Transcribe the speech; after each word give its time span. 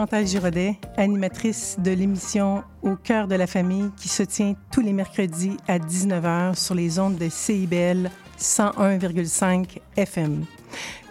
Chantal 0.00 0.26
Giraudet, 0.26 0.76
animatrice 0.96 1.76
de 1.78 1.90
l'émission 1.90 2.64
Au 2.80 2.96
cœur 2.96 3.28
de 3.28 3.34
la 3.34 3.46
famille 3.46 3.90
qui 3.98 4.08
se 4.08 4.22
tient 4.22 4.54
tous 4.72 4.80
les 4.80 4.94
mercredis 4.94 5.58
à 5.68 5.78
19h 5.78 6.54
sur 6.54 6.74
les 6.74 6.98
ondes 6.98 7.18
de 7.18 7.28
CIBL 7.28 8.10
101,5 8.38 9.76
FM. 9.98 10.46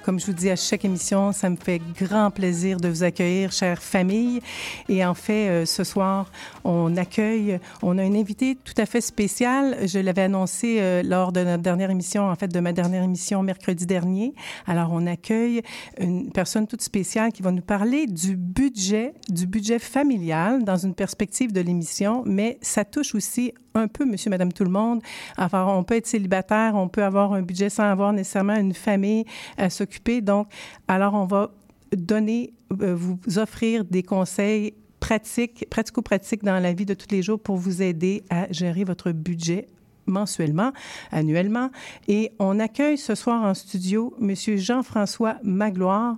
Comme 0.03 0.17
je 0.17 0.25
vous 0.25 0.33
dis 0.33 0.49
à 0.49 0.55
chaque 0.55 0.85
émission, 0.85 1.33
ça 1.33 1.49
me 1.49 1.57
fait 1.57 1.81
grand 1.99 2.31
plaisir 2.31 2.79
de 2.79 2.87
vous 2.87 3.03
accueillir, 3.03 3.51
chère 3.51 3.83
famille. 3.83 4.39
Et 4.87 5.03
en 5.05 5.13
fait, 5.13 5.49
euh, 5.49 5.65
ce 5.65 5.83
soir, 5.83 6.31
on 6.63 6.95
accueille, 6.95 7.59
on 7.81 7.97
a 7.97 8.03
une 8.05 8.15
invitée 8.15 8.57
tout 8.63 8.73
à 8.77 8.85
fait 8.85 9.01
spéciale. 9.01 9.77
Je 9.85 9.99
l'avais 9.99 10.23
annoncé 10.23 10.77
euh, 10.79 11.03
lors 11.03 11.33
de 11.33 11.43
notre 11.43 11.63
dernière 11.63 11.91
émission, 11.91 12.29
en 12.29 12.35
fait, 12.35 12.47
de 12.47 12.59
ma 12.61 12.71
dernière 12.71 13.03
émission 13.03 13.43
mercredi 13.43 13.85
dernier. 13.85 14.33
Alors, 14.67 14.89
on 14.93 15.05
accueille 15.05 15.61
une 15.99 16.31
personne 16.31 16.65
toute 16.65 16.81
spéciale 16.81 17.33
qui 17.33 17.41
va 17.41 17.51
nous 17.51 17.61
parler 17.61 18.07
du 18.07 18.37
budget, 18.37 19.13
du 19.27 19.47
budget 19.47 19.79
familial 19.79 20.63
dans 20.63 20.77
une 20.77 20.95
perspective 20.95 21.51
de 21.51 21.59
l'émission, 21.59 22.23
mais 22.25 22.57
ça 22.61 22.85
touche 22.85 23.15
aussi 23.15 23.53
un 23.75 23.87
peu 23.87 24.05
monsieur, 24.05 24.29
madame, 24.29 24.51
tout 24.51 24.63
le 24.63 24.71
monde. 24.71 25.01
Enfin, 25.37 25.65
on 25.67 25.83
peut 25.83 25.95
être 25.95 26.07
célibataire, 26.07 26.73
on 26.75 26.87
peut 26.87 27.03
avoir 27.03 27.33
un 27.33 27.41
budget 27.41 27.69
sans 27.69 27.83
avoir 27.83 28.11
nécessairement 28.13 28.55
une 28.55 28.73
famille 28.73 29.25
à 29.57 29.69
s'occuper. 29.69 29.98
Donc, 30.21 30.47
alors, 30.87 31.13
on 31.13 31.25
va 31.25 31.51
donner, 31.95 32.53
euh, 32.81 32.95
vous 32.95 33.19
offrir 33.37 33.85
des 33.85 34.03
conseils 34.03 34.73
pratiques, 34.99 35.65
pratico-pratiques 35.69 36.43
dans 36.43 36.59
la 36.59 36.73
vie 36.73 36.85
de 36.85 36.93
tous 36.93 37.07
les 37.11 37.21
jours 37.21 37.39
pour 37.39 37.55
vous 37.55 37.81
aider 37.81 38.23
à 38.29 38.51
gérer 38.51 38.83
votre 38.83 39.11
budget 39.11 39.67
mensuellement, 40.05 40.71
annuellement. 41.11 41.69
Et 42.07 42.31
on 42.39 42.59
accueille 42.59 42.97
ce 42.97 43.15
soir 43.15 43.43
en 43.43 43.53
studio 43.53 44.15
M. 44.19 44.33
Jean-François 44.57 45.37
Magloire, 45.43 46.17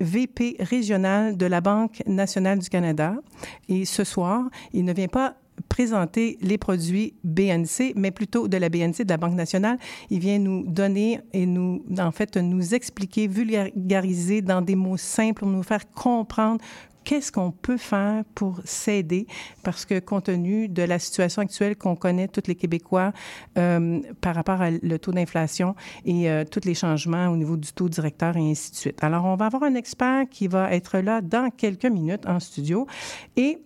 VP 0.00 0.56
régional 0.58 1.36
de 1.36 1.46
la 1.46 1.60
Banque 1.60 2.02
nationale 2.06 2.58
du 2.58 2.68
Canada. 2.68 3.14
Et 3.68 3.84
ce 3.84 4.04
soir, 4.04 4.44
il 4.72 4.84
ne 4.84 4.92
vient 4.94 5.08
pas 5.08 5.36
présenter 5.68 6.38
les 6.40 6.58
produits 6.58 7.14
BNC, 7.24 7.92
mais 7.96 8.10
plutôt 8.10 8.48
de 8.48 8.56
la 8.56 8.68
BNC, 8.68 9.04
de 9.04 9.10
la 9.10 9.16
Banque 9.16 9.34
nationale. 9.34 9.78
Il 10.10 10.20
vient 10.20 10.38
nous 10.38 10.64
donner 10.66 11.20
et 11.32 11.46
nous, 11.46 11.84
en 11.98 12.12
fait, 12.12 12.36
nous 12.36 12.74
expliquer, 12.74 13.26
vulgariser 13.26 14.42
dans 14.42 14.62
des 14.62 14.76
mots 14.76 14.96
simples 14.96 15.40
pour 15.40 15.48
nous 15.48 15.62
faire 15.62 15.90
comprendre 15.90 16.60
qu'est-ce 17.06 17.30
qu'on 17.30 17.52
peut 17.52 17.76
faire 17.76 18.24
pour 18.34 18.60
s'aider? 18.64 19.26
Parce 19.62 19.86
que 19.86 20.00
compte 20.00 20.24
tenu 20.24 20.68
de 20.68 20.82
la 20.82 20.98
situation 20.98 21.40
actuelle 21.40 21.76
qu'on 21.76 21.94
connaît, 21.94 22.26
tous 22.26 22.42
les 22.48 22.56
Québécois, 22.56 23.12
euh, 23.56 24.00
par 24.20 24.34
rapport 24.34 24.60
au 24.60 24.64
le 24.82 24.98
taux 24.98 25.12
d'inflation 25.12 25.76
et 26.04 26.28
euh, 26.28 26.44
tous 26.44 26.66
les 26.66 26.74
changements 26.74 27.28
au 27.28 27.36
niveau 27.36 27.56
du 27.56 27.72
taux 27.72 27.88
directeur 27.88 28.36
et 28.36 28.50
ainsi 28.50 28.72
de 28.72 28.76
suite. 28.76 29.04
Alors, 29.04 29.24
on 29.24 29.36
va 29.36 29.46
avoir 29.46 29.62
un 29.62 29.76
expert 29.76 30.28
qui 30.28 30.48
va 30.48 30.72
être 30.74 30.98
là 30.98 31.20
dans 31.20 31.50
quelques 31.50 31.86
minutes 31.86 32.26
en 32.26 32.40
studio 32.40 32.88
et 33.36 33.60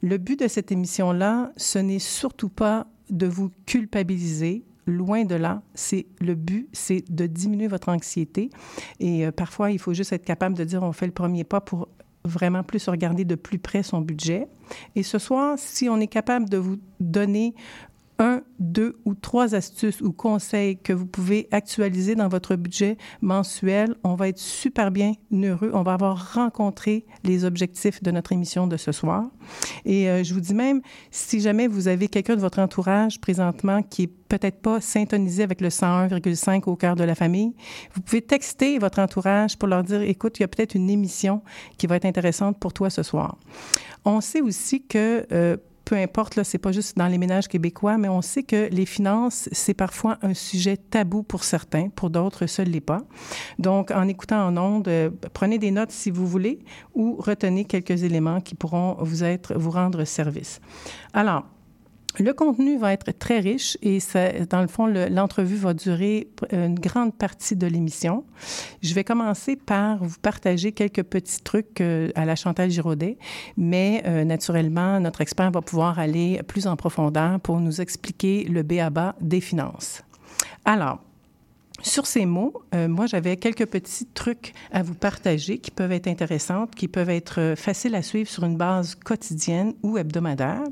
le 0.00 0.18
but 0.18 0.38
de 0.38 0.48
cette 0.48 0.72
émission-là, 0.72 1.52
ce 1.56 1.78
n'est 1.78 1.98
surtout 1.98 2.48
pas 2.48 2.86
de 3.10 3.26
vous 3.26 3.50
culpabiliser. 3.66 4.64
Loin 4.86 5.24
de 5.24 5.34
là, 5.34 5.62
c'est 5.74 6.06
le 6.20 6.34
but, 6.34 6.68
c'est 6.72 7.04
de 7.10 7.26
diminuer 7.26 7.68
votre 7.68 7.90
anxiété. 7.90 8.50
Et 8.98 9.26
euh, 9.26 9.30
parfois, 9.30 9.70
il 9.70 9.78
faut 9.78 9.94
juste 9.94 10.12
être 10.12 10.24
capable 10.24 10.56
de 10.56 10.64
dire 10.64 10.82
on 10.82 10.92
fait 10.92 11.06
le 11.06 11.12
premier 11.12 11.44
pas 11.44 11.60
pour 11.60 11.88
vraiment 12.24 12.62
plus 12.62 12.88
regarder 12.88 13.24
de 13.24 13.34
plus 13.34 13.58
près 13.58 13.82
son 13.82 14.00
budget. 14.00 14.46
Et 14.96 15.02
ce 15.02 15.18
soir, 15.18 15.56
si 15.58 15.88
on 15.88 15.98
est 16.00 16.06
capable 16.06 16.48
de 16.48 16.58
vous 16.58 16.78
donner 16.98 17.54
un, 18.20 18.42
deux 18.58 19.00
ou 19.06 19.14
trois 19.14 19.54
astuces 19.54 20.00
ou 20.02 20.12
conseils 20.12 20.76
que 20.78 20.92
vous 20.92 21.06
pouvez 21.06 21.48
actualiser 21.50 22.14
dans 22.14 22.28
votre 22.28 22.54
budget 22.54 22.98
mensuel. 23.22 23.94
On 24.04 24.14
va 24.14 24.28
être 24.28 24.38
super 24.38 24.90
bien 24.90 25.14
heureux. 25.32 25.70
On 25.72 25.82
va 25.82 25.94
avoir 25.94 26.34
rencontré 26.34 27.06
les 27.24 27.44
objectifs 27.44 28.02
de 28.02 28.10
notre 28.10 28.32
émission 28.32 28.66
de 28.66 28.76
ce 28.76 28.92
soir. 28.92 29.24
Et 29.86 30.08
euh, 30.08 30.22
je 30.22 30.34
vous 30.34 30.40
dis 30.40 30.54
même, 30.54 30.82
si 31.10 31.40
jamais 31.40 31.66
vous 31.66 31.88
avez 31.88 32.08
quelqu'un 32.08 32.36
de 32.36 32.40
votre 32.40 32.58
entourage 32.58 33.20
présentement 33.20 33.82
qui 33.82 34.02
est 34.02 34.10
peut-être 34.28 34.60
pas 34.60 34.80
syntonisé 34.80 35.42
avec 35.42 35.60
le 35.60 35.68
101,5 35.68 36.64
au 36.66 36.76
cœur 36.76 36.96
de 36.96 37.04
la 37.04 37.14
famille, 37.14 37.54
vous 37.94 38.02
pouvez 38.02 38.22
texter 38.22 38.78
votre 38.78 38.98
entourage 39.00 39.58
pour 39.58 39.66
leur 39.66 39.82
dire, 39.82 40.02
écoute, 40.02 40.38
il 40.38 40.42
y 40.42 40.44
a 40.44 40.48
peut-être 40.48 40.74
une 40.74 40.90
émission 40.90 41.42
qui 41.78 41.86
va 41.86 41.96
être 41.96 42.04
intéressante 42.04 42.58
pour 42.60 42.72
toi 42.74 42.90
ce 42.90 43.02
soir. 43.02 43.38
On 44.04 44.20
sait 44.20 44.40
aussi 44.40 44.86
que 44.86 45.26
euh, 45.32 45.56
peu 45.90 45.96
importe, 45.96 46.36
là, 46.36 46.44
c'est 46.44 46.58
pas 46.58 46.70
juste 46.70 46.96
dans 46.96 47.08
les 47.08 47.18
ménages 47.18 47.48
québécois, 47.48 47.98
mais 47.98 48.08
on 48.08 48.22
sait 48.22 48.44
que 48.44 48.68
les 48.70 48.86
finances, 48.86 49.48
c'est 49.50 49.74
parfois 49.74 50.18
un 50.22 50.34
sujet 50.34 50.76
tabou 50.76 51.24
pour 51.24 51.42
certains, 51.42 51.88
pour 51.88 52.10
d'autres, 52.10 52.46
ce 52.46 52.62
l'est 52.62 52.80
pas. 52.80 53.02
Donc, 53.58 53.90
en 53.90 54.06
écoutant 54.06 54.46
en 54.46 54.56
ondes, 54.56 54.86
euh, 54.86 55.10
prenez 55.34 55.58
des 55.58 55.72
notes 55.72 55.90
si 55.90 56.12
vous 56.12 56.28
voulez 56.28 56.60
ou 56.94 57.16
retenez 57.18 57.64
quelques 57.64 58.04
éléments 58.04 58.40
qui 58.40 58.54
pourront 58.54 58.98
vous 59.00 59.24
être, 59.24 59.54
vous 59.58 59.72
rendre 59.72 60.04
service. 60.04 60.60
Alors, 61.12 61.44
le 62.18 62.32
contenu 62.32 62.76
va 62.78 62.92
être 62.92 63.12
très 63.12 63.40
riche 63.40 63.78
et 63.82 64.00
ça, 64.00 64.32
dans 64.48 64.60
le 64.60 64.66
fond, 64.66 64.86
l'entrevue 64.86 65.56
va 65.56 65.74
durer 65.74 66.28
une 66.50 66.78
grande 66.78 67.14
partie 67.14 67.56
de 67.56 67.66
l'émission. 67.66 68.24
Je 68.82 68.94
vais 68.94 69.04
commencer 69.04 69.56
par 69.56 70.02
vous 70.02 70.18
partager 70.20 70.72
quelques 70.72 71.02
petits 71.02 71.42
trucs 71.42 71.80
euh, 71.80 72.10
à 72.14 72.24
la 72.24 72.36
Chantal 72.36 72.70
Giraudet, 72.70 73.18
mais 73.56 74.02
euh, 74.06 74.24
naturellement, 74.24 74.98
notre 75.00 75.20
expert 75.20 75.50
va 75.50 75.62
pouvoir 75.62 75.98
aller 75.98 76.42
plus 76.46 76.66
en 76.66 76.76
profondeur 76.76 77.38
pour 77.40 77.60
nous 77.60 77.80
expliquer 77.80 78.44
le 78.44 78.62
B.A.B.A. 78.62 79.14
des 79.20 79.40
finances. 79.40 80.02
Alors, 80.64 81.00
sur 81.82 82.06
ces 82.06 82.26
mots, 82.26 82.62
euh, 82.74 82.88
moi, 82.88 83.06
j'avais 83.06 83.36
quelques 83.36 83.66
petits 83.66 84.06
trucs 84.06 84.52
à 84.70 84.82
vous 84.82 84.94
partager 84.94 85.58
qui 85.58 85.70
peuvent 85.70 85.92
être 85.92 86.08
intéressants, 86.08 86.66
qui 86.66 86.88
peuvent 86.88 87.10
être 87.10 87.40
euh, 87.40 87.56
faciles 87.56 87.94
à 87.94 88.02
suivre 88.02 88.28
sur 88.28 88.44
une 88.44 88.56
base 88.56 88.94
quotidienne 88.94 89.74
ou 89.82 89.96
hebdomadaire, 89.96 90.64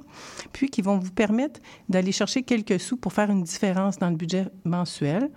puis 0.53 0.69
qui 0.69 0.83
vont 0.83 0.99
vous 0.99 1.13
permettre 1.13 1.61
d'aller 1.89 2.13
chercher 2.13 2.43
quelques 2.43 2.79
sous 2.79 2.97
pour 2.97 3.13
faire 3.13 3.31
une 3.31 3.43
différence 3.43 3.99
dans 3.99 4.11
le 4.11 4.17
budget 4.17 4.47
mensuel. 4.65 5.31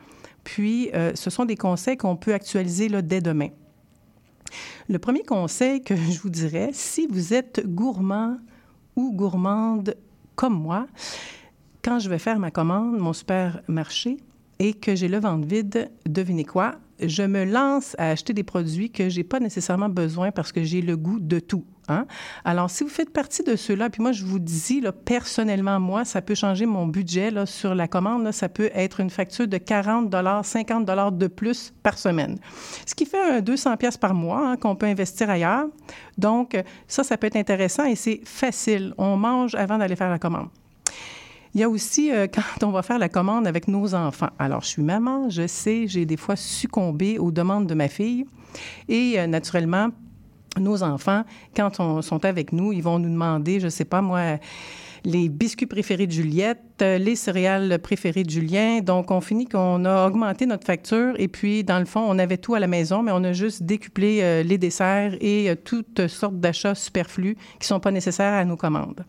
Puis, 0.44 0.90
euh, 0.94 1.14
ce 1.16 1.30
sont 1.30 1.46
des 1.46 1.56
conseils 1.56 1.98
qu'on 1.98 2.18
peut 2.18 2.34
actualiser 2.34 2.90
là, 2.90 3.02
dès 3.02 3.22
demain. 3.22 3.50
Le 4.90 5.00
premier 5.00 5.24
conseil 5.24 5.82
que 5.82 5.96
je 5.96 6.20
vous 6.20 6.30
dirais, 6.30 6.72
si 6.74 7.08
vous 7.08 7.34
êtes 7.34 7.66
gourmand 7.66 8.38
ou 8.98 9.14
gourmande 9.14 9.96
comme 10.36 10.60
moi, 10.60 10.88
quand 11.84 12.00
je 12.00 12.10
vais 12.10 12.20
faire 12.20 12.40
ma 12.40 12.52
commande, 12.52 12.98
mon 12.98 13.14
supermarché, 13.14 14.18
et 14.62 14.76
que 14.76 14.96
j'ai 14.96 15.08
le 15.08 15.20
ventre 15.20 15.48
vide, 15.48 15.90
devinez 16.06 16.46
quoi? 16.46 16.76
Je 17.02 17.24
me 17.24 17.46
lance 17.46 17.96
à 17.98 18.12
acheter 18.12 18.32
des 18.32 18.44
produits 18.44 18.92
que 18.92 19.10
j'ai 19.10 19.24
pas 19.24 19.40
nécessairement 19.40 19.90
besoin 19.90 20.30
parce 20.30 20.52
que 20.52 20.64
j'ai 20.64 20.84
le 20.84 20.96
goût 20.96 21.20
de 21.20 21.40
tout. 21.40 21.66
Hein? 21.88 22.06
Alors, 22.46 22.70
si 22.70 22.84
vous 22.84 22.90
faites 22.92 23.10
partie 23.10 23.42
de 23.42 23.56
ceux-là, 23.56 23.90
puis 23.90 24.04
moi, 24.04 24.12
je 24.12 24.24
vous 24.24 24.38
dis, 24.38 24.84
personnellement, 25.04 25.80
moi, 25.80 26.06
ça 26.06 26.22
peut 26.22 26.36
changer 26.36 26.68
mon 26.68 26.86
budget 26.86 27.32
sur 27.48 27.74
la 27.74 27.88
commande. 27.88 28.32
Ça 28.32 28.50
peut 28.50 28.70
être 28.76 29.00
une 29.00 29.10
facture 29.10 29.48
de 29.48 29.58
40 29.58 30.14
50 30.46 31.18
de 31.18 31.26
plus 31.26 31.74
par 31.82 31.98
semaine. 31.98 32.38
Ce 32.86 32.94
qui 32.94 33.08
fait 33.08 33.38
un 33.38 33.42
200 33.42 33.78
pièces 33.78 33.98
par 33.98 34.14
mois 34.14 34.52
hein, 34.52 34.58
qu'on 34.58 34.76
peut 34.76 34.86
investir 34.86 35.28
ailleurs. 35.32 35.66
Donc, 36.20 36.56
ça, 36.88 37.04
ça 37.04 37.18
peut 37.18 37.26
être 37.26 37.36
intéressant 37.36 37.86
et 37.86 37.96
c'est 37.96 38.22
facile. 38.26 38.94
On 39.00 39.18
mange 39.18 39.56
avant 39.56 39.80
d'aller 39.80 39.96
faire 39.96 40.12
la 40.12 40.20
commande. 40.20 40.50
Il 41.54 41.60
y 41.60 41.64
a 41.64 41.70
aussi 41.70 42.12
euh, 42.12 42.28
quand 42.34 42.66
on 42.66 42.72
va 42.72 42.82
faire 42.82 43.00
la 43.00 43.10
commande 43.10 43.48
avec 43.48 43.68
nos 43.68 43.94
enfants. 43.94 44.30
Alors, 44.40 44.62
je 44.62 44.68
suis 44.68 44.84
maman, 44.84 45.30
je 45.30 45.48
sais, 45.48 45.88
j'ai 45.88 46.06
des 46.06 46.18
fois 46.18 46.36
succombé 46.36 47.20
aux 47.20 47.32
demandes 47.32 47.68
de 47.68 47.74
ma 47.74 47.88
fille. 47.88 48.26
Et 48.88 49.20
euh, 49.20 49.28
naturellement, 49.28 49.90
nos 50.58 50.84
enfants, 50.84 51.24
quand 51.56 51.80
on 51.80 52.02
sont 52.02 52.26
avec 52.26 52.52
nous, 52.52 52.74
ils 52.74 52.84
vont 52.84 53.00
nous 53.00 53.10
demander, 53.10 53.60
je 53.60 53.70
sais 53.70 53.86
pas 53.86 54.02
moi, 54.02 54.38
les 55.04 55.30
biscuits 55.30 55.66
préférés 55.66 56.08
de 56.08 56.12
Juliette, 56.12 56.62
euh, 56.82 56.98
les 56.98 57.16
céréales 57.16 57.80
préférées 57.80 58.24
de 58.24 58.30
Julien. 58.30 58.80
Donc, 58.80 59.12
on 59.12 59.20
finit 59.20 59.46
qu'on 59.46 59.84
a 59.84 60.08
augmenté 60.08 60.46
notre 60.46 60.66
facture 60.66 61.16
et 61.18 61.28
puis, 61.28 61.64
dans 61.66 61.80
le 61.80 61.86
fond, 61.86 62.02
on 62.02 62.18
avait 62.18 62.38
tout 62.38 62.54
à 62.54 62.60
la 62.60 62.68
maison, 62.68 63.02
mais 63.04 63.12
on 63.14 63.24
a 63.24 63.34
juste 63.34 63.64
décuplé 63.64 64.44
les 64.44 64.58
desserts 64.58 65.16
et 65.22 65.54
toutes 65.66 66.08
sortes 66.08 66.40
d'achats 66.40 66.76
superflus 66.76 67.36
qui 67.60 67.68
sont 67.68 67.80
pas 67.80 67.92
nécessaires 67.92 68.34
à 68.34 68.46
nos 68.46 68.58
commandes. 68.58 69.06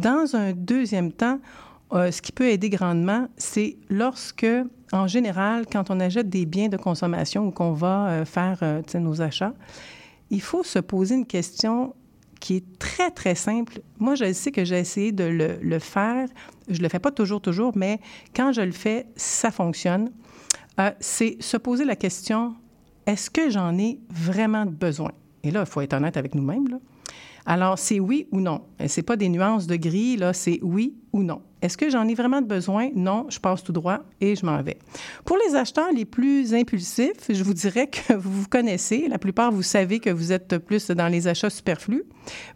Dans 0.00 0.34
un 0.34 0.52
deuxième 0.52 1.12
temps, 1.12 1.40
euh, 1.92 2.10
ce 2.10 2.22
qui 2.22 2.32
peut 2.32 2.48
aider 2.48 2.70
grandement, 2.70 3.28
c'est 3.36 3.76
lorsque, 3.90 4.46
en 4.92 5.06
général, 5.06 5.66
quand 5.70 5.90
on 5.90 6.00
achète 6.00 6.30
des 6.30 6.46
biens 6.46 6.68
de 6.68 6.78
consommation 6.78 7.48
ou 7.48 7.50
qu'on 7.50 7.72
va 7.72 8.08
euh, 8.08 8.24
faire 8.24 8.58
euh, 8.62 8.80
nos 8.94 9.20
achats, 9.20 9.52
il 10.30 10.40
faut 10.40 10.62
se 10.62 10.78
poser 10.78 11.16
une 11.16 11.26
question 11.26 11.94
qui 12.40 12.56
est 12.56 12.78
très, 12.78 13.10
très 13.10 13.34
simple. 13.34 13.82
Moi, 13.98 14.14
je 14.14 14.32
sais 14.32 14.50
que 14.50 14.64
j'ai 14.64 14.78
essayé 14.78 15.12
de 15.12 15.24
le, 15.24 15.78
faire. 15.78 16.28
Je 16.68 16.78
ne 16.78 16.82
le 16.82 16.88
fais 16.88 16.98
pas 16.98 17.10
toujours, 17.10 17.42
toujours, 17.42 17.72
mais 17.76 18.00
quand 18.34 18.52
je 18.52 18.62
le 18.62 18.72
fais, 18.72 19.06
ça 19.16 19.50
fonctionne. 19.50 20.10
C'est 21.00 21.36
se 21.42 21.58
poser 21.58 21.84
la 21.84 21.94
question, 21.94 22.54
est-ce 23.04 23.28
que 23.28 23.50
j'en 23.50 23.76
ai 23.76 24.00
vraiment 24.08 24.64
besoin? 24.64 25.12
Et 25.42 25.50
là, 25.50 25.60
il 25.60 25.66
faut 25.66 25.82
être 25.82 25.92
honnête 25.92 26.16
avec 26.16 26.34
nous-mêmes. 26.34 26.80
Alors, 27.46 27.78
c'est 27.78 28.00
oui 28.00 28.26
ou 28.32 28.40
non. 28.40 28.62
Ce 28.86 29.00
n'est 29.00 29.04
pas 29.04 29.16
des 29.16 29.28
nuances 29.28 29.66
de 29.66 29.76
gris, 29.76 30.16
là, 30.16 30.32
c'est 30.32 30.58
oui 30.62 30.94
ou 31.12 31.22
non. 31.22 31.42
Est-ce 31.62 31.76
que 31.76 31.90
j'en 31.90 32.08
ai 32.08 32.14
vraiment 32.14 32.40
besoin? 32.40 32.88
Non, 32.94 33.26
je 33.28 33.38
passe 33.38 33.62
tout 33.62 33.72
droit 33.72 34.00
et 34.20 34.34
je 34.34 34.46
m'en 34.46 34.62
vais. 34.62 34.78
Pour 35.24 35.36
les 35.36 35.54
acheteurs 35.54 35.92
les 35.92 36.06
plus 36.06 36.54
impulsifs, 36.54 37.26
je 37.28 37.44
vous 37.44 37.52
dirais 37.54 37.88
que 37.88 38.14
vous 38.18 38.42
vous 38.42 38.48
connaissez. 38.48 39.08
La 39.08 39.18
plupart, 39.18 39.52
vous 39.52 39.62
savez 39.62 40.00
que 40.00 40.10
vous 40.10 40.32
êtes 40.32 40.58
plus 40.58 40.90
dans 40.90 41.08
les 41.08 41.28
achats 41.28 41.50
superflus. 41.50 42.04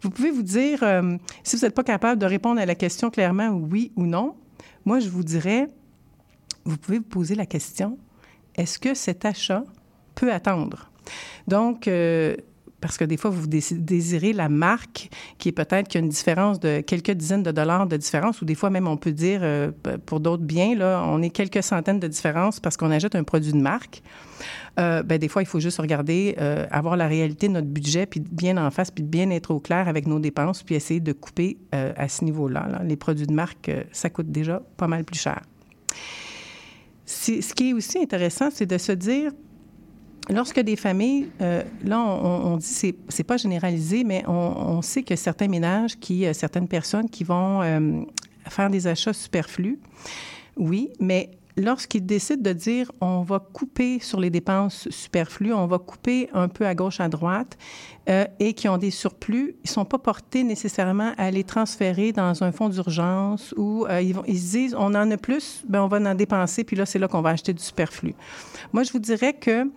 Vous 0.01 0.09
pouvez 0.09 0.31
vous 0.31 0.43
dire, 0.43 0.81
euh, 0.81 1.17
si 1.43 1.55
vous 1.55 1.63
n'êtes 1.63 1.75
pas 1.75 1.83
capable 1.83 2.19
de 2.19 2.25
répondre 2.25 2.59
à 2.59 2.65
la 2.65 2.75
question 2.75 3.09
clairement 3.09 3.49
oui 3.49 3.91
ou 3.95 4.05
non, 4.05 4.35
moi, 4.85 4.99
je 4.99 5.09
vous 5.09 5.23
dirais, 5.23 5.69
vous 6.63 6.77
pouvez 6.77 6.97
vous 6.97 7.03
poser 7.03 7.35
la 7.35 7.45
question, 7.45 7.97
est-ce 8.55 8.79
que 8.79 8.93
cet 8.93 9.25
achat 9.25 9.63
peut 10.15 10.31
attendre? 10.31 10.91
Donc, 11.47 11.87
euh, 11.87 12.35
parce 12.85 12.99
que 12.99 13.03
des 13.03 13.17
fois, 13.17 13.31
vous 13.31 13.47
désirez 13.47 14.31
la 14.31 14.47
marque 14.47 15.09
qui 15.39 15.49
est 15.49 15.51
peut-être 15.51 15.87
qu'il 15.87 15.99
y 15.99 16.03
a 16.03 16.05
une 16.05 16.11
différence 16.11 16.59
de 16.59 16.81
quelques 16.81 17.09
dizaines 17.09 17.41
de 17.41 17.49
dollars 17.49 17.87
de 17.87 17.97
différence, 17.97 18.43
ou 18.43 18.45
des 18.45 18.53
fois 18.53 18.69
même, 18.69 18.87
on 18.87 18.95
peut 18.95 19.11
dire, 19.11 19.39
euh, 19.41 19.71
pour 20.05 20.19
d'autres 20.19 20.43
biens, 20.43 20.75
là, 20.75 21.03
on 21.03 21.23
est 21.23 21.31
quelques 21.31 21.63
centaines 21.63 21.99
de 21.99 22.07
différences 22.07 22.59
parce 22.59 22.77
qu'on 22.77 22.91
achète 22.91 23.15
un 23.15 23.23
produit 23.23 23.53
de 23.53 23.57
marque. 23.57 24.03
Euh, 24.79 25.01
ben, 25.01 25.17
des 25.17 25.29
fois, 25.29 25.41
il 25.41 25.47
faut 25.47 25.59
juste 25.59 25.79
regarder, 25.79 26.35
euh, 26.39 26.67
avoir 26.69 26.95
la 26.95 27.07
réalité 27.07 27.47
de 27.47 27.53
notre 27.53 27.69
budget, 27.69 28.05
puis 28.05 28.19
bien 28.19 28.55
en 28.63 28.69
face, 28.69 28.91
puis 28.91 29.03
bien 29.03 29.31
être 29.31 29.49
au 29.49 29.59
clair 29.59 29.87
avec 29.87 30.05
nos 30.05 30.19
dépenses, 30.19 30.61
puis 30.61 30.75
essayer 30.75 30.99
de 30.99 31.11
couper 31.11 31.57
à 31.71 32.07
ce 32.07 32.23
niveau-là. 32.23 32.67
Là. 32.71 32.83
Les 32.83 32.97
produits 32.97 33.25
de 33.25 33.33
marque, 33.33 33.71
ça 33.93 34.11
coûte 34.11 34.29
déjà 34.29 34.61
pas 34.77 34.85
mal 34.85 35.05
plus 35.05 35.19
cher. 35.19 35.41
Ce 37.07 37.53
qui 37.55 37.71
est 37.71 37.73
aussi 37.73 37.97
intéressant, 37.97 38.49
c'est 38.51 38.67
de 38.67 38.77
se 38.77 38.91
dire, 38.91 39.31
Lorsque 40.29 40.59
des 40.59 40.75
familles, 40.75 41.29
euh, 41.41 41.61
là, 41.83 41.99
on, 41.99 42.53
on 42.53 42.57
dit, 42.57 42.65
c'est, 42.65 42.95
c'est 43.09 43.23
pas 43.23 43.37
généralisé, 43.37 44.03
mais 44.03 44.23
on, 44.27 44.81
sait 44.81 45.03
que 45.03 45.15
certains 45.15 45.47
ménages, 45.47 45.97
qui, 45.99 46.25
euh, 46.25 46.33
certaines 46.33 46.67
personnes 46.67 47.09
qui 47.09 47.23
vont 47.23 47.61
euh, 47.61 48.01
faire 48.47 48.69
des 48.69 48.87
achats 48.87 49.13
superflus, 49.13 49.79
oui, 50.57 50.89
mais 50.99 51.29
lorsqu'ils 51.57 52.05
décident 52.05 52.41
de 52.41 52.53
dire 52.53 52.91
on 53.01 53.21
va 53.21 53.39
couper 53.39 53.99
sur 53.99 54.19
les 54.19 54.29
dépenses 54.29 54.89
superflues, 54.89 55.53
on 55.53 55.67
va 55.67 55.79
couper 55.79 56.29
un 56.33 56.47
peu 56.47 56.65
à 56.65 56.75
gauche, 56.75 56.99
à 56.99 57.07
droite, 57.07 57.57
euh, 58.09 58.25
et 58.39 58.53
qui 58.53 58.67
ont 58.67 58.77
des 58.77 58.91
surplus, 58.91 59.55
ils 59.63 59.69
sont 59.69 59.85
pas 59.85 59.97
portés 59.97 60.43
nécessairement 60.43 61.13
à 61.17 61.31
les 61.31 61.43
transférer 61.43 62.11
dans 62.11 62.43
un 62.43 62.51
fonds 62.51 62.69
d'urgence 62.69 63.53
ou 63.57 63.85
euh, 63.85 64.01
ils, 64.01 64.13
vont, 64.13 64.23
ils, 64.27 64.39
se 64.39 64.51
disent 64.51 64.75
on 64.77 64.93
en 64.93 65.09
a 65.09 65.17
plus, 65.17 65.63
ben 65.67 65.81
on 65.81 65.87
va 65.87 65.97
en 65.97 66.15
dépenser, 66.15 66.63
puis 66.63 66.75
là, 66.75 66.85
c'est 66.85 66.99
là 66.99 67.07
qu'on 67.07 67.21
va 67.21 67.31
acheter 67.31 67.53
du 67.53 67.63
superflu. 67.63 68.13
Moi, 68.73 68.83
je 68.83 68.91
vous 68.91 68.99
dirais 68.99 69.33
que 69.33 69.69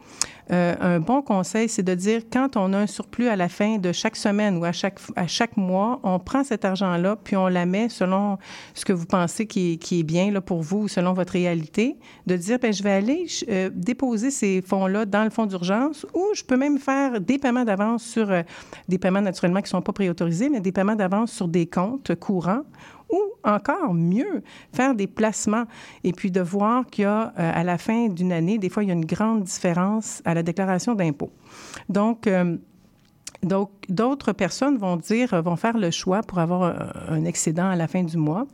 euh, 0.50 0.74
un 0.80 1.00
bon 1.00 1.22
conseil, 1.22 1.68
c'est 1.68 1.82
de 1.82 1.94
dire 1.94 2.22
quand 2.32 2.56
on 2.56 2.72
a 2.72 2.78
un 2.78 2.86
surplus 2.86 3.28
à 3.28 3.36
la 3.36 3.48
fin 3.48 3.78
de 3.78 3.92
chaque 3.92 4.16
semaine 4.16 4.56
ou 4.58 4.64
à 4.64 4.72
chaque, 4.72 4.98
à 5.16 5.26
mois, 5.56 6.00
on 6.02 6.18
prend 6.18 6.44
cet 6.44 6.64
argent-là, 6.64 7.16
puis 7.16 7.36
on 7.36 7.48
la 7.48 7.66
met 7.66 7.88
selon 7.88 8.38
ce 8.74 8.84
que 8.84 8.92
vous 8.92 9.06
pensez 9.06 9.46
qui 9.46 9.78
est, 9.90 10.02
bien 10.02 10.32
pour 10.40 10.62
vous, 10.62 10.88
selon 10.88 11.12
votre 11.12 11.32
réalité, 11.32 11.96
de 12.26 12.36
dire, 12.36 12.58
ben 12.58 12.72
je 12.72 12.82
vais 12.82 12.92
aller 12.92 13.26
déposer 13.74 14.30
ces 14.30 14.62
fonds-là 14.62 15.04
dans 15.04 15.24
le 15.24 15.30
fonds 15.30 15.46
d'urgence 15.46 16.06
ou 16.14 16.24
je 16.34 16.42
peux 16.42 16.56
même 16.56 16.78
faire 16.78 17.20
des 17.20 17.38
paiements 17.38 17.64
d'avance 17.64 18.04
sur 18.04 18.30
euh, 18.30 18.42
des 18.88 18.98
paiements 18.98 19.20
naturellement 19.20 19.60
qui 19.60 19.66
ne 19.66 19.78
sont 19.78 19.82
pas 19.82 19.92
préautorisés, 19.92 20.48
mais 20.48 20.60
des 20.60 20.72
paiements 20.72 20.96
d'avance 20.96 21.32
sur 21.32 21.48
des 21.48 21.66
comptes 21.66 22.14
courants 22.16 22.62
ou 23.10 23.20
encore 23.44 23.94
mieux, 23.94 24.42
faire 24.72 24.94
des 24.94 25.06
placements 25.06 25.64
et 26.04 26.12
puis 26.12 26.30
de 26.30 26.40
voir 26.40 26.86
qu'il 26.86 27.02
y 27.02 27.06
a 27.06 27.32
euh, 27.38 27.52
à 27.54 27.64
la 27.64 27.78
fin 27.78 28.08
d'une 28.08 28.32
année, 28.32 28.58
des 28.58 28.68
fois, 28.68 28.82
il 28.82 28.88
y 28.88 28.92
a 28.92 28.94
une 28.94 29.06
grande 29.06 29.44
différence 29.44 30.22
à 30.24 30.34
la 30.34 30.42
déclaration 30.42 30.94
d'impôt. 30.94 31.30
Donc, 31.88 32.26
euh, 32.26 32.56
donc, 33.42 33.70
d'autres 33.88 34.32
personnes 34.32 34.78
vont 34.78 34.96
dire, 34.96 35.40
vont 35.42 35.54
faire 35.54 35.78
le 35.78 35.90
choix 35.90 36.22
pour 36.22 36.40
avoir 36.40 36.92
un, 37.08 37.24
excédent 37.24 37.68
à 37.68 37.76
la 37.76 37.86
fin 37.86 38.02
du 38.02 38.16
mois. 38.16 38.46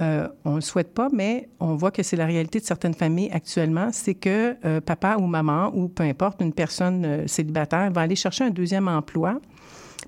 Euh, 0.00 0.26
on 0.44 0.52
ne 0.52 0.54
le 0.56 0.60
souhaite 0.62 0.94
pas, 0.94 1.08
mais 1.12 1.50
on 1.60 1.74
voit 1.74 1.90
que 1.90 2.02
c'est 2.02 2.16
la 2.16 2.24
réalité 2.24 2.58
de 2.58 2.64
certaines 2.64 2.94
familles 2.94 3.30
actuellement, 3.30 3.90
c'est 3.92 4.14
que 4.14 4.56
euh, 4.64 4.80
papa 4.80 5.16
ou 5.18 5.26
maman, 5.26 5.70
ou 5.74 5.88
peu 5.88 6.04
importe, 6.04 6.40
une 6.40 6.54
personne 6.54 7.04
euh, 7.04 7.26
célibataire 7.26 7.90
va 7.90 8.00
aller 8.00 8.16
chercher 8.16 8.44
un 8.44 8.50
deuxième 8.50 8.88
emploi 8.88 9.38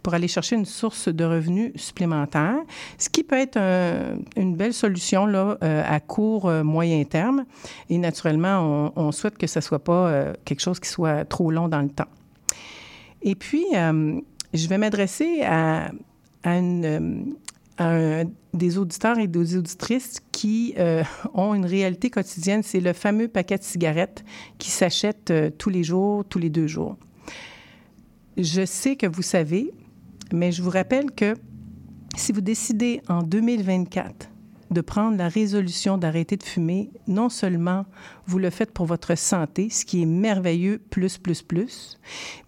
pour 0.03 0.15
aller 0.15 0.29
chercher 0.29 0.57
une 0.57 0.65
source 0.65 1.09
de 1.09 1.25
revenus 1.25 1.73
supplémentaire, 1.77 2.57
ce 2.99 3.09
qui 3.09 3.23
peut 3.25 3.39
être 3.39 3.59
une 4.37 4.57
belle 4.57 4.75
solution 4.75 5.27
là, 5.27 5.57
à 5.61 6.01
court, 6.01 6.51
moyen 6.65 7.03
terme. 7.05 7.45
Et 7.91 7.99
naturellement, 7.99 8.93
on, 8.97 9.13
souhaite 9.13 9.39
que 9.39 9.47
ce 9.47 9.59
ne 9.59 9.63
soit 9.63 9.85
pas 9.85 10.33
quelque 10.45 10.61
chose 10.61 10.81
qui 10.81 10.89
soit 10.89 11.25
trop 11.25 11.51
long 11.51 11.69
dans 11.69 11.81
le 11.81 11.89
temps. 11.89 12.09
Et 13.25 13.35
puis, 13.35 13.65
euh, 13.75 14.21
je 14.53 14.69
vais 14.69 14.79
m'adresser 14.79 15.43
à, 15.43 15.91
euh, 16.47 18.25
des 18.53 18.79
auditeurs 18.79 19.19
et 19.19 19.27
des 19.27 19.57
auditrices 19.57 20.19
qui 20.31 20.75
euh, 20.79 21.03
ont 21.33 21.55
une 21.55 21.65
réalité 21.65 22.11
quotidienne. 22.11 22.63
C'est 22.63 22.81
le 22.81 22.93
fameux 22.93 23.27
paquet 23.27 23.57
de 23.57 23.65
cigarettes 23.65 24.23
qui 24.59 24.71
s'achète 24.71 25.33
tous 25.59 25.71
les 25.71 25.83
jours, 25.83 26.25
tous 26.27 26.39
les 26.39 26.51
deux 26.51 26.67
jours. 26.67 26.97
Je 28.37 28.67
sais 28.67 28.95
que 28.95 29.07
vous 29.07 29.23
savez, 29.23 29.73
mais 30.35 30.53
je 30.53 30.63
vous 30.63 30.71
rappelle 30.71 31.11
que 31.13 31.35
si 32.17 32.33
vous 32.33 32.41
décidez 32.41 33.01
en 33.09 33.23
2024 33.23 34.29
de 34.75 34.81
prendre 34.83 35.17
la 35.17 35.29
résolution 35.29 35.97
d'arrêter 35.97 36.37
de 36.37 36.43
fumer, 36.43 36.91
non 37.07 37.31
seulement 37.31 37.87
vous 38.27 38.39
le 38.39 38.51
faites 38.51 38.73
pour 38.73 38.87
votre 38.87 39.17
santé, 39.17 39.71
ce 39.71 39.85
qui 39.85 40.03
est 40.03 40.07
merveilleux, 40.07 40.79
plus, 40.91 41.17
plus, 41.17 41.43
plus, 41.43 41.99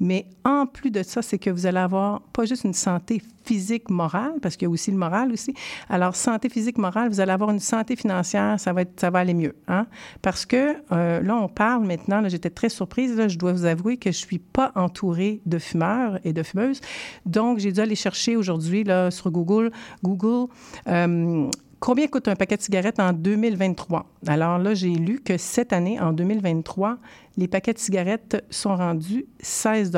mais 0.00 0.26
en 0.44 0.66
plus 0.66 0.90
de 0.90 1.02
ça, 1.02 1.22
c'est 1.22 1.38
que 1.38 1.50
vous 1.50 1.66
allez 1.66 1.78
avoir 1.78 2.20
pas 2.32 2.44
juste 2.44 2.64
une 2.64 2.74
santé 2.74 3.22
physique, 3.44 3.90
morale, 3.90 4.34
parce 4.42 4.56
qu'il 4.56 4.66
y 4.66 4.68
a 4.68 4.70
aussi 4.70 4.90
le 4.90 4.96
moral 4.96 5.30
aussi. 5.32 5.54
Alors, 5.88 6.16
santé 6.16 6.48
physique, 6.48 6.78
morale, 6.78 7.08
vous 7.08 7.20
allez 7.20 7.30
avoir 7.30 7.50
une 7.50 7.60
santé 7.60 7.94
financière, 7.94 8.58
ça 8.58 8.72
va, 8.72 8.82
être, 8.82 8.98
ça 8.98 9.10
va 9.10 9.20
aller 9.20 9.34
mieux. 9.34 9.54
Hein? 9.68 9.86
Parce 10.20 10.44
que 10.44 10.74
euh, 10.92 11.20
là, 11.22 11.36
on 11.36 11.48
parle 11.48 11.86
maintenant, 11.86 12.28
j'étais 12.28 12.50
très 12.50 12.68
surprise, 12.68 13.16
là, 13.16 13.28
je 13.28 13.38
dois 13.38 13.52
vous 13.52 13.64
avouer 13.64 13.98
que 13.98 14.10
je 14.10 14.16
suis 14.16 14.40
pas 14.40 14.72
entourée 14.74 15.40
de 15.46 15.58
fumeurs 15.58 16.18
et 16.24 16.32
de 16.32 16.42
fumeuses. 16.42 16.80
Donc, 17.24 17.58
j'ai 17.58 17.70
dû 17.70 17.80
aller 17.80 17.94
chercher 17.94 18.34
aujourd'hui 18.36 18.82
là, 18.82 19.12
sur 19.12 19.30
Google, 19.30 19.70
Google 20.02 20.50
euh, 20.88 21.48
Combien 21.86 22.08
coûte 22.08 22.26
un 22.26 22.34
paquet 22.34 22.56
de 22.56 22.62
cigarettes 22.62 22.98
en 22.98 23.12
2023? 23.12 24.06
Alors 24.26 24.58
là, 24.58 24.74
j'ai 24.74 24.90
lu 24.90 25.20
que 25.20 25.38
cette 25.38 25.72
année, 25.72 26.00
en 26.00 26.12
2023, 26.12 26.98
les 27.36 27.46
paquets 27.46 27.74
de 27.74 27.78
cigarettes 27.78 28.44
sont 28.50 28.74
rendus 28.74 29.26
16 29.38 29.92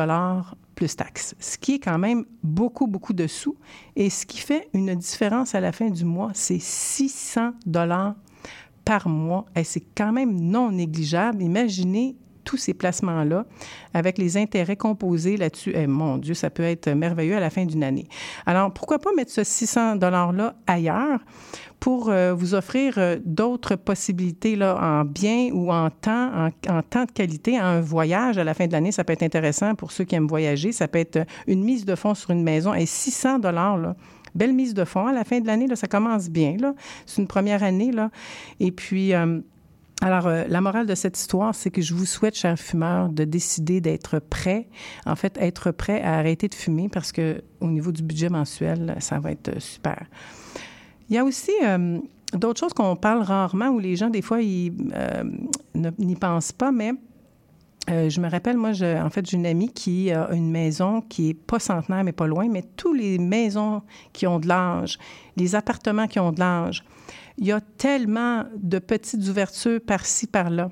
plus 0.75 0.95
taxes, 0.95 1.35
ce 1.41 1.57
qui 1.57 1.77
est 1.77 1.79
quand 1.79 1.97
même 1.97 2.27
beaucoup, 2.43 2.87
beaucoup 2.87 3.15
de 3.15 3.27
sous. 3.27 3.57
Et 3.97 4.11
ce 4.11 4.27
qui 4.27 4.37
fait 4.37 4.69
une 4.75 4.95
différence 4.97 5.55
à 5.55 5.61
la 5.61 5.73
fin 5.73 5.89
du 5.89 6.05
mois, 6.05 6.31
c'est 6.35 6.61
600 6.61 7.53
dollars 7.65 8.17
par 8.85 9.09
mois. 9.09 9.47
Et 9.57 9.65
c'est 9.65 9.85
quand 9.97 10.13
même 10.13 10.39
non 10.39 10.71
négligeable. 10.71 11.43
Imaginez 11.43 12.17
tous 12.49 12.57
ces 12.57 12.73
placements-là 12.73 13.45
avec 13.93 14.17
les 14.17 14.39
intérêts 14.39 14.77
composés 14.77 15.37
là-dessus. 15.37 15.73
Eh, 15.75 15.87
mon 15.87 16.17
Dieu, 16.17 16.33
ça 16.33 16.49
peut 16.49 16.63
être 16.63 16.89
merveilleux 16.89 17.37
à 17.37 17.41
la 17.41 17.51
fin 17.51 17.67
d'une 17.67 17.85
année. 17.85 18.09
Alors, 18.47 18.73
pourquoi 18.73 18.99
pas 18.99 19.11
mettre 19.15 19.31
ce 19.31 19.45
600 19.45 19.97
$-là 19.97 20.55
ailleurs 20.67 21.21
pour 21.79 22.09
euh, 22.09 22.33
vous 22.33 22.55
offrir 22.55 22.95
euh, 22.97 23.19
d'autres 23.23 23.77
possibilités 23.77 24.57
là, 24.57 24.79
en 24.81 25.05
bien 25.05 25.51
ou 25.53 25.71
en 25.71 25.91
temps, 25.91 26.49
en, 26.67 26.83
temps 26.83 27.05
de 27.05 27.13
qualité, 27.13 27.59
un 27.59 27.83
voyage? 27.83 28.39
À 28.39 28.45
la 28.45 28.55
fin 28.55 28.67
de 28.67 28.73
l'année. 28.73 28.93
Ça 28.93 29.05
peut 29.05 29.13
être 29.13 29.23
intéressant 29.23 29.75
pour 29.75 29.93
ceux 29.93 30.05
qui 30.05 30.15
aiment 30.15 30.27
voyager. 30.27 30.73
Ça 30.73 30.89
peut 30.89 31.01
être 31.01 31.27
une 31.47 31.63
mise 31.63 31.85
de 31.85 31.95
fonds 31.97 32.15
sur 32.15 32.31
une 32.31 32.43
maison 32.43 32.73
et 32.73 32.87
600 32.87 33.41
là. 33.43 33.95
Belle 34.35 34.55
mise 34.55 34.73
de 34.73 34.85
fonds 34.87 35.07
à 35.07 35.13
la 35.13 35.25
fin 35.25 35.41
de 35.41 35.47
l'année, 35.47 35.67
ça 35.75 35.87
commence 35.87 36.31
bien. 36.31 36.57
C'est 37.05 37.21
une 37.21 37.29
première 37.29 37.63
année. 37.63 37.93
Là. 37.93 38.11
Et 38.61 38.73
puis, 38.73 39.13
euh, 39.13 39.41
alors, 40.01 40.29
euh, 40.29 40.45
la 40.49 40.61
morale 40.61 40.87
de 40.87 40.95
cette 40.95 41.19
histoire, 41.19 41.55
c'est 41.55 41.71
que 41.71 41.83
je 41.83 41.93
vous 41.93 42.07
souhaite, 42.07 42.37
chers 42.37 42.59
fumeurs, 42.59 43.09
de 43.09 43.25
décider 43.25 43.81
d'être 43.81 44.21
prêt, 44.21 44.69
en 45.07 45.17
fait, 45.17 45.37
être 45.41 45.73
prêt 45.73 46.01
à 46.03 46.19
arrêter 46.19 46.47
de 46.47 46.55
fumer 46.55 46.89
parce 46.89 47.11
que 47.11 47.43
au 47.61 47.67
niveau 47.67 47.91
du 47.91 48.03
budget 48.03 48.29
mensuel, 48.29 48.97
ça 49.01 49.19
va 49.19 49.33
être 49.33 49.61
super. 49.61 50.07
Il 51.11 51.17
y 51.17 51.19
a 51.19 51.25
aussi 51.25 51.51
euh, 51.65 51.99
d'autres 52.33 52.61
choses 52.61 52.75
qu'on 52.75 52.95
parle 52.95 53.23
rarement 53.23 53.71
où 53.71 53.81
les 53.81 53.97
gens, 53.97 54.09
des 54.09 54.23
fois, 54.23 54.41
ils 54.41 54.73
euh, 54.95 55.25
n'y 55.75 56.15
pensent 56.15 56.53
pas, 56.53 56.71
mais 56.71 56.93
je 57.89 58.21
me 58.21 58.29
rappelle, 58.29 58.59
moi, 58.59 58.73
en 59.03 59.09
fait, 59.09 59.25
j'ai 59.25 59.39
une 59.39 59.47
amie 59.47 59.73
qui 59.73 60.13
a 60.13 60.29
une 60.33 60.51
maison 60.51 61.01
qui 61.01 61.31
est 61.31 61.35
pas 61.35 61.59
centenaire, 61.59 62.05
mais 62.05 62.13
pas 62.13 62.27
loin, 62.27 62.47
mais 62.47 62.63
tous 62.77 62.93
les 62.93 63.19
maisons 63.19 63.81
qui 64.13 64.27
ont 64.27 64.39
de 64.39 64.47
l'âge, 64.47 64.99
les 65.39 65.55
appartements 65.55 66.07
qui 66.07 66.21
ont 66.21 66.31
de 66.31 66.39
l'âge, 66.39 66.85
il 67.39 67.47
y 67.47 67.53
a 67.53 67.61
tellement 67.61 68.45
de 68.57 68.79
petites 68.81 69.27
ouvertures 69.29 69.81
par-ci, 69.81 70.27
par-là. 70.27 70.71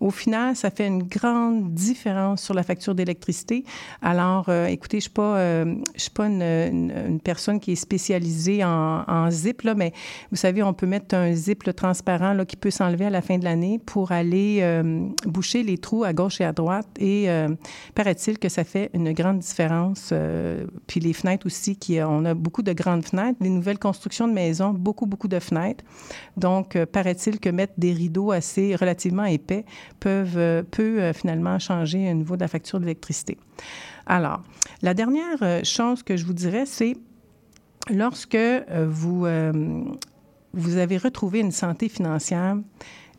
Au 0.00 0.10
final, 0.10 0.54
ça 0.56 0.70
fait 0.70 0.86
une 0.86 1.02
grande 1.02 1.72
différence 1.74 2.42
sur 2.42 2.54
la 2.54 2.62
facture 2.62 2.94
d'électricité. 2.94 3.64
Alors, 4.02 4.46
euh, 4.48 4.66
écoutez, 4.66 4.98
je 4.98 5.02
suis 5.02 5.10
pas, 5.10 5.36
euh, 5.38 5.74
je 5.96 6.02
suis 6.02 6.10
pas 6.10 6.26
une, 6.26 7.20
personne 7.22 7.60
qui 7.60 7.72
est 7.72 7.76
spécialisée 7.76 8.64
en, 8.64 9.04
en, 9.06 9.30
zip, 9.30 9.62
là, 9.62 9.74
mais 9.74 9.92
vous 10.30 10.36
savez, 10.36 10.62
on 10.62 10.72
peut 10.72 10.86
mettre 10.86 11.14
un 11.14 11.32
zip 11.32 11.64
transparent 11.74 12.32
là, 12.32 12.44
qui 12.44 12.56
peut 12.56 12.70
s'enlever 12.70 13.06
à 13.06 13.10
la 13.10 13.22
fin 13.22 13.38
de 13.38 13.44
l'année 13.44 13.80
pour 13.84 14.12
aller 14.12 14.58
euh, 14.62 15.08
boucher 15.26 15.62
les 15.62 15.78
trous 15.78 16.04
à 16.04 16.12
gauche 16.12 16.40
et 16.40 16.44
à 16.44 16.52
droite. 16.52 16.86
Et 16.98 17.28
paraît-il 17.94 18.38
que 18.38 18.48
ça 18.48 18.64
fait 18.64 18.90
une 18.94 19.12
grande 19.12 19.38
différence. 19.38 20.12
puis 20.86 21.00
les 21.00 21.12
fenêtres 21.12 21.46
aussi, 21.46 21.76
qui, 21.76 22.00
on 22.02 22.24
a 22.24 22.34
beaucoup 22.34 22.62
de 22.62 22.72
grandes 22.72 23.04
fenêtres. 23.04 23.38
Les 23.40 23.48
nouvelles 23.48 23.78
constructions 23.78 24.28
de 24.28 24.32
maisons, 24.32 24.70
beaucoup, 24.70 25.06
beaucoup 25.06 25.28
de 25.28 25.38
fenêtres. 25.38 25.84
Donc, 26.36 26.78
paraît-il 26.86 27.40
que 27.40 27.48
mettre 27.48 27.74
des 27.78 27.92
rideaux 27.92 28.30
assez 28.30 28.76
relativement 28.76 29.24
épais 29.24 29.64
euh, 30.06 30.62
peut 30.62 31.00
euh, 31.00 31.12
finalement 31.12 31.58
changer 31.58 32.10
au 32.10 32.14
niveau 32.14 32.36
de 32.36 32.40
la 32.40 32.48
facture 32.48 32.80
d'électricité. 32.80 33.38
Alors, 34.06 34.42
la 34.82 34.94
dernière 34.94 35.42
euh, 35.42 35.62
chose 35.64 36.02
que 36.02 36.16
je 36.16 36.24
vous 36.24 36.32
dirais, 36.32 36.66
c'est 36.66 36.96
lorsque 37.90 38.36
vous, 38.86 39.26
vous 40.52 40.76
avez 40.76 40.98
retrouvé 40.98 41.38
une 41.40 41.52
santé 41.52 41.88
financière, 41.88 42.56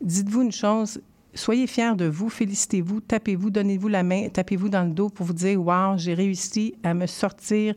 dites-vous 0.00 0.42
une 0.42 0.52
chose, 0.52 1.00
soyez 1.34 1.66
fiers 1.66 1.94
de 1.96 2.06
vous, 2.06 2.28
félicitez-vous, 2.28 3.00
tapez-vous, 3.00 3.50
donnez-vous 3.50 3.88
la 3.88 4.02
main, 4.02 4.28
tapez-vous 4.28 4.68
dans 4.68 4.84
le 4.84 4.90
dos 4.90 5.08
pour 5.08 5.26
vous 5.26 5.32
dire 5.32 5.60
Wow, 5.60 5.96
j'ai 5.96 6.14
réussi 6.14 6.74
à 6.82 6.94
me 6.94 7.06
sortir 7.06 7.74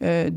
de, 0.00 0.30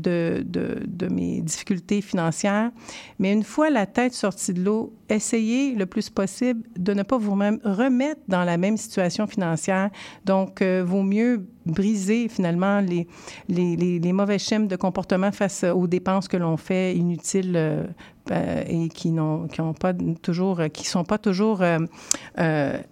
de, 0.44 1.08
mes 1.08 1.40
difficultés 1.40 2.00
financières. 2.00 2.70
Mais 3.18 3.32
une 3.32 3.44
fois 3.44 3.70
la 3.70 3.86
tête 3.86 4.14
sortie 4.14 4.54
de 4.54 4.62
l'eau, 4.62 4.92
essayez 5.08 5.74
le 5.74 5.86
plus 5.86 6.10
possible 6.10 6.62
de 6.76 6.94
ne 6.94 7.02
pas 7.02 7.18
vous 7.18 7.32
remettre 7.32 8.20
dans 8.28 8.44
la 8.44 8.56
même 8.56 8.76
situation 8.76 9.26
financière. 9.26 9.90
Donc, 10.24 10.62
euh, 10.62 10.82
vaut 10.86 11.02
mieux 11.02 11.46
briser 11.66 12.28
finalement 12.28 12.80
les, 12.80 14.12
mauvais 14.12 14.38
schèmes 14.38 14.66
de 14.66 14.76
comportement 14.76 15.32
face 15.32 15.64
aux 15.64 15.86
dépenses 15.86 16.28
que 16.28 16.36
l'on 16.36 16.56
fait 16.56 16.96
inutiles 16.96 17.54
euh, 17.56 17.84
euh, 18.19 18.19
et 18.30 18.88
qui 18.88 19.10
n'ont 19.10 19.48
pas 19.78 19.92
toujours 20.22 20.60
qui 20.72 20.86
sont 20.86 21.04
pas 21.04 21.18
toujours 21.18 21.62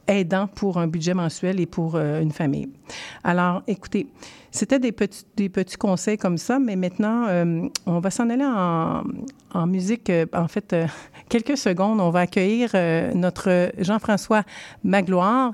aidants 0.07 0.49
pour 0.55 0.79
un 0.79 0.87
budget 0.87 1.15
mensuel 1.15 1.61
et 1.61 1.67
pour 1.67 1.97
une 1.97 2.33
famille. 2.33 2.69
Alors, 3.25 3.63
écoutez, 3.67 4.07
c'était 4.51 4.79
des 4.79 4.93
petits, 4.93 5.77
conseils 5.77 6.17
comme 6.17 6.39
ça, 6.39 6.59
mais 6.59 6.77
maintenant, 6.77 7.27
euh, 7.29 7.69
on 7.87 8.01
va 8.01 8.11
s'en 8.11 8.31
aller 8.31 8.45
en, 8.45 9.67
musique. 9.67 10.11
Euh, 10.11 10.27
en 10.33 10.49
fait, 10.49 10.73
euh, 10.73 10.87
quelques 11.29 11.57
secondes, 11.57 12.01
on 12.01 12.11
va 12.11 12.21
accueillir 12.21 12.71
notre 13.15 13.71
Jean-François 13.79 14.43
Magloire, 14.83 15.53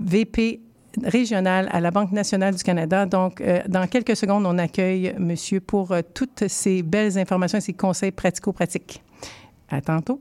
VP 0.00 0.60
régional 1.02 1.68
à 1.72 1.80
la 1.80 1.90
Banque 1.90 2.12
nationale 2.12 2.54
du 2.54 2.62
Canada. 2.62 3.04
Donc, 3.04 3.42
dans 3.68 3.86
quelques 3.86 4.16
secondes, 4.16 4.46
on 4.46 4.56
accueille 4.56 5.14
monsieur 5.18 5.60
pour 5.60 5.94
toutes 6.14 6.48
ces 6.48 6.82
belles 6.82 7.18
informations 7.18 7.58
et 7.58 7.62
ces 7.62 7.74
conseils 7.74 8.12
pratico-pratiques. 8.12 9.02
À 9.68 9.80
tantôt. 9.80 10.20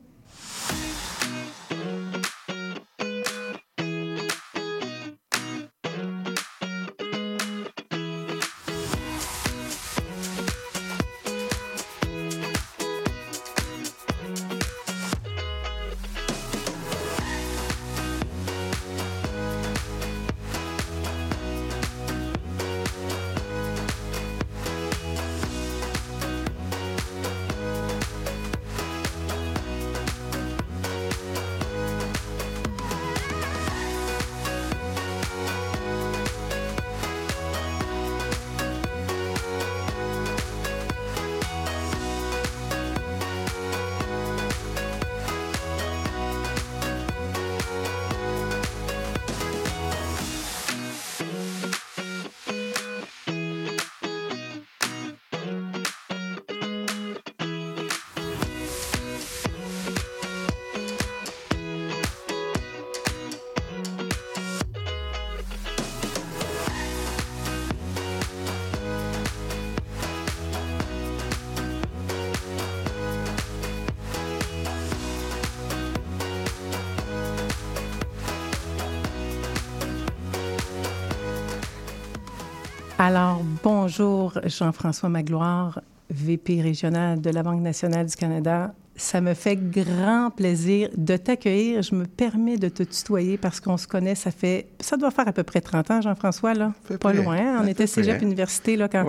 Bonjour 84.35 84.49
Jean-François 84.49 85.09
Magloire, 85.09 85.81
VP 86.09 86.61
régional 86.61 87.21
de 87.21 87.29
la 87.29 87.43
Banque 87.43 87.61
nationale 87.61 88.05
du 88.05 88.15
Canada. 88.15 88.73
Ça 88.95 89.19
me 89.19 89.33
fait 89.33 89.57
grand 89.57 90.31
plaisir 90.31 90.89
de 90.95 91.17
t'accueillir. 91.17 91.81
Je 91.81 91.95
me 91.95 92.05
permets 92.05 92.57
de 92.57 92.69
te 92.69 92.83
tutoyer 92.83 93.37
parce 93.37 93.59
qu'on 93.59 93.75
se 93.75 93.87
connaît, 93.87 94.15
ça 94.15 94.31
fait, 94.31 94.67
ça 94.79 94.95
doit 94.95 95.11
faire 95.11 95.27
à 95.27 95.33
peu 95.33 95.43
près 95.43 95.59
30 95.59 95.91
ans, 95.91 96.01
Jean-François, 96.01 96.53
là. 96.53 96.73
Pas 96.99 97.11
loin. 97.11 97.35
Hein? 97.35 97.61
On 97.63 97.67
était 97.67 97.87
cégep 97.87 98.21
université, 98.21 98.77
là, 98.77 98.87
quand. 98.87 99.05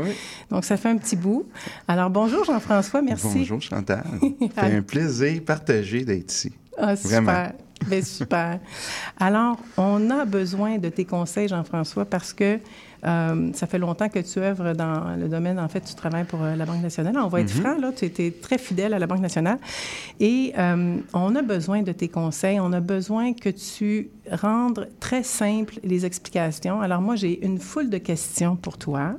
Donc, 0.51 0.65
ça 0.65 0.77
fait 0.77 0.89
un 0.89 0.97
petit 0.97 1.17
bout. 1.17 1.47
Alors, 1.87 2.11
bonjour, 2.11 2.45
Jean-François, 2.45 3.01
merci. 3.01 3.39
Bonjour, 3.39 3.63
Chantal. 3.63 4.05
C'est 4.55 4.77
un 4.77 4.83
plaisir 4.83 5.41
partagé 5.45 6.05
d'être 6.05 6.33
ici. 6.33 6.53
Ah, 6.77 6.97
super. 6.97 7.53
Bien, 7.85 8.03
super. 8.03 8.59
Alors, 9.19 9.59
on 9.77 10.11
a 10.11 10.25
besoin 10.25 10.79
de 10.79 10.89
tes 10.89 11.05
conseils, 11.05 11.49
Jean-François, 11.49 12.05
parce 12.05 12.33
que 12.33 12.59
euh, 13.05 13.51
ça 13.53 13.67
fait 13.67 13.79
longtemps 13.79 14.09
que 14.09 14.19
tu 14.19 14.39
œuvres 14.41 14.73
dans 14.73 15.17
le 15.17 15.29
domaine, 15.29 15.61
en 15.61 15.69
fait, 15.69 15.81
tu 15.81 15.95
travailles 15.95 16.25
pour 16.25 16.43
euh, 16.43 16.57
la 16.57 16.65
Banque 16.65 16.83
nationale. 16.83 17.17
On 17.19 17.29
va 17.29 17.41
être 17.41 17.51
mm-hmm. 17.51 17.61
franc, 17.61 17.79
là, 17.79 17.93
tu 17.93 18.05
étais 18.05 18.33
très 18.33 18.59
fidèle 18.59 18.95
à 18.95 18.99
la 18.99 19.07
Banque 19.07 19.21
nationale. 19.21 19.59
Et 20.19 20.53
euh, 20.59 20.97
on 21.13 21.37
a 21.37 21.43
besoin 21.43 21.83
de 21.83 21.93
tes 21.93 22.09
conseils, 22.09 22.59
on 22.59 22.73
a 22.73 22.81
besoin 22.81 23.33
que 23.35 23.51
tu 23.51 24.11
rendes 24.33 24.89
très 24.99 25.23
simples 25.23 25.79
les 25.85 26.05
explications. 26.05 26.81
Alors 26.81 27.01
moi, 27.01 27.15
j'ai 27.15 27.45
une 27.45 27.59
foule 27.59 27.91
de 27.91 27.99
questions 27.99 28.57
pour 28.57 28.79
toi. 28.79 29.15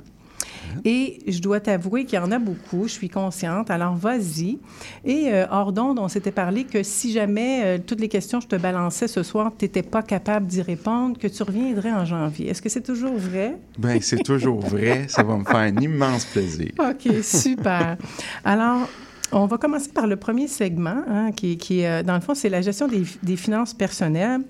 Et 0.84 1.18
je 1.26 1.40
dois 1.40 1.60
t'avouer 1.60 2.04
qu'il 2.04 2.18
y 2.18 2.22
en 2.22 2.30
a 2.30 2.38
beaucoup, 2.38 2.84
je 2.84 2.92
suis 2.92 3.08
consciente. 3.08 3.70
Alors, 3.70 3.94
vas-y. 3.94 4.58
Et 5.04 5.32
euh, 5.32 5.46
hors 5.50 5.72
d'onde, 5.72 5.98
on 5.98 6.08
s'était 6.08 6.32
parlé 6.32 6.64
que 6.64 6.82
si 6.82 7.12
jamais 7.12 7.62
euh, 7.64 7.78
toutes 7.84 8.00
les 8.00 8.08
questions 8.08 8.38
que 8.38 8.44
je 8.44 8.48
te 8.48 8.56
balançais 8.56 9.08
ce 9.08 9.22
soir, 9.22 9.52
tu 9.58 9.64
n'étais 9.64 9.82
pas 9.82 10.02
capable 10.02 10.46
d'y 10.46 10.62
répondre, 10.62 11.18
que 11.18 11.26
tu 11.26 11.42
reviendrais 11.42 11.92
en 11.92 12.04
janvier. 12.04 12.48
Est-ce 12.48 12.62
que 12.62 12.68
c'est 12.68 12.82
toujours 12.82 13.16
vrai? 13.16 13.56
Bien, 13.78 13.98
c'est 14.00 14.22
toujours 14.22 14.60
vrai. 14.60 15.06
Ça 15.08 15.22
va 15.22 15.36
me 15.36 15.44
faire 15.44 15.56
un 15.56 15.76
immense 15.76 16.24
plaisir. 16.26 16.70
OK, 16.78 17.12
super. 17.22 17.96
Alors, 18.44 18.88
on 19.32 19.46
va 19.46 19.58
commencer 19.58 19.90
par 19.90 20.06
le 20.06 20.16
premier 20.16 20.48
segment, 20.48 21.02
hein, 21.06 21.32
qui, 21.32 21.58
qui 21.58 21.84
euh, 21.84 22.02
dans 22.02 22.14
le 22.14 22.20
fond, 22.20 22.34
c'est 22.34 22.48
la 22.48 22.62
gestion 22.62 22.88
des, 22.88 23.02
des, 23.22 23.36
finances 23.36 23.74
personnelles. 23.74 24.42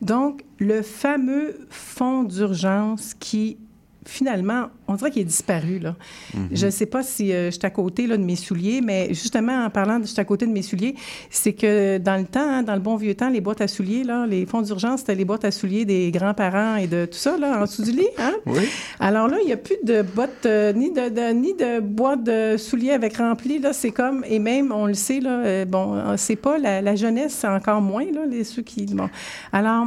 Donc, 0.00 0.44
le 0.58 0.82
fameux 0.82 1.66
fonds 1.68 2.24
d'urgence 2.24 3.14
qui 3.18 3.58
finalement, 4.06 4.66
on 4.88 4.94
dirait 4.94 5.10
qu'il 5.10 5.22
est 5.22 5.26
disparu. 5.26 5.78
Là. 5.78 5.96
Mhm. 6.34 6.48
Je 6.52 6.66
ne 6.66 6.70
sais 6.70 6.86
pas 6.86 7.02
si 7.02 7.32
euh, 7.32 7.46
je 7.46 7.50
suis 7.52 7.66
à 7.66 7.70
côté 7.70 8.06
là, 8.06 8.16
de 8.16 8.24
mes 8.24 8.36
souliers, 8.36 8.80
mais 8.80 9.08
justement, 9.10 9.64
en 9.64 9.70
parlant 9.70 9.98
de 9.98 10.04
je 10.04 10.10
suis 10.10 10.20
à 10.20 10.24
côté 10.24 10.46
de 10.46 10.52
mes 10.52 10.62
souliers, 10.62 10.94
c'est 11.30 11.52
que 11.52 11.98
dans 11.98 12.16
le 12.16 12.24
temps, 12.24 12.40
hein, 12.40 12.62
dans 12.62 12.74
le 12.74 12.80
bon 12.80 12.96
vieux 12.96 13.14
temps, 13.14 13.28
les 13.28 13.40
boîtes 13.40 13.60
à 13.60 13.68
souliers, 13.68 14.04
là, 14.04 14.26
les 14.26 14.46
fonds 14.46 14.62
d'urgence, 14.62 15.00
c'était 15.00 15.14
les 15.14 15.24
boîtes 15.24 15.44
à 15.44 15.50
souliers 15.50 15.84
des 15.84 16.10
grands-parents 16.10 16.76
et 16.76 16.86
de 16.86 17.06
tout 17.06 17.18
ça, 17.18 17.36
là, 17.36 17.58
en 17.58 17.62
dessous 17.62 17.82
du 17.82 17.92
lit. 17.92 18.08
Hein? 18.18 18.34
Oui. 18.46 18.68
Alors 18.98 19.28
là, 19.28 19.38
il 19.40 19.46
n'y 19.46 19.52
a 19.52 19.56
plus 19.56 19.76
de 19.84 20.02
bottes, 20.02 20.46
euh, 20.46 20.72
ni, 20.72 20.90
de, 20.92 21.32
ni 21.32 21.54
de 21.54 21.80
boîtes 21.80 22.24
de 22.24 22.56
souliers 22.56 22.92
avec 22.92 23.16
remplis. 23.16 23.58
Là, 23.58 23.72
c'est 23.72 23.92
comme, 23.92 24.24
et 24.26 24.38
même, 24.38 24.72
on 24.72 24.86
le 24.86 24.94
sait, 24.94 25.20
là, 25.20 25.38
euh, 25.40 25.64
bon, 25.64 26.16
c'est 26.16 26.36
pas 26.36 26.58
la, 26.58 26.82
la 26.82 26.96
jeunesse, 26.96 27.36
c'est 27.40 27.48
encore 27.48 27.80
moins, 27.80 28.04
là, 28.12 28.26
les, 28.28 28.44
ceux 28.44 28.62
qui. 28.62 28.86
Bon. 28.86 29.08
Alors, 29.52 29.86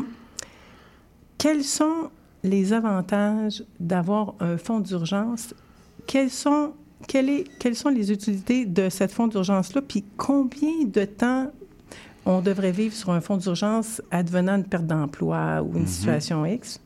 quels 1.37 1.63
sont 1.63 2.09
les 2.45 2.71
avantages 2.73 3.63
d'avoir 3.79 4.35
un 4.39 4.57
fonds 4.57 4.79
d'urgence, 4.79 5.53
quels 6.07 6.29
sont, 6.29 6.71
quelles 7.07 7.75
sont 7.75 7.89
les 7.89 8.11
utilités 8.11 8.65
de 8.65 8.89
cette 8.89 9.11
fonds 9.11 9.27
d'urgence-là, 9.27 9.81
puis 9.81 10.03
combien 10.15 10.85
de 10.85 11.05
temps 11.05 11.51
on 12.25 12.41
devrait 12.41 12.71
vivre 12.71 12.93
sur 12.95 13.09
un 13.11 13.21
fonds 13.21 13.37
d'urgence 13.37 14.01
advenant 14.11 14.55
une 14.55 14.63
perte 14.63 14.85
d'emploi 14.87 15.61
ou 15.63 15.73
une 15.75 15.81
Mhm. 15.81 15.87
situation 15.87 16.45
X? 16.45 16.79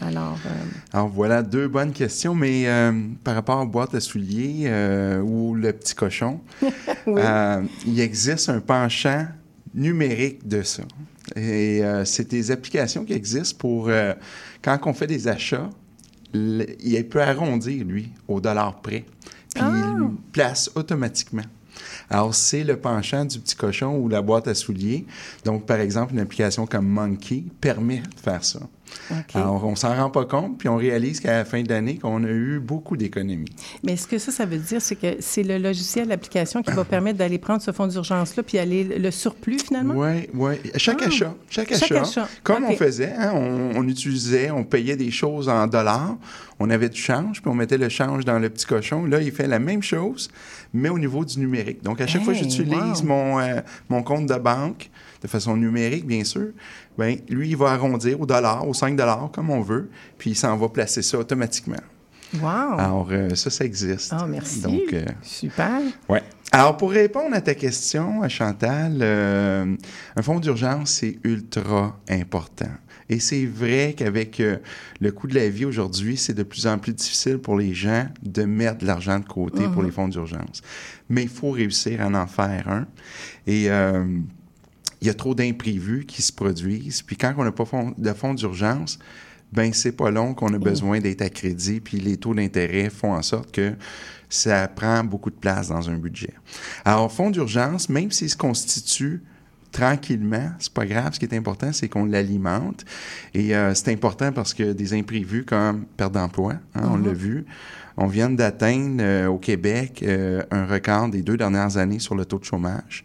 Alors, 0.00 0.38
euh, 0.46 0.50
Alors 0.92 1.08
voilà 1.08 1.42
deux 1.42 1.68
bonnes 1.68 1.92
questions, 1.92 2.34
mais 2.34 2.68
euh, 2.68 2.92
par 3.24 3.34
rapport 3.34 3.60
aux 3.62 3.66
boîtes 3.66 3.94
à 3.94 4.00
souliers 4.00 4.64
euh, 4.66 5.20
ou 5.20 5.54
le 5.54 5.72
petit 5.72 5.94
cochon, 5.94 6.40
oui. 7.06 7.20
il 7.86 7.98
existe 8.00 8.48
un 8.50 8.60
penchant 8.60 9.26
numérique 9.74 10.46
de 10.46 10.62
ça. 10.62 10.82
Et 11.34 11.82
euh, 11.84 12.04
c'est 12.04 12.28
des 12.30 12.50
applications 12.50 13.04
qui 13.04 13.12
existent 13.12 13.56
pour, 13.58 13.88
euh, 13.88 14.14
quand 14.62 14.78
on 14.86 14.92
fait 14.92 15.06
des 15.08 15.26
achats, 15.28 15.68
le- 16.32 16.66
il 16.84 17.08
peut 17.08 17.20
arrondir, 17.22 17.84
lui, 17.84 18.10
au 18.28 18.40
dollar 18.40 18.80
près. 18.80 19.04
Puis 19.54 19.64
Ah! 19.64 19.72
il 19.74 19.94
le 19.98 20.08
place 20.32 20.70
automatiquement. 20.74 21.42
Alors, 22.08 22.34
c'est 22.34 22.64
le 22.64 22.76
penchant 22.76 23.24
du 23.24 23.38
petit 23.38 23.56
cochon 23.56 23.96
ou 23.98 24.08
la 24.08 24.22
boîte 24.22 24.48
à 24.48 24.54
souliers. 24.54 25.04
Donc, 25.44 25.66
par 25.66 25.78
exemple, 25.80 26.12
une 26.14 26.20
application 26.20 26.66
comme 26.66 26.86
Monkey 26.86 27.44
permet 27.60 27.98
de 27.98 28.20
faire 28.22 28.44
ça. 28.44 28.60
Alors, 29.34 29.64
on 29.64 29.76
s'en 29.76 29.94
rend 29.94 30.10
pas 30.10 30.24
compte, 30.24 30.58
puis 30.58 30.68
on 30.68 30.76
réalise 30.76 31.20
qu'à 31.20 31.32
la 31.38 31.44
fin 31.44 31.62
de 31.62 31.68
l'année, 31.68 31.98
qu'on 31.98 32.22
a 32.24 32.28
eu 32.28 32.58
beaucoup 32.58 32.96
d'économies. 32.96 33.50
Mais 33.82 33.96
ce 33.96 34.06
que 34.06 34.18
ça, 34.18 34.32
ça 34.32 34.46
veut 34.46 34.58
dire, 34.58 34.80
c'est 34.80 34.96
que 34.96 35.16
c'est 35.20 35.42
le 35.42 35.58
logiciel, 35.58 36.08
l'application 36.08 36.62
qui 36.62 36.72
va 36.72 36.84
permettre 36.96 37.18
d'aller 37.18 37.38
prendre 37.38 37.62
ce 37.62 37.72
fonds 37.72 37.86
d'urgence-là 37.86 38.42
puis 38.42 38.58
aller 38.58 38.84
le 38.84 39.10
surplus, 39.10 39.58
finalement? 39.58 39.94
Oui, 39.96 40.28
oui. 40.34 40.54
Chaque 40.76 41.02
Ah. 41.02 41.06
achat, 41.06 41.34
chaque 41.48 41.68
Chaque 41.74 41.82
achat, 41.82 42.02
achat. 42.02 42.28
comme 42.42 42.64
on 42.64 42.76
faisait, 42.76 43.12
hein, 43.16 43.32
on, 43.34 43.72
on 43.76 43.88
utilisait, 43.88 44.50
on 44.50 44.64
payait 44.64 44.96
des 44.96 45.10
choses 45.10 45.48
en 45.48 45.66
dollars, 45.66 46.16
on 46.58 46.70
avait 46.70 46.88
du 46.88 47.00
change, 47.00 47.42
puis 47.42 47.50
on 47.50 47.54
mettait 47.54 47.78
le 47.78 47.88
change 47.88 48.24
dans 48.24 48.38
le 48.38 48.48
petit 48.48 48.66
cochon. 48.66 49.04
Là, 49.04 49.20
il 49.20 49.30
fait 49.32 49.46
la 49.46 49.58
même 49.58 49.82
chose, 49.82 50.30
mais 50.72 50.88
au 50.88 50.98
niveau 50.98 51.24
du 51.24 51.38
numérique. 51.38 51.82
Donc, 51.82 52.00
à 52.00 52.06
chaque 52.06 52.22
fois 52.22 52.32
que 52.32 52.38
j'utilise 52.38 53.02
wow. 53.02 53.06
mon, 53.06 53.38
euh, 53.40 53.60
mon 53.88 54.02
compte 54.02 54.26
de 54.26 54.34
banque, 54.34 54.90
de 55.22 55.28
façon 55.28 55.56
numérique, 55.56 56.06
bien 56.06 56.24
sûr, 56.24 56.48
ben 56.98 57.16
lui, 57.28 57.50
il 57.50 57.56
va 57.56 57.70
arrondir 57.70 58.20
au 58.20 58.26
dollar, 58.26 58.66
au 58.66 58.74
5 58.74 58.96
dollars, 58.96 59.30
comme 59.32 59.50
on 59.50 59.60
veut, 59.60 59.90
puis 60.18 60.30
il 60.30 60.36
s'en 60.36 60.56
va 60.56 60.68
placer 60.68 61.02
ça 61.02 61.18
automatiquement. 61.18 61.76
Wow! 62.40 62.78
Alors, 62.78 63.08
euh, 63.10 63.34
ça, 63.34 63.50
ça 63.50 63.64
existe. 63.64 64.12
Ah, 64.12 64.26
merci. 64.28 64.60
Donc, 64.60 64.92
euh, 64.92 65.04
Super. 65.22 65.80
Ouais. 66.08 66.22
Alors, 66.52 66.76
pour 66.76 66.90
répondre 66.90 67.34
à 67.34 67.40
ta 67.40 67.54
question, 67.54 68.22
à 68.22 68.28
Chantal, 68.28 68.98
euh, 69.00 69.76
un 70.16 70.22
fonds 70.22 70.40
d'urgence, 70.40 70.90
c'est 70.90 71.18
ultra 71.22 71.98
important. 72.08 72.70
Et 73.08 73.20
c'est 73.20 73.46
vrai 73.46 73.94
qu'avec 73.96 74.40
euh, 74.40 74.56
le 75.00 75.12
coût 75.12 75.28
de 75.28 75.34
la 75.34 75.48
vie 75.48 75.64
aujourd'hui, 75.64 76.16
c'est 76.16 76.34
de 76.34 76.42
plus 76.42 76.66
en 76.66 76.78
plus 76.78 76.92
difficile 76.92 77.38
pour 77.38 77.56
les 77.56 77.72
gens 77.72 78.06
de 78.22 78.44
mettre 78.44 78.78
de 78.78 78.86
l'argent 78.86 79.18
de 79.18 79.24
côté 79.24 79.68
pour 79.72 79.82
les 79.82 79.90
fonds 79.90 80.08
d'urgence. 80.08 80.62
Mais 81.08 81.22
il 81.22 81.28
faut 81.28 81.50
réussir 81.50 82.00
à 82.00 82.06
en 82.06 82.26
faire 82.26 82.68
un. 82.68 82.86
Et 83.46 83.70
euh, 83.70 84.04
il 85.00 85.06
y 85.06 85.10
a 85.10 85.14
trop 85.14 85.34
d'imprévus 85.34 86.04
qui 86.06 86.22
se 86.22 86.32
produisent. 86.32 87.02
Puis 87.02 87.16
quand 87.16 87.34
on 87.36 87.44
n'a 87.44 87.52
pas 87.52 87.64
fond- 87.64 87.94
de 87.96 88.12
fonds 88.12 88.34
d'urgence, 88.34 88.98
ben 89.52 89.72
c'est 89.72 89.92
pas 89.92 90.10
long 90.10 90.34
qu'on 90.34 90.52
a 90.54 90.58
besoin 90.58 91.00
d'être 91.00 91.22
à 91.22 91.28
crédit. 91.28 91.80
Puis 91.80 91.98
les 91.98 92.16
taux 92.16 92.34
d'intérêt 92.34 92.90
font 92.90 93.14
en 93.14 93.22
sorte 93.22 93.52
que 93.52 93.74
ça 94.28 94.66
prend 94.68 95.04
beaucoup 95.04 95.30
de 95.30 95.36
place 95.36 95.68
dans 95.68 95.88
un 95.88 95.96
budget. 95.98 96.34
Alors, 96.84 97.12
fonds 97.12 97.30
d'urgence, 97.30 97.88
même 97.88 98.10
s'il 98.10 98.28
se 98.28 98.36
constitue 98.36 99.22
tranquillement, 99.70 100.50
c'est 100.58 100.72
pas 100.72 100.86
grave. 100.86 101.12
Ce 101.12 101.18
qui 101.20 101.26
est 101.26 101.36
important, 101.36 101.72
c'est 101.72 101.88
qu'on 101.88 102.06
l'alimente. 102.06 102.84
Et 103.34 103.54
euh, 103.54 103.74
c'est 103.74 103.92
important 103.92 104.32
parce 104.32 104.54
que 104.54 104.72
des 104.72 104.94
imprévus 104.94 105.44
comme 105.44 105.84
perte 105.96 106.14
d'emploi, 106.14 106.54
hein, 106.74 106.88
on 106.90 106.96
l'a 106.96 107.12
vu, 107.12 107.44
on 107.96 108.06
vient 108.06 108.30
d'atteindre 108.30 108.96
euh, 109.00 109.26
au 109.28 109.38
Québec 109.38 110.02
euh, 110.02 110.42
un 110.50 110.66
record 110.66 111.08
des 111.08 111.22
deux 111.22 111.36
dernières 111.36 111.76
années 111.76 111.98
sur 111.98 112.14
le 112.14 112.24
taux 112.24 112.38
de 112.38 112.44
chômage. 112.44 113.04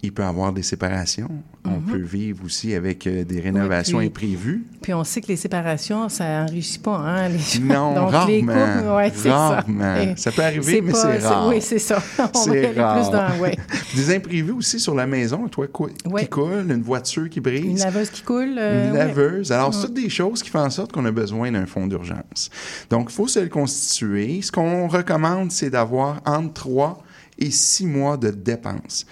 Il 0.00 0.12
peut 0.14 0.22
y 0.22 0.26
avoir 0.26 0.52
des 0.52 0.62
séparations. 0.62 1.28
On 1.64 1.80
peut 1.80 1.98
vivre 1.98 2.44
aussi 2.44 2.72
avec 2.72 3.04
euh, 3.08 3.24
des 3.24 3.40
rénovations 3.40 3.98
puis- 3.98 4.06
imprévues. 4.06 4.64
Puis 4.80 4.94
on 4.94 5.02
sait 5.02 5.20
que 5.20 5.26
les 5.26 5.36
séparations, 5.36 6.08
ça 6.08 6.44
enrichit 6.44 6.78
pas, 6.78 6.96
hein? 6.98 7.28
Les 7.28 7.38
gens. 7.40 7.60
Non, 7.62 7.94
Donc, 8.04 8.10
rarement. 8.12 8.26
les 8.28 8.40
couples, 8.42 8.88
ouais, 8.96 9.12
c'est 9.12 9.30
rarement. 9.30 9.96
ça. 9.96 10.16
Ça 10.16 10.30
peut 10.32 10.42
arriver, 10.44 10.80
mais 10.82 10.92
c'est 10.94 11.18
rare. 11.18 11.48
Oui, 11.48 11.60
c'est 11.60 11.80
ça. 11.80 12.00
On 12.32 12.44
va 12.46 12.52
aller 12.52 12.70
rare. 12.80 12.94
plus 13.00 13.10
dans, 13.10 13.42
ouais. 13.42 13.56
Des 13.96 14.14
imprévus 14.14 14.52
aussi 14.52 14.78
sur 14.78 14.94
la 14.94 15.06
maison, 15.08 15.48
toi 15.48 15.66
cou- 15.66 15.88
Ouais. 16.06 16.22
qui 16.22 16.28
coule, 16.28 16.70
une 16.70 16.82
voiture 16.82 17.28
qui 17.28 17.40
brise. 17.40 17.64
Une 17.64 17.78
laveuse 17.78 18.10
qui 18.10 18.22
coule. 18.22 18.54
euh, 18.56 18.88
Une 18.90 18.94
laveuse. 18.96 19.50
Alors, 19.50 19.74
c'est 19.74 19.86
toutes 19.86 19.94
des 19.94 20.08
choses 20.10 20.44
qui 20.44 20.48
font 20.50 20.60
en 20.60 20.70
sorte 20.70 20.92
qu'on 20.92 21.04
a 21.06 21.10
besoin 21.10 21.50
d'un 21.50 21.66
fonds 21.66 21.88
d'urgence. 21.88 22.50
Donc, 22.88 23.08
il 23.10 23.14
faut 23.14 23.26
se 23.26 23.40
le 23.40 23.48
constituer. 23.48 24.42
Ce 24.42 24.52
qu'on 24.52 24.86
recommande, 24.86 25.50
c'est 25.50 25.70
d'avoir 25.70 26.20
entre 26.24 26.52
3 26.54 27.02
et 27.40 27.50
6 27.50 27.86
mois 27.86 28.16
de 28.16 28.30
dépenses. 28.30 29.06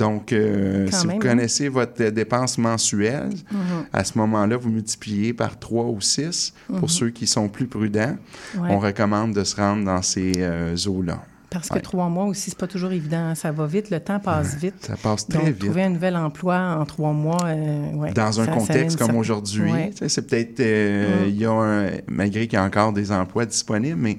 Donc, 0.00 0.32
euh, 0.32 0.88
si 0.90 1.06
même, 1.06 1.16
vous 1.16 1.22
hein? 1.22 1.28
connaissez 1.28 1.68
votre 1.68 2.08
dépense 2.10 2.58
mensuelle, 2.58 3.30
Mhm. 3.52 3.58
à 3.92 4.02
ce 4.04 4.16
moment-là, 4.18 4.56
vous 4.56 4.70
multipliez 4.70 5.32
par 5.34 5.58
3 5.58 5.84
ou 5.84 6.00
6. 6.00 6.54
Pour 6.78 6.90
ceux 6.90 7.10
qui 7.10 7.26
sont 7.26 7.48
plus 7.48 7.66
prudents, 7.66 8.16
Mhm. 8.56 8.62
Ouais. 8.62 8.68
on 8.70 8.78
recommande 8.78 9.34
de 9.34 9.44
se 9.44 9.56
rendre 9.56 9.84
dans 9.84 10.02
ces 10.02 10.32
euh, 10.38 10.74
eaux-là. 10.86 11.20
Parce 11.50 11.68
que 11.68 11.74
Ouais. 11.74 11.80
trois 11.80 12.08
mois 12.08 12.26
aussi, 12.26 12.50
c'est 12.50 12.58
pas 12.58 12.68
toujours 12.68 12.92
évident. 12.92 13.34
Ça 13.34 13.50
va 13.50 13.66
vite, 13.66 13.90
le 13.90 13.98
temps 13.98 14.20
passe 14.20 14.54
vite. 14.54 14.86
Ça 14.86 14.94
passe 14.96 15.26
très 15.26 15.38
Donc, 15.40 15.48
vite. 15.48 15.58
trouver 15.58 15.82
un 15.82 15.90
nouvel 15.90 16.14
emploi 16.16 16.76
en 16.78 16.84
trois 16.86 17.12
mois, 17.12 17.42
euh, 17.44 17.92
ouais, 17.96 18.12
Dans 18.12 18.40
un 18.40 18.44
ça- 18.44 18.52
contexte 18.52 18.96
comme 18.96 19.16
aujourd'hui, 19.16 19.72
c'est 20.06 20.26
peut-être, 20.28 20.60
euh, 20.60 21.24
Mm. 21.24 21.28
il 21.28 21.36
y 21.40 21.44
a 21.44 21.50
un- 21.50 21.90
malgré 22.08 22.46
qu'il 22.46 22.56
y 22.56 22.62
a 22.62 22.64
encore 22.64 22.92
des 22.92 23.10
emplois 23.10 23.46
disponibles, 23.46 23.98
mais 24.00 24.16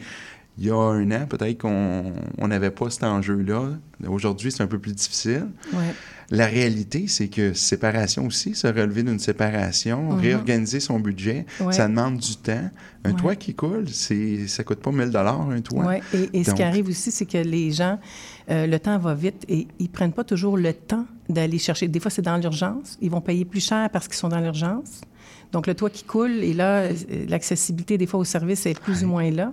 il 0.61 0.67
y 0.67 0.69
a 0.69 0.75
un 0.75 1.09
an, 1.11 1.25
peut-être 1.27 1.57
qu'on 1.59 2.13
on 2.37 2.47
n'avait 2.47 2.69
pas 2.69 2.89
cet 2.91 3.03
enjeu-là. 3.03 3.69
Aujourd'hui, 4.07 4.51
c'est 4.51 4.61
un 4.61 4.67
peu 4.67 4.77
plus 4.77 4.93
difficile. 4.93 5.47
Ouais. 5.73 5.79
La 6.29 6.45
réalité, 6.45 7.05
c'est 7.07 7.27
que 7.27 7.53
séparation 7.53 8.25
aussi, 8.27 8.53
se 8.53 8.67
relever 8.67 9.01
d'une 9.03 9.17
séparation, 9.19 10.13
Mhm. 10.13 10.19
réorganiser 10.19 10.79
son 10.79 10.99
budget, 10.99 11.45
Ouais. 11.59 11.73
ça 11.73 11.87
demande 11.87 12.17
du 12.17 12.35
temps. 12.37 12.69
Un 13.03 13.13
toit 13.13 13.35
qui 13.35 13.55
coule, 13.55 13.89
c'est, 13.89 14.47
ça 14.47 14.63
coûte 14.63 14.79
pas 14.79 14.91
1000 14.91 15.09
dollars 15.09 15.41
un 15.49 15.61
toit. 15.61 15.97
Et, 16.13 16.29
et 16.39 16.43
ce 16.43 16.53
qui 16.53 16.61
arrive 16.63 16.87
aussi, 16.87 17.09
c'est 17.11 17.25
que 17.25 17.39
les 17.39 17.71
gens, 17.71 17.99
euh, 18.51 18.67
le 18.67 18.79
temps 18.79 18.97
va 18.99 19.15
vite 19.15 19.43
et 19.49 19.67
ils 19.79 19.89
prennent 19.89 20.13
pas 20.13 20.23
toujours 20.23 20.57
le 20.57 20.73
temps 20.73 21.05
d'aller 21.27 21.57
chercher. 21.57 21.87
Des 21.87 21.99
fois, 21.99 22.11
c'est 22.11 22.21
dans 22.21 22.37
l'urgence. 22.37 22.97
Ils 23.01 23.09
vont 23.09 23.21
payer 23.21 23.43
plus 23.45 23.65
cher 23.65 23.89
parce 23.89 24.07
qu'ils 24.07 24.17
sont 24.17 24.29
dans 24.29 24.39
l'urgence. 24.39 25.01
Donc, 25.51 25.65
le 25.67 25.73
toit 25.75 25.89
qui 25.89 26.03
coule, 26.03 26.31
et 26.43 26.53
là, 26.53 26.83
euh, 26.83 26.93
l'accessibilité 27.27 27.97
des 27.97 28.05
fois 28.05 28.19
au 28.19 28.23
service 28.23 28.65
est 28.67 28.79
plus 28.79 29.03
ou 29.03 29.07
moins 29.07 29.29
là. 29.31 29.51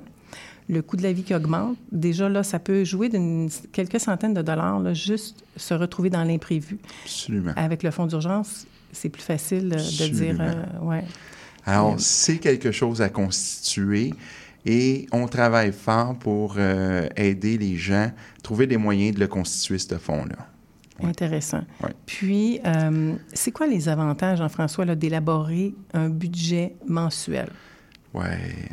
Le 0.69 0.83
coût 0.83 0.97
de 0.97 1.03
la 1.03 1.13
vie 1.13 1.23
qui 1.23 1.35
augmente, 1.35 1.77
déjà 1.93 2.29
là, 2.29 2.43
ça 2.43 2.59
peut 2.59 2.85
jouer 2.85 3.09
d'une 3.09 3.49
quelques 3.73 4.01
centaines 4.01 4.35
de 4.35 4.43
dollars, 4.43 4.81
là, 4.81 4.93
juste 4.93 5.43
se 5.57 5.73
retrouver 5.73 6.11
dans 6.11 6.25
l'imprévu. 6.25 6.79
Absolument. 7.05 7.53
Avec 7.57 7.83
le 7.83 7.91
fonds 7.91 8.07
d'urgence, 8.07 8.67
c'est 8.93 9.09
plus 9.09 9.23
facile 9.23 9.73
euh, 9.73 9.77
de 9.79 10.09
dire, 10.09 10.37
euh, 10.41 10.85
ouais. 10.85 11.05
Alors, 11.65 11.95
c'est 11.99 12.39
quelque 12.39 12.71
chose 12.71 13.03
à 13.03 13.09
constituer 13.09 14.13
et 14.65 15.07
on 15.13 15.27
travaille 15.27 15.73
fort 15.73 16.19
pour 16.19 16.57
euh, 16.59 17.09
aider 17.17 17.59
les 17.59 17.77
gens, 17.77 18.11
trouver 18.43 18.67
des 18.67 18.77
moyens 18.77 19.15
de 19.15 19.21
le 19.21 19.27
constituer, 19.27 19.79
ce 19.79 19.97
fonds-là. 19.97 20.47
Ouais. 21.01 21.11
Intéressant. 21.11 21.63
Ouais. 21.83 21.95
Puis, 22.07 22.61
euh, 22.67 23.15
c'est 23.33 23.53
quoi 23.53 23.67
les 23.67 23.89
avantages, 23.89 24.39
Jean-François, 24.39 24.85
d'élaborer 24.95 25.75
un 25.95 26.09
budget 26.09 26.75
mensuel? 26.87 27.49
Oui, 28.15 28.25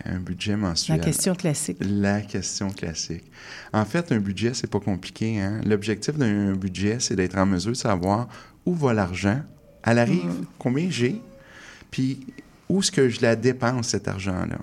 un 0.05 0.19
budget 0.19 0.51
La 0.51 0.57
mensuel. 0.57 1.01
question 1.01 1.35
classique. 1.35 1.77
La 1.81 2.21
question 2.21 2.69
classique. 2.69 3.25
En 3.73 3.83
fait, 3.85 4.11
un 4.11 4.19
budget, 4.19 4.53
c'est 4.53 4.69
pas 4.69 4.79
compliqué. 4.79 5.41
Hein? 5.41 5.59
L'objectif 5.65 6.15
d'un 6.17 6.53
budget, 6.53 6.97
c'est 6.99 7.15
d'être 7.15 7.37
en 7.37 7.45
mesure 7.45 7.71
de 7.71 7.77
savoir 7.77 8.27
où 8.65 8.73
va 8.73 8.93
l'argent, 8.93 9.41
à 9.83 9.93
l'arrive, 9.93 10.23
Mhm. 10.25 10.45
combien 10.57 10.89
j'ai, 10.89 11.21
puis 11.91 12.25
où 12.69 12.79
est-ce 12.79 12.91
que 12.91 13.09
je 13.09 13.21
la 13.21 13.35
dépense, 13.35 13.89
cet 13.89 14.07
argent-là. 14.07 14.57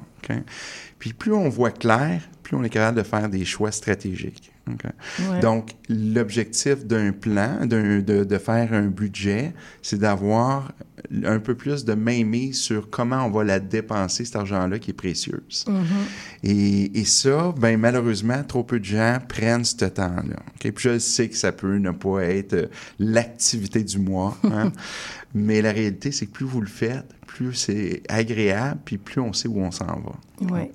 Puis 0.99 1.13
plus 1.13 1.33
on 1.33 1.49
voit 1.49 1.71
clair, 1.71 2.23
plus 2.43 2.57
on 2.57 2.65
est 2.65 2.71
capable 2.71 2.99
de 2.99 3.03
faire 3.03 3.29
des 3.29 3.45
choix 3.45 3.73
stratégiques. 3.73 4.53
Ouais. 4.69 5.41
Donc, 5.41 5.71
l'objectif 5.89 6.87
d'un 6.87 7.11
plan, 7.11 7.67
de, 7.67 8.01
de 8.01 8.39
faire 8.39 8.73
un 8.73 8.87
budget, 8.87 9.53
c'est 9.83 9.99
d'avoir 9.99 10.73
un 11.25 11.41
peu 11.41 11.55
plus 11.55 11.85
de 11.85 11.95
mainmise 11.95 12.61
sur 12.61 12.89
comment 12.89 13.27
on 13.27 13.31
va 13.31 13.45
la 13.45 13.61
dépenser, 13.61 14.25
cet 14.25 14.37
argent-là 14.37 14.79
qui 14.79 14.91
est 14.91 14.95
précieuse. 14.95 15.65
Mhm. 15.67 15.85
Et, 16.45 17.01
et 17.01 17.05
ça, 17.05 17.53
ben 17.59 17.79
malheureusement, 17.79 18.43
trop 18.45 18.63
peu 18.63 18.79
de 18.79 18.85
gens 18.85 19.19
prennent 19.29 19.65
ce 19.65 19.85
temps-là. 19.85 20.37
Puis 20.61 20.73
je 20.79 20.99
sais 20.99 21.29
que 21.29 21.37
ça 21.37 21.53
peut 21.53 21.77
ne 21.79 21.91
pas 21.91 22.23
être 22.25 22.55
euh, 22.55 22.67
l'activité 22.99 23.83
du 23.83 23.99
mois, 23.99 24.39
hein? 24.45 24.73
mais 25.35 25.61
la 25.61 25.73
réalité, 25.73 26.13
c'est 26.13 26.27
que 26.27 26.33
plus 26.33 26.47
vous 26.47 26.61
le 26.61 26.69
faites, 26.69 27.13
plus 27.35 27.55
c'est 27.55 28.03
agréable, 28.09 28.81
puis 28.85 28.99
plus 28.99 29.21
on 29.21 29.33
sait 29.33 29.49
où 29.49 29.59
on 29.61 29.71
s'en 29.71 29.87
va. 29.87 30.13
Ouais. 30.55 30.71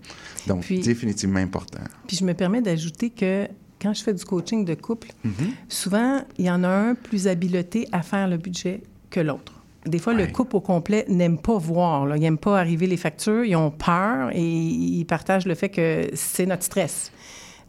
Donc, 0.47 0.61
Puis- 0.61 0.79
définitivement 0.79 1.39
important. 1.39 1.79
Puis, 2.07 2.17
je 2.17 2.23
me 2.25 2.33
permets 2.33 2.61
d'ajouter 2.61 3.09
que 3.09 3.47
quand 3.81 3.93
je 3.93 4.01
fais 4.03 4.13
du 4.13 4.23
coaching 4.25 4.65
de 4.65 4.73
couple, 4.73 5.09
Mhm. 5.23 5.33
souvent, 5.69 6.21
il 6.37 6.45
y 6.45 6.51
en 6.51 6.63
a 6.63 6.69
un 6.69 6.95
plus 6.95 7.27
habilité 7.27 7.87
à 7.91 8.01
faire 8.01 8.27
le 8.27 8.37
budget 8.37 8.81
que 9.09 9.19
l'autre. 9.19 9.53
Des 9.85 9.99
fois, 9.99 10.13
le 10.13 10.23
Ouais. 10.23 10.31
couple 10.31 10.55
au 10.57 10.61
complet 10.61 11.05
n'aime 11.07 11.37
pas 11.37 11.57
voir, 11.57 12.05
là. 12.07 12.17
ils 12.17 12.21
n'aiment 12.21 12.37
pas 12.37 12.59
arriver 12.59 12.87
les 12.87 12.97
factures, 12.97 13.45
ils 13.45 13.55
ont 13.55 13.71
peur 13.71 14.31
et 14.33 14.41
ils 14.43 15.05
partagent 15.05 15.45
le 15.45 15.55
fait 15.55 15.69
que 15.69 16.09
c'est 16.13 16.45
notre 16.45 16.63
stress. 16.63 17.11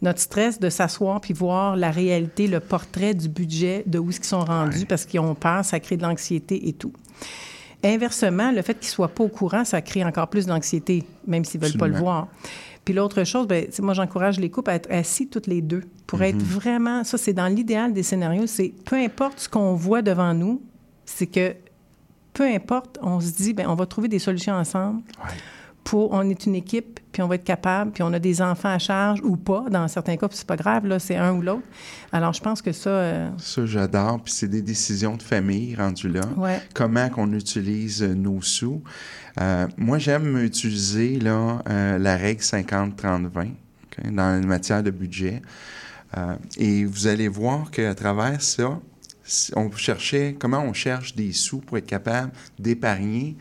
notre 0.01 0.19
stress 0.21 0.61
de 0.61 0.69
s'asseoir 0.69 1.19
puis 1.19 1.33
voir 1.33 1.75
la 1.75 1.91
réalité, 1.91 2.47
le 2.47 2.61
portrait 2.61 3.13
du 3.13 3.27
budget, 3.27 3.83
de 3.85 3.99
où 3.99 4.09
ils 4.11 4.23
sont 4.23 4.39
rendus, 4.45 4.85
parce 4.85 5.05
qu'ils 5.05 5.19
ont 5.19 5.35
peur, 5.35 5.65
ça 5.65 5.81
crée 5.81 5.97
de 5.97 6.03
l'anxiété 6.03 6.69
et 6.69 6.71
tout. 6.73 6.93
Inversement, 7.83 8.51
le 8.51 8.61
fait 8.61 8.73
qu'ils 8.73 8.89
ne 8.89 8.93
soient 8.93 9.07
pas 9.07 9.23
au 9.23 9.29
courant, 9.29 9.63
ça 9.63 9.81
crée 9.81 10.03
encore 10.03 10.27
plus 10.27 10.45
d'anxiété, 10.45 11.05
même 11.27 11.45
s'ils 11.45 11.61
ne 11.61 11.65
veulent 11.65 11.77
pas 11.77 11.87
le 11.87 11.97
voir. 11.97 12.27
Puis 12.83 12.93
l'autre 12.93 13.23
chose, 13.23 13.47
ben, 13.47 13.67
moi, 13.79 13.93
j'encourage 13.93 14.39
les 14.39 14.49
couples 14.49 14.71
à 14.71 14.75
être 14.75 14.91
assis 14.91 15.27
toutes 15.27 15.47
les 15.47 15.61
deux 15.61 15.83
pour 16.07 16.21
être 16.21 16.35
mhm. 16.35 16.43
vraiment. 16.43 17.03
Ça, 17.03 17.17
c'est 17.17 17.33
dans 17.33 17.47
l'idéal 17.47 17.93
des 17.93 18.03
scénarios. 18.03 18.47
C'est 18.47 18.73
peu 18.85 18.95
importe 18.95 19.39
ce 19.39 19.49
qu'on 19.49 19.75
voit 19.75 20.01
devant 20.01 20.33
nous, 20.33 20.61
c'est 21.05 21.27
que 21.27 21.55
peu 22.33 22.43
importe, 22.43 22.99
on 23.01 23.19
se 23.19 23.31
dit, 23.31 23.53
ben, 23.53 23.67
on 23.67 23.75
va 23.75 23.85
trouver 23.85 24.07
des 24.07 24.19
solutions 24.19 24.53
ensemble. 24.53 25.01
Pour, 25.83 26.11
on 26.11 26.29
est 26.29 26.45
une 26.45 26.55
équipe, 26.55 26.99
puis 27.11 27.23
on 27.23 27.27
va 27.27 27.35
être 27.35 27.43
capable, 27.43 27.91
puis 27.91 28.03
on 28.03 28.13
a 28.13 28.19
des 28.19 28.41
enfants 28.41 28.69
à 28.69 28.77
charge 28.77 29.21
ou 29.23 29.35
pas. 29.37 29.65
Dans 29.71 29.87
certains 29.87 30.17
cas, 30.17 30.27
c'est 30.31 30.45
pas 30.45 30.55
grave, 30.55 30.85
là, 30.85 30.99
c'est 30.99 31.15
un 31.15 31.33
ou 31.33 31.41
l'autre. 31.41 31.63
Alors, 32.11 32.33
je 32.33 32.41
pense 32.41 32.61
que 32.61 32.71
ça... 32.71 32.89
Euh, 32.89 33.29
ça, 33.37 33.65
j'adore. 33.65 34.21
Puis 34.23 34.33
c'est 34.33 34.47
des 34.47 34.61
décisions 34.61 35.15
de 35.15 35.23
famille 35.23 35.75
rendues 35.75 36.09
là. 36.09 36.21
Comment 36.73 37.09
qu'on 37.09 37.33
utilise 37.33 38.03
nos 38.03 38.41
sous. 38.41 38.83
Euh, 39.41 39.67
moi, 39.77 39.97
j'aime 39.97 40.37
utiliser 40.37 41.19
là, 41.19 41.63
euh, 41.69 41.97
la 41.97 42.17
règle 42.17 42.41
50-30-20 42.41 43.51
dans 44.11 44.39
la 44.39 44.47
matière 44.47 44.83
de 44.83 44.91
budget. 44.91 45.41
et 46.57 46.85
vous 46.85 47.07
allez 47.07 47.27
voir 47.27 47.69
qu'à 47.71 47.93
travers 47.95 48.41
ça, 48.41 48.79
on 49.55 49.71
cherchait 49.71 50.35
comment 50.39 50.61
on 50.61 50.73
cherche 50.73 51.15
des 51.15 51.33
sous 51.33 51.59
pour 51.59 51.77
être 51.77 51.85
capable 51.85 52.31
d'épargner. 52.57 53.35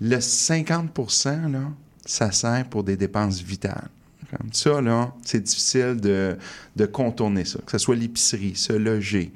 Le 0.00 0.20
50 0.20 0.90
là, 1.26 1.70
ça 2.06 2.32
sert 2.32 2.64
pour 2.68 2.84
des 2.84 2.96
dépenses 2.96 3.40
vitales. 3.42 3.88
Comme 4.30 4.52
ça, 4.52 4.80
là, 4.80 5.12
c'est 5.24 5.42
difficile 5.42 5.96
de, 6.00 6.86
contourner 6.86 7.44
ça. 7.44 7.58
Que 7.66 7.72
ce 7.72 7.78
soit 7.78 7.96
l'épicerie, 7.96 8.54
se 8.54 8.72
loger, 8.72 9.32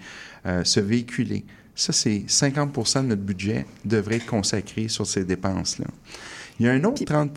euh, 0.47 0.63
se 0.65 0.81
véhiculer. 0.81 1.45
Ça, 1.75 1.93
c'est 1.93 2.25
50% 2.29 3.03
de 3.03 3.09
notre 3.09 3.23
budget 3.23 3.67
devrait 3.85 4.17
être 4.17 4.27
consacré 4.27 4.89
sur 4.89 5.07
ces 5.07 5.25
dépenses-là. 5.25 5.87
Il 6.61 6.67
y 6.67 6.69
a 6.69 6.73
un 6.73 6.85
autre 6.85 7.05
30 7.05 7.37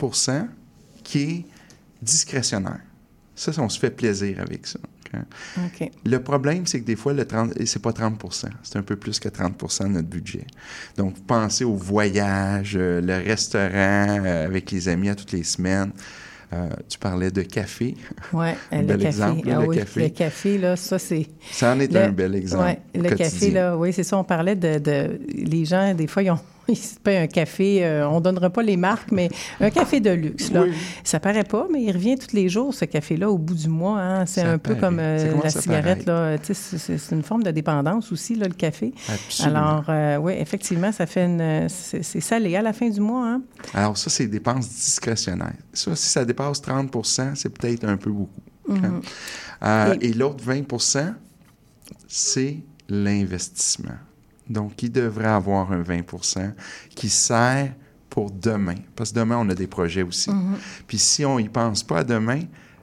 qui 1.02 1.18
est 1.18 1.44
discrétionnaire. 2.00 2.80
Ça, 3.34 3.52
on 3.58 3.68
se 3.68 3.78
fait 3.78 3.90
plaisir 3.90 4.40
avec 4.40 4.66
ça. 4.66 4.78
Le 6.04 6.18
problème, 6.18 6.66
c'est 6.66 6.80
que 6.80 6.86
des 6.86 6.96
fois, 6.96 7.12
le 7.12 7.26
30, 7.26 7.52
c'est 7.64 7.82
pas 7.82 7.92
30 7.92 8.18
c'est 8.62 8.78
un 8.78 8.82
peu 8.82 8.96
plus 8.96 9.18
que 9.18 9.28
30% 9.28 9.84
de 9.84 9.88
notre 9.88 10.08
budget. 10.08 10.46
Donc, 10.96 11.14
pensez 11.26 11.64
au 11.64 11.74
voyage, 11.74 12.74
euh, 12.76 13.00
le 13.00 13.16
restaurant 13.16 14.24
euh, 14.24 14.46
avec 14.46 14.70
les 14.70 14.88
amis 14.88 15.08
à 15.08 15.14
toutes 15.14 15.32
les 15.32 15.44
semaines. 15.44 15.92
Euh, 16.52 16.70
tu 16.88 16.98
parlais 16.98 17.30
de 17.30 17.42
café. 17.42 17.94
Oui, 18.32 18.48
le 18.72 18.82
bel 18.82 18.98
café. 18.98 19.06
exemple. 19.06 19.50
Ah 19.50 19.60
le, 19.60 19.74
café. 19.74 20.00
le 20.00 20.08
café, 20.08 20.58
là, 20.58 20.76
ça, 20.76 20.98
c'est. 20.98 21.26
Ça 21.50 21.74
en 21.74 21.80
est 21.80 21.94
un 21.94 22.08
bel 22.08 22.34
exemple. 22.34 22.76
Oui, 22.94 23.02
le 23.02 23.14
café, 23.14 23.50
là, 23.50 23.76
oui, 23.76 23.92
c'est 23.92 24.02
ça. 24.02 24.16
On 24.16 24.24
parlait 24.24 24.56
de, 24.56 24.78
de. 24.78 25.20
Les 25.28 25.66
gens, 25.66 25.94
des 25.94 26.06
fois, 26.06 26.22
ils 26.22 26.30
ont 26.30 26.40
se 26.74 26.98
paye 27.00 27.16
un 27.16 27.26
café, 27.26 27.84
euh, 27.84 28.08
on 28.08 28.16
ne 28.16 28.20
donnera 28.20 28.50
pas 28.50 28.62
les 28.62 28.76
marques, 28.76 29.10
mais 29.10 29.28
un 29.60 29.70
café 29.70 30.00
de 30.00 30.10
luxe. 30.10 30.50
Là. 30.52 30.64
Ça 31.04 31.20
paraît 31.20 31.44
pas, 31.44 31.66
mais 31.72 31.82
il 31.82 31.92
revient 31.92 32.16
tous 32.16 32.34
les 32.34 32.48
jours, 32.48 32.74
ce 32.74 32.84
café-là, 32.84 33.30
au 33.30 33.38
bout 33.38 33.54
du 33.54 33.68
mois. 33.68 34.00
Hein. 34.00 34.26
C'est 34.26 34.42
un 34.42 34.58
peu 34.58 34.74
comme 34.74 34.98
euh, 35.00 35.34
la 35.42 35.50
cigarette. 35.50 36.10
C'est 36.42 37.14
une 37.14 37.22
forme 37.22 37.42
de 37.42 37.50
dépendance 37.50 38.12
aussi, 38.12 38.34
là, 38.34 38.46
le 38.46 38.54
café. 38.54 38.92
Absolument. 39.08 39.58
Alors, 39.58 39.84
euh, 39.88 40.16
oui, 40.18 40.34
effectivement, 40.38 40.92
ça 40.92 41.06
fait 41.06 41.24
une... 41.24 41.68
C'est 41.68 42.20
salé 42.20 42.56
à 42.56 42.62
la 42.62 42.72
fin 42.72 42.88
du 42.88 43.00
mois. 43.00 43.26
Hein? 43.26 43.42
Alors, 43.74 43.96
ça, 43.96 44.10
c'est 44.10 44.26
dépenses 44.26 44.68
discrétionnaires. 44.68 45.54
Ça, 45.72 45.94
si 45.96 46.08
ça 46.08 46.24
dépasse 46.24 46.60
30% 46.60 47.34
c'est 47.34 47.48
peut-être 47.48 47.84
un 47.84 47.96
peu 47.96 48.10
beaucoup. 48.10 48.40
Mm-hmm. 48.68 49.98
et 50.02 50.12
l'autre 50.12 50.44
20% 50.44 51.14
c'est 52.06 52.58
l'investissement. 52.88 53.96
Donc, 54.48 54.82
il 54.82 54.90
devrait 54.90 55.28
avoir 55.28 55.72
un 55.72 55.82
20% 55.82 56.52
qui 56.94 57.08
sert 57.08 57.72
pour 58.08 58.30
demain? 58.30 58.76
Parce 58.96 59.12
que 59.12 59.18
demain, 59.18 59.38
on 59.38 59.48
a 59.48 59.54
des 59.54 59.66
projets 59.66 60.02
aussi. 60.02 60.30
Mm-hmm. 60.30 60.84
Puis 60.86 60.98
si 60.98 61.24
on 61.24 61.38
n'y 61.38 61.48
pense 61.48 61.82
pas 61.82 61.98
à 61.98 62.04
demain, 62.04 62.40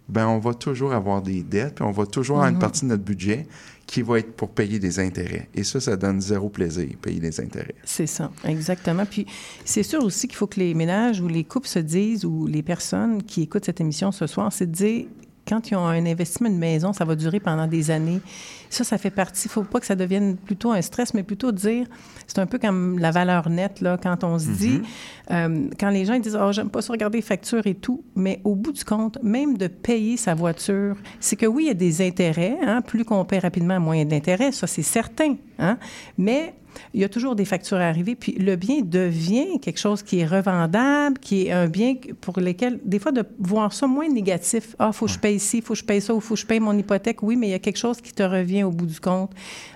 ben 0.07 0.27
on 0.27 0.37
va 0.37 0.53
toujours 0.53 0.93
avoir 0.93 1.21
des 1.21 1.41
dettes, 1.41 1.75
puis 1.75 1.83
on 1.83 1.91
va 1.91 2.05
toujours 2.05 2.37
avoir 2.37 2.49
une 2.49 2.57
mm-hmm. 2.57 2.59
partie 2.59 2.81
de 2.81 2.89
notre 2.89 3.03
budget 3.03 3.47
qui 3.87 4.01
va 4.01 4.19
être 4.19 4.35
pour 4.35 4.49
payer 4.49 4.79
des 4.79 4.99
intérêts. 4.99 5.49
Et 5.53 5.63
ça, 5.63 5.79
ça 5.79 5.95
donne 5.95 6.19
zéro 6.19 6.49
plaisir, 6.49 6.89
payer 7.01 7.19
des 7.19 7.39
intérêts. 7.39 7.75
C'est 7.83 8.07
ça, 8.07 8.31
exactement. 8.43 9.05
Puis 9.05 9.25
c'est 9.63 9.83
sûr 9.83 10.03
aussi 10.03 10.27
qu'il 10.27 10.37
faut 10.37 10.47
que 10.47 10.59
les 10.59 10.73
ménages 10.73 11.21
ou 11.21 11.27
les 11.27 11.43
couples 11.43 11.67
se 11.67 11.79
disent, 11.79 12.25
ou 12.25 12.47
les 12.47 12.63
personnes 12.63 13.21
qui 13.23 13.43
écoutent 13.43 13.65
cette 13.65 13.81
émission 13.81 14.11
ce 14.11 14.25
soir, 14.27 14.51
c'est 14.51 14.65
de 14.65 14.71
dire, 14.71 15.05
quand 15.47 15.69
ils 15.69 15.75
ont 15.75 15.85
un 15.85 16.05
investissement 16.05 16.49
de 16.49 16.55
maison, 16.55 16.93
ça 16.93 17.05
va 17.05 17.15
durer 17.15 17.39
pendant 17.39 17.67
des 17.67 17.91
années. 17.91 18.21
Ça, 18.69 18.83
ça 18.83 18.97
fait 18.97 19.09
partie. 19.09 19.47
Il 19.47 19.49
ne 19.49 19.53
faut 19.53 19.63
pas 19.63 19.79
que 19.79 19.85
ça 19.85 19.95
devienne 19.95 20.37
plutôt 20.37 20.71
un 20.71 20.81
stress, 20.81 21.13
mais 21.13 21.23
plutôt 21.23 21.51
dire, 21.51 21.87
c'est 22.27 22.39
un 22.39 22.45
peu 22.45 22.57
comme 22.57 22.99
la 22.99 23.11
valeur 23.11 23.49
nette, 23.49 23.81
là, 23.81 23.97
quand 24.01 24.23
on 24.23 24.39
se 24.39 24.49
dit, 24.49 24.79
mm-hmm. 24.79 25.31
euh, 25.31 25.69
quand 25.79 25.89
les 25.89 26.05
gens 26.05 26.19
disent, 26.19 26.37
oh, 26.39 26.51
j'aime 26.51 26.69
pas 26.69 26.81
ça 26.81 26.93
regarder 26.93 27.19
les 27.19 27.23
factures 27.23 27.65
et 27.65 27.75
tout, 27.75 28.03
mais 28.15 28.41
au 28.43 28.55
bout 28.55 28.71
du 28.71 28.83
compte, 28.83 29.17
même 29.23 29.57
de 29.57 29.67
payer 29.67 30.17
sa 30.17 30.33
voiture, 30.33 30.95
c'est 31.19 31.35
que 31.35 31.45
oui, 31.45 31.65
il 31.65 31.67
y 31.67 31.71
a 31.71 31.75
des 31.75 32.05
intérêts. 32.05 32.57
Hein, 32.63 32.81
plus 32.81 33.05
qu'on 33.05 33.23
paie 33.25 33.39
rapidement, 33.39 33.79
moins 33.79 34.03
d'intérêts, 34.05 34.51
ça, 34.51 34.67
c'est 34.67 34.81
certain. 34.83 35.35
Hein, 35.59 35.77
mais 36.17 36.53
il 36.93 37.01
y 37.01 37.03
a 37.03 37.09
toujours 37.09 37.35
des 37.35 37.45
factures 37.45 37.77
à 37.77 37.87
arriver. 37.87 38.15
Puis 38.15 38.33
le 38.33 38.55
bien 38.55 38.81
devient 38.81 39.59
quelque 39.61 39.79
chose 39.79 40.03
qui 40.03 40.19
est 40.19 40.25
revendable, 40.25 41.17
qui 41.19 41.47
est 41.47 41.51
un 41.51 41.67
bien 41.67 41.95
pour 42.21 42.39
lequel, 42.39 42.79
des 42.83 42.99
fois, 42.99 43.11
de 43.11 43.23
voir 43.39 43.73
ça 43.73 43.87
moins 43.87 44.07
négatif. 44.09 44.75
Ah, 44.79 44.91
faut 44.91 45.05
que 45.05 45.11
je 45.11 45.19
paye 45.19 45.35
ici, 45.35 45.61
faut 45.61 45.73
que 45.73 45.79
je 45.79 45.85
paye 45.85 46.01
ça, 46.01 46.13
ou 46.13 46.19
faut 46.19 46.35
que 46.35 46.39
je 46.41 46.45
paye 46.45 46.59
mon 46.59 46.77
hypothèque. 46.77 47.23
Oui, 47.23 47.35
mais 47.35 47.47
il 47.47 47.51
y 47.51 47.55
a 47.55 47.59
quelque 47.59 47.77
chose 47.77 48.01
qui 48.01 48.13
te 48.13 48.23
revient 48.23 48.54
au 48.63 48.71
bout 48.71 48.85
du 48.85 48.99
compte. 48.99 49.31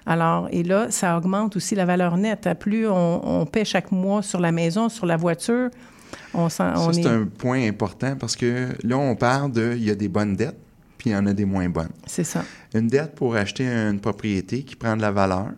Alors, 0.05 0.47
et 0.51 0.63
là, 0.63 0.89
ça 0.89 1.17
augmente 1.17 1.55
aussi 1.55 1.75
la 1.75 1.85
valeur 1.85 2.17
nette. 2.17 2.47
Plus 2.59 2.87
on, 2.87 3.45
paie 3.45 3.65
chaque 3.65 3.91
mois 3.91 4.21
sur 4.21 4.39
la 4.39 4.51
maison, 4.51 4.89
sur 4.89 5.05
la 5.05 5.17
voiture, 5.17 5.69
on 6.33 6.49
sent. 6.49 6.63
Ça, 6.75 6.93
c'est 6.93 7.05
un 7.07 7.25
point 7.25 7.67
important 7.67 8.15
parce 8.15 8.35
que 8.35 8.69
là, 8.83 8.97
on 8.97 9.15
parle 9.15 9.51
de. 9.51 9.73
Il 9.75 9.83
y 9.83 9.91
a 9.91 9.95
des 9.95 10.07
bonnes 10.09 10.35
dettes 10.35 10.59
puis 10.97 11.11
il 11.11 11.13
y 11.13 11.15
en 11.15 11.25
a 11.25 11.33
des 11.33 11.45
moins 11.45 11.69
bonnes. 11.69 11.93
C'est 12.05 12.25
ça. 12.25 12.43
Une 12.73 12.87
dette 12.87 13.15
pour 13.15 13.35
acheter 13.35 13.65
une 13.65 14.01
propriété 14.01 14.63
qui 14.63 14.75
prend 14.75 14.97
de 14.97 15.01
la 15.01 15.11
valeur, 15.11 15.51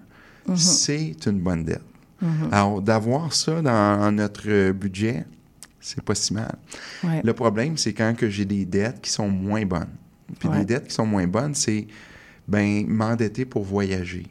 Mhm. 0.47 0.55
c'est 0.55 1.25
une 1.25 1.39
bonne 1.39 1.63
dette. 1.63 1.84
Mhm. 2.21 2.49
Alors, 2.51 2.81
d'avoir 2.81 3.34
ça 3.34 3.62
dans 3.62 4.12
notre 4.12 4.71
budget, 4.71 5.25
c'est 5.79 6.03
pas 6.03 6.15
si 6.15 6.34
mal. 6.34 6.55
Le 7.23 7.34
problème, 7.34 7.77
c'est 7.77 7.93
quand 7.93 8.15
que 8.15 8.29
j'ai 8.29 8.45
des 8.45 8.65
dettes 8.65 9.01
qui 9.01 9.10
sont 9.10 9.27
moins 9.27 9.65
bonnes. 9.65 9.89
Puis 10.39 10.47
des 10.49 10.65
dettes 10.65 10.88
qui 10.88 10.93
sont 10.93 11.05
moins 11.05 11.27
bonnes, 11.27 11.55
c'est 11.55 11.88
ben 12.47 12.86
m'endetter 12.88 13.45
pour 13.45 13.63
voyager. 13.63 14.25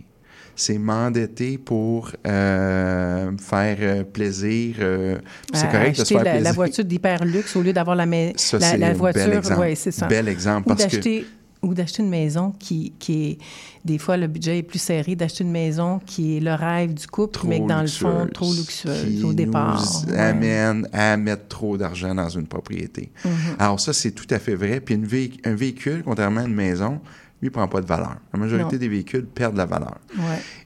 C'est 0.57 0.79
m'endetter 0.79 1.57
pour 1.57 2.13
euh, 2.27 3.31
faire 3.39 3.77
euh, 3.81 4.05
plaisir. 4.05 4.77
Euh, 4.81 5.19
c'est 5.55 5.71
correct 5.71 5.99
de 5.99 6.05
se 6.05 6.13
faire 6.13 6.23
la, 6.23 6.33
plaisir. 6.33 6.45
la 6.45 6.53
voiture 6.53 6.85
d'hyper 6.85 7.25
luxe 7.25 7.57
au 7.57 7.63
lieu 7.63 7.73
d'avoir 7.73 7.97
la, 7.97 8.05
la, 8.05 8.77
la 8.77 8.93
voiture. 8.93 9.41
Oui, 9.59 9.75
c'est 9.75 9.91
ça. 9.91 10.07
Bel 10.07 10.29
exemple. 10.29 10.69
parce 10.69 10.87
que 10.87 11.25
ou 11.63 11.75
d'acheter 11.75 12.03
une 12.03 12.09
maison 12.09 12.53
qui, 12.59 12.93
qui 12.99 13.25
est 13.25 13.39
des 13.85 13.99
fois 13.99 14.17
le 14.17 14.27
budget 14.27 14.59
est 14.59 14.63
plus 14.63 14.79
serré 14.79 15.15
d'acheter 15.15 15.45
une 15.45 15.51
maison 15.51 16.01
qui 16.05 16.37
est 16.37 16.41
le 16.41 16.55
rêve 16.55 16.95
du 16.95 17.07
couple 17.07 17.41
mais 17.47 17.61
dans 17.61 17.83
le 17.83 17.87
fond 17.87 18.27
trop 18.33 18.53
luxueuse 18.53 19.25
au 19.25 19.33
départ 19.33 19.85
nous 20.07 20.15
amène 20.15 20.89
à 20.93 21.17
mettre 21.17 21.49
trop 21.49 21.77
d'argent 21.77 22.15
dans 22.15 22.29
une 22.29 22.47
propriété 22.47 23.11
mm-hmm. 23.25 23.29
alors 23.59 23.81
ça 23.81 23.93
c'est 23.93 24.13
tout 24.13 24.27
à 24.31 24.39
fait 24.39 24.55
vrai 24.55 24.81
puis 24.81 24.99
un 25.45 25.55
véhicule 25.55 26.03
contrairement 26.05 26.41
à 26.41 26.45
une 26.45 26.55
maison 26.55 27.01
lui 27.43 27.51
prend 27.51 27.67
pas 27.69 27.81
de 27.81 27.87
valeur 27.87 28.17
la 28.33 28.39
majorité 28.39 28.79
des 28.79 28.89
véhicules 28.89 29.27
perdent 29.27 29.57
la 29.57 29.67
valeur 29.67 29.99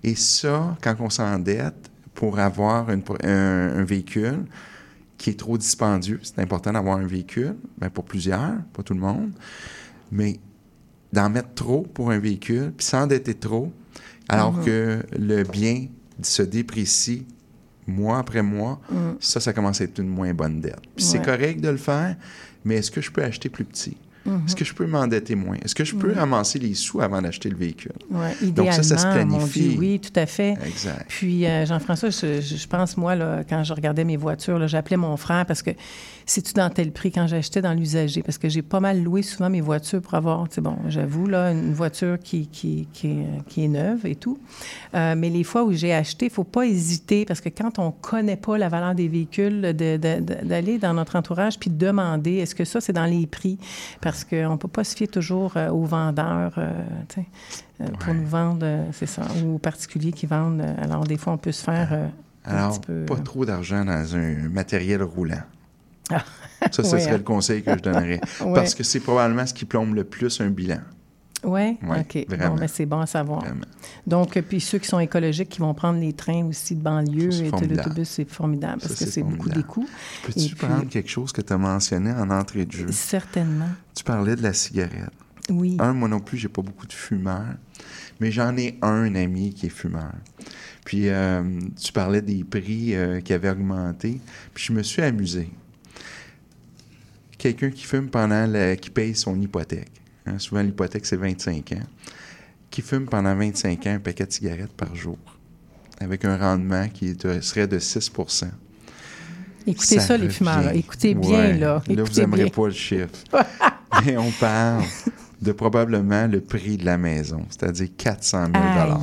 et 0.02 0.14
ça 0.14 0.76
quand 0.82 0.96
on 1.00 1.10
s'endette 1.10 1.90
pour 2.14 2.38
avoir 2.38 2.88
un, 2.88 3.84
véhicule 3.84 4.44
qui 5.18 5.30
est 5.30 5.38
trop 5.38 5.58
dispendieux 5.58 6.20
c'est 6.22 6.40
important 6.40 6.72
d'avoir 6.72 6.98
un 6.98 7.06
véhicule 7.06 7.56
ben 7.78 7.90
pour 7.90 8.04
plusieurs 8.04 8.56
pas 8.72 8.82
tout 8.82 8.94
le 8.94 9.00
monde 9.00 9.32
mais 10.10 10.38
d'en 11.14 11.30
mettre 11.30 11.54
trop 11.54 11.82
pour 11.82 12.10
un 12.10 12.18
véhicule, 12.18 12.72
puis 12.76 12.84
s'endetter 12.84 13.34
trop, 13.34 13.72
alors 14.28 14.52
mhm. 14.52 14.64
que 14.64 15.02
le 15.16 15.44
bien 15.44 15.86
se 16.20 16.42
déprécie 16.42 17.26
mois 17.86 18.18
après 18.18 18.42
mois, 18.42 18.80
mhm. 18.90 19.16
ça, 19.20 19.40
ça 19.40 19.52
commence 19.52 19.80
à 19.80 19.84
être 19.84 19.98
une 19.98 20.08
moins 20.08 20.34
bonne 20.34 20.60
dette. 20.60 20.80
Puis 20.96 21.04
c'est 21.04 21.22
correct 21.22 21.60
de 21.60 21.68
le 21.68 21.76
faire, 21.76 22.16
mais 22.64 22.76
est-ce 22.76 22.90
que 22.90 23.00
je 23.00 23.10
peux 23.10 23.22
acheter 23.22 23.48
plus 23.48 23.64
petit? 23.64 23.96
Est-ce 24.26 24.56
que 24.56 24.64
je 24.64 24.74
peux 24.74 24.86
m'endetter 24.86 25.34
moins? 25.34 25.56
Est-ce 25.62 25.74
que 25.74 25.84
je 25.84 25.94
peux 25.94 26.12
ramasser 26.12 26.58
les 26.58 26.74
sous 26.74 27.00
avant 27.00 27.20
d'acheter 27.20 27.48
le 27.48 27.56
véhicule? 27.56 27.92
Donc 28.42 28.72
ça, 28.72 28.82
ça 28.82 28.98
se 28.98 29.06
planifie. 29.06 29.76
oui, 29.78 30.00
tout 30.00 30.18
à 30.18 30.26
fait. 30.26 30.56
Exact. 30.64 31.06
Puis, 31.08 31.46
euh, 31.46 31.66
Jean-François, 31.66 32.10
je, 32.10 32.66
pense, 32.66 32.96
moi, 32.96 33.14
là, 33.14 33.42
quand 33.48 33.64
je 33.64 33.72
regardais 33.72 34.04
mes 34.04 34.16
voitures, 34.16 34.66
j'appelais 34.68 34.96
mon 34.96 35.16
frère 35.16 35.44
parce 35.46 35.62
que 35.62 35.70
c'est-tu 36.26 36.54
dans 36.54 36.70
tel 36.70 36.92
prix 36.92 37.12
quand 37.12 37.26
j'achetais 37.26 37.60
dans 37.60 37.74
l'usager? 37.74 38.22
Parce 38.22 38.38
que 38.38 38.48
j'ai 38.48 38.62
pas 38.62 38.80
mal 38.80 39.02
loué 39.02 39.22
souvent 39.22 39.50
mes 39.50 39.60
voitures 39.60 40.00
pour 40.00 40.14
avoir, 40.14 40.48
tu 40.48 40.56
sais, 40.56 40.60
bon, 40.60 40.76
j'avoue, 40.88 41.26
là, 41.26 41.52
une 41.52 41.74
voiture 41.74 42.18
qui, 42.18 42.46
qui, 42.46 42.88
qui, 42.92 43.08
est, 43.08 43.48
qui 43.48 43.64
est 43.64 43.68
neuve 43.68 44.06
et 44.06 44.16
tout. 44.16 44.38
Euh, 44.94 45.14
mais 45.16 45.28
les 45.28 45.44
fois 45.44 45.64
où 45.64 45.72
j'ai 45.72 45.92
acheté, 45.92 46.26
il 46.26 46.32
faut 46.32 46.44
pas 46.44 46.64
hésiter 46.66 47.24
parce 47.26 47.40
que 47.40 47.50
quand 47.50 47.78
on 47.78 47.90
connaît 47.90 48.36
pas 48.36 48.56
la 48.56 48.68
valeur 48.68 48.94
des 48.94 49.08
véhicules, 49.08 49.60
d'aller 49.74 50.78
dans 50.78 50.94
notre 50.94 51.16
entourage 51.16 51.58
puis 51.58 51.70
de 51.70 51.76
demander 51.76 52.36
est-ce 52.36 52.54
que 52.54 52.64
ça, 52.64 52.80
c'est 52.80 52.92
dans 52.92 53.04
les 53.04 53.26
prix? 53.26 53.58
parce 54.00 54.13
qu'on 54.22 54.52
ne 54.52 54.56
peut 54.56 54.68
pas 54.68 54.84
se 54.84 54.94
fier 54.94 55.08
toujours 55.08 55.56
euh, 55.56 55.70
aux 55.70 55.84
vendeurs 55.84 56.52
euh, 56.58 56.70
euh, 57.18 57.86
pour 57.98 58.08
Ouais. 58.08 58.14
nous 58.14 58.26
vendre, 58.26 58.64
c'est 58.92 59.06
ça, 59.06 59.22
ou 59.42 59.56
aux 59.56 59.58
particuliers 59.58 60.12
qui 60.12 60.26
vendent. 60.26 60.62
Alors, 60.80 61.04
des 61.04 61.16
fois, 61.16 61.32
on 61.32 61.38
peut 61.38 61.50
se 61.50 61.64
faire 61.64 61.88
euh, 61.92 62.06
un 62.44 62.56
Alors, 62.56 62.80
petit 62.80 62.86
peu... 62.86 63.04
pas 63.06 63.16
trop 63.16 63.44
d'argent 63.44 63.84
dans 63.84 64.14
un 64.14 64.48
matériel 64.48 65.02
roulant. 65.02 65.42
Ah. 66.10 66.22
Ça, 66.70 66.84
ce 66.84 66.98
serait 66.98 67.08
hein. 67.14 67.16
le 67.16 67.22
conseil 67.24 67.62
que 67.62 67.72
je 67.72 67.82
donnerais. 67.82 68.20
Parce 68.54 68.74
que 68.74 68.84
c'est 68.84 69.00
probablement 69.00 69.46
ce 69.46 69.54
qui 69.54 69.64
plombe 69.64 69.94
le 69.94 70.04
plus 70.04 70.40
un 70.40 70.50
bilan. 70.50 70.78
Oui, 71.44 71.76
Ouais, 71.82 72.00
OK. 72.00 72.26
vraiment. 72.28 72.54
Bon, 72.54 72.60
mais 72.60 72.68
c'est 72.68 72.86
bon 72.86 73.00
à 73.00 73.06
savoir. 73.06 73.40
Vraiment. 73.40 73.64
Donc, 74.06 74.36
euh, 74.36 74.42
puis 74.42 74.60
ceux 74.60 74.78
qui 74.78 74.88
sont 74.88 74.98
écologiques, 75.00 75.48
qui 75.50 75.60
vont 75.60 75.74
prendre 75.74 76.00
les 76.00 76.12
trains 76.12 76.44
aussi 76.46 76.74
de 76.74 76.80
banlieue 76.82 77.32
et 77.32 77.50
de 77.50 77.74
l'autobus, 77.76 78.08
c'est 78.08 78.28
formidable 78.28 78.80
parce 78.80 78.94
Ça, 78.94 79.04
que 79.04 79.10
c'est 79.10 79.22
beaucoup 79.22 79.48
des 79.50 79.62
coûts. 79.62 79.88
Peux-tu 80.24 80.54
puis- 80.54 80.66
prendre 80.66 80.88
quelque 80.88 81.10
chose 81.10 81.32
que 81.32 81.40
tu 81.42 81.52
as 81.52 81.58
mentionné 81.58 82.10
en 82.12 82.30
entrée 82.30 82.64
de 82.64 82.72
jeu? 82.72 82.86
Certainement. 82.90 83.68
Tu 83.94 84.04
parlais 84.04 84.36
de 84.36 84.42
la 84.42 84.52
cigarette. 84.52 85.10
Oui. 85.50 85.76
Un, 85.78 85.92
moi 85.92 86.08
non 86.08 86.20
plus, 86.20 86.38
j'ai 86.38 86.48
pas 86.48 86.62
beaucoup 86.62 86.86
de 86.86 86.92
fumeurs, 86.94 87.54
mais 88.18 88.30
j'en 88.32 88.56
ai 88.56 88.78
un 88.80 89.14
ami 89.14 89.52
qui 89.52 89.66
est 89.66 89.70
fumeur. 89.70 90.12
Puis 90.86 91.08
euh, 91.10 91.42
tu 91.78 91.92
parlais 91.92 92.22
des 92.22 92.44
prix 92.44 92.94
euh, 92.94 93.20
qui 93.20 93.32
avaient 93.34 93.50
augmenté, 93.50 94.20
puis 94.54 94.64
je 94.64 94.72
me 94.72 94.82
suis 94.82 95.02
amusé. 95.02 95.50
Quelqu'un 97.36 97.70
qui 97.70 97.84
fume 97.84 98.08
pendant 98.08 98.46
la, 98.46 98.76
qui 98.76 98.88
paye 98.90 99.14
son 99.14 99.38
hypothèque. 99.40 99.90
Hein, 100.26 100.38
souvent 100.38 100.62
l'hypothèque 100.62 101.06
c'est 101.06 101.16
25 101.16 101.72
ans. 101.72 101.86
Qui 102.70 102.82
fume 102.82 103.06
pendant 103.06 103.34
25 103.36 103.86
ans 103.86 103.94
un 103.94 103.98
paquet 104.00 104.26
de 104.26 104.32
cigarettes 104.32 104.72
par 104.72 104.94
jour, 104.96 105.18
avec 106.00 106.24
un 106.24 106.36
rendement 106.36 106.88
qui 106.88 107.14
de- 107.14 107.40
serait 107.40 107.68
de 107.68 107.78
6% 107.78 108.46
Écoutez 109.66 109.98
ça, 110.00 110.16
les 110.16 110.28
fumeurs. 110.28 110.62
là. 110.62 110.74
Écoutez 110.74 111.14
bien, 111.14 111.30
Ouais. 111.30 111.52
là. 111.58 111.58
Là, 111.58 111.82
vous 111.86 111.92
Écoutez 111.92 112.20
n'aimerez 112.22 112.50
pas 112.50 112.66
le 112.66 112.72
chiffre. 112.72 113.08
Et 114.06 114.16
on 114.18 114.30
parle 114.32 114.82
de 115.40 115.52
probablement 115.52 116.26
le 116.26 116.40
prix 116.40 116.76
de 116.76 116.84
la 116.84 116.98
maison, 116.98 117.46
c'est-à-dire 117.48 117.88
400 117.96 118.46
000 118.52 118.56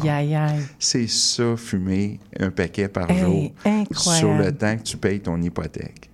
Aïe, 0.04 0.10
aïe, 0.10 0.36
aïe. 0.36 0.60
C'est 0.78 1.08
ça, 1.08 1.56
fumer 1.58 2.20
un 2.40 2.52
paquet 2.52 2.88
par 2.90 3.10
Hey, 3.10 3.22
jour 3.22 3.52
sur 3.94 4.28
le 4.28 4.34
incroyable. 4.34 4.58
temps 4.58 4.78
que 4.78 4.84
tu 4.84 4.98
payes 4.98 5.20
ton 5.22 5.42
hypothèque. 5.42 6.10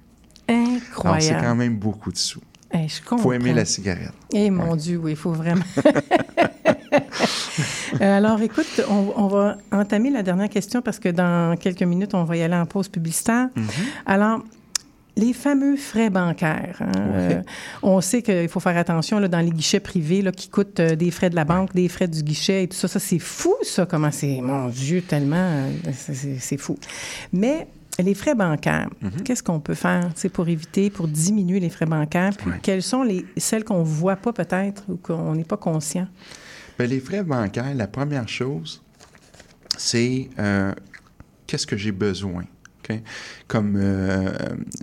Alors, 0.48 0.60
c'est 0.62 0.76
Incroyable. 0.76 1.42
quand 1.44 1.56
même 1.56 1.78
beaucoup 1.78 2.12
de 2.12 2.18
sous. 2.18 2.42
Hey, 2.72 2.88
Il 2.88 3.18
faut 3.20 3.32
aimer 3.34 3.54
la 3.54 3.66
cigarette. 3.66 4.12
Eh 4.34 4.50
mon 4.50 4.76
Dieu, 4.76 4.98
oui, 4.98 5.12
il 5.12 5.18
faut 5.18 5.32
vraiment. 5.32 5.64
Euh, 8.02 8.18
Alors, 8.18 8.42
écoute, 8.42 8.82
on, 8.90 9.14
on 9.16 9.28
va 9.28 9.58
entamer 9.72 10.10
la 10.10 10.22
dernière 10.22 10.50
question 10.50 10.82
parce 10.82 11.00
que 11.00 11.10
dans 11.10 11.56
quelques 11.58 11.82
minutes, 11.84 12.14
on 12.14 12.24
va 12.24 12.38
y 12.38 12.44
aller 12.44 12.56
en 12.56 12.66
pause 12.66 12.88
publicitaire. 12.90 13.48
Mm-hmm. 13.56 13.72
Alors, 14.06 14.44
les 15.16 15.34
fameux 15.34 15.76
frais 15.78 16.10
bancaires. 16.10 16.78
hein, 16.82 16.92
euh, 16.98 17.42
on 17.82 18.00
sait 18.02 18.22
qu'il 18.22 18.48
faut 18.50 18.60
faire 18.60 18.78
attention 18.78 19.20
là, 19.20 19.28
dans 19.28 19.40
les 19.40 19.50
guichets 19.52 19.80
privés 19.80 20.22
là, 20.22 20.32
qui 20.32 20.50
coûtent 20.50 20.80
euh, 20.80 20.96
des 20.96 21.10
frais 21.12 21.30
de 21.30 21.36
la 21.36 21.46
banque, 21.46 21.74
des 21.74 21.88
frais 21.88 22.08
du 22.08 22.22
guichet 22.22 22.64
et 22.64 22.68
tout 22.68 22.78
ça. 22.78 22.88
Ça, 22.88 23.00
c'est 23.00 23.20
fou, 23.20 23.56
ça, 23.64 23.86
comment 23.86 24.12
c'est. 24.12 24.40
Mon 24.42 24.68
Dieu, 24.68 25.02
tellement. 25.02 25.36
euh, 25.38 25.72
c'est 26.40 26.58
fou. 26.58 26.78
Mais. 27.34 27.68
Les 28.00 28.14
frais 28.14 28.36
bancaires, 28.36 28.90
Mm-hmm. 29.02 29.24
qu'est-ce 29.24 29.42
qu'on 29.44 29.60
peut 29.60 29.74
faire 29.74 30.12
pour 30.34 30.48
éviter, 30.48 30.90
pour 30.90 31.08
diminuer 31.08 31.60
les 31.60 31.70
frais 31.70 31.86
bancaires? 31.88 32.34
Puis 32.38 32.50
Ouais. 32.52 32.60
quelles 32.62 32.84
sont 32.84 33.04
les, 33.04 33.26
celles 33.38 33.64
qu'on 33.64 33.80
ne 33.80 33.86
voit 33.86 34.16
pas 34.18 34.34
peut-être 34.34 34.84
ou 34.88 34.98
qu'on 34.98 35.36
n'est 35.36 35.44
pas 35.44 35.58
conscient? 35.58 36.08
Ben, 36.78 36.88
les 36.90 37.00
frais 37.00 37.24
bancaires, 37.24 37.74
la 37.74 37.88
première 37.88 38.28
chose, 38.28 38.84
c'est 39.78 40.30
euh, 40.38 40.74
qu'est-ce 41.48 41.66
que 41.68 41.78
j'ai 41.78 41.92
besoin. 41.92 42.44
Comme 43.50 43.76
euh, 43.76 44.32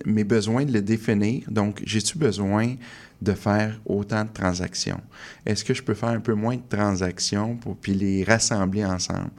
mes 0.05 0.25
besoins 0.25 0.67
de 0.67 0.73
le 0.73 0.83
définir. 0.83 1.45
Donc, 1.51 1.81
j'ai-tu 1.87 2.19
besoin 2.19 2.75
de 3.23 3.33
faire 3.33 3.81
autant 3.87 4.25
de 4.25 4.29
transactions? 4.29 5.01
Est-ce 5.47 5.65
que 5.65 5.73
je 5.73 5.83
peux 5.83 5.95
faire 5.95 6.11
un 6.11 6.21
peu 6.21 6.35
moins 6.35 6.57
de 6.57 6.63
transactions 6.69 7.57
pour 7.57 7.77
puis 7.77 7.95
les 7.95 8.23
rassembler 8.25 8.85
ensemble? 8.85 9.31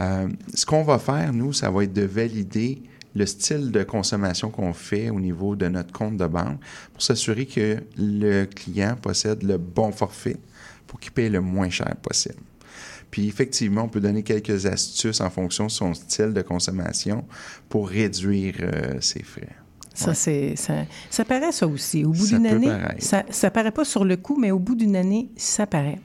Euh, 0.00 0.26
ce 0.54 0.64
qu'on 0.64 0.84
va 0.84 0.98
faire, 0.98 1.34
nous, 1.34 1.52
ça 1.52 1.70
va 1.70 1.84
être 1.84 1.92
de 1.92 2.00
valider 2.06 2.82
le 3.18 3.26
style 3.26 3.70
de 3.72 3.82
consommation 3.82 4.48
qu'on 4.50 4.72
fait 4.72 5.10
au 5.10 5.18
niveau 5.20 5.56
de 5.56 5.66
notre 5.68 5.92
compte 5.92 6.16
de 6.16 6.26
banque 6.26 6.58
pour 6.92 7.02
s'assurer 7.02 7.46
que 7.46 7.78
le 7.96 8.44
client 8.44 8.96
possède 9.00 9.42
le 9.42 9.58
bon 9.58 9.90
forfait 9.92 10.36
pour 10.86 11.00
qu'il 11.00 11.12
paye 11.12 11.28
le 11.28 11.40
moins 11.40 11.68
cher 11.70 11.94
possible. 12.00 12.36
Puis 13.10 13.26
effectivement, 13.26 13.82
on 13.84 13.88
peut 13.88 14.00
donner 14.00 14.22
quelques 14.22 14.66
astuces 14.66 15.20
en 15.20 15.30
fonction 15.30 15.66
de 15.66 15.70
son 15.70 15.94
style 15.94 16.32
de 16.32 16.42
consommation 16.42 17.24
pour 17.68 17.88
réduire 17.88 18.54
euh, 18.60 19.00
ses 19.00 19.22
frais. 19.22 19.48
Ça, 19.94 20.10
Ouais. 20.10 20.14
c'est, 20.14 20.56
ça, 20.56 20.74
ça 21.10 21.24
paraît, 21.24 21.50
ça 21.50 21.66
aussi. 21.66 22.04
Au 22.04 22.10
bout 22.10 22.26
d'une 22.26 22.46
année, 22.46 22.68
paraître. 22.68 23.02
ça, 23.02 23.24
ça 23.30 23.50
paraît 23.50 23.72
pas 23.72 23.84
sur 23.84 24.04
le 24.04 24.16
coup, 24.16 24.36
mais 24.38 24.50
au 24.52 24.58
bout 24.60 24.76
d'une 24.76 24.94
année, 24.94 25.30
ça 25.36 25.66
paraît. 25.66 25.98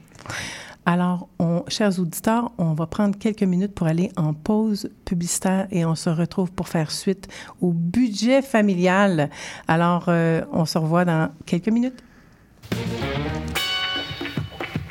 Alors, 0.86 1.28
on, 1.38 1.64
chers 1.68 1.98
auditeurs, 1.98 2.52
on 2.58 2.74
va 2.74 2.86
prendre 2.86 3.16
quelques 3.18 3.42
minutes 3.42 3.74
pour 3.74 3.86
aller 3.86 4.10
en 4.16 4.34
pause 4.34 4.90
publicitaire 5.04 5.66
et 5.70 5.84
on 5.84 5.94
se 5.94 6.10
retrouve 6.10 6.52
pour 6.52 6.68
faire 6.68 6.90
suite 6.90 7.28
au 7.62 7.72
budget 7.72 8.42
familial. 8.42 9.30
Alors, 9.66 10.04
euh, 10.08 10.42
on 10.52 10.66
se 10.66 10.76
revoit 10.76 11.06
dans 11.06 11.30
quelques 11.46 11.68
minutes. 11.68 12.02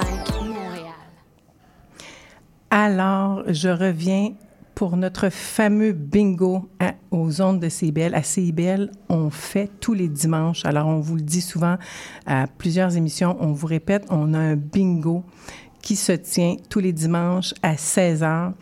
105 0.00 0.40
Montréal. 0.44 0.94
Alors, 2.70 3.42
je 3.48 3.68
reviens 3.68 4.32
pour 4.74 4.96
notre 4.96 5.28
fameux 5.28 5.92
bingo 5.92 6.68
aux 7.10 7.40
ondes 7.40 7.58
de 7.58 7.68
CIBL. 7.68 8.14
À 8.14 8.22
CIBL, 8.22 8.90
on 9.08 9.30
fait 9.30 9.68
tous 9.80 9.94
les 9.94 10.08
dimanches. 10.08 10.64
Alors, 10.64 10.86
on 10.86 11.00
vous 11.00 11.16
le 11.16 11.22
dit 11.22 11.40
souvent 11.40 11.76
à 12.26 12.46
plusieurs 12.46 12.96
émissions, 12.96 13.36
on 13.40 13.52
vous 13.52 13.66
répète, 13.66 14.06
on 14.10 14.34
a 14.34 14.38
un 14.38 14.56
bingo 14.56 15.24
qui 15.82 15.96
se 15.96 16.12
tient 16.12 16.56
tous 16.68 16.80
les 16.80 16.92
dimanches 16.92 17.54
à 17.62 17.76
16 17.76 18.22
heures. 18.22 18.52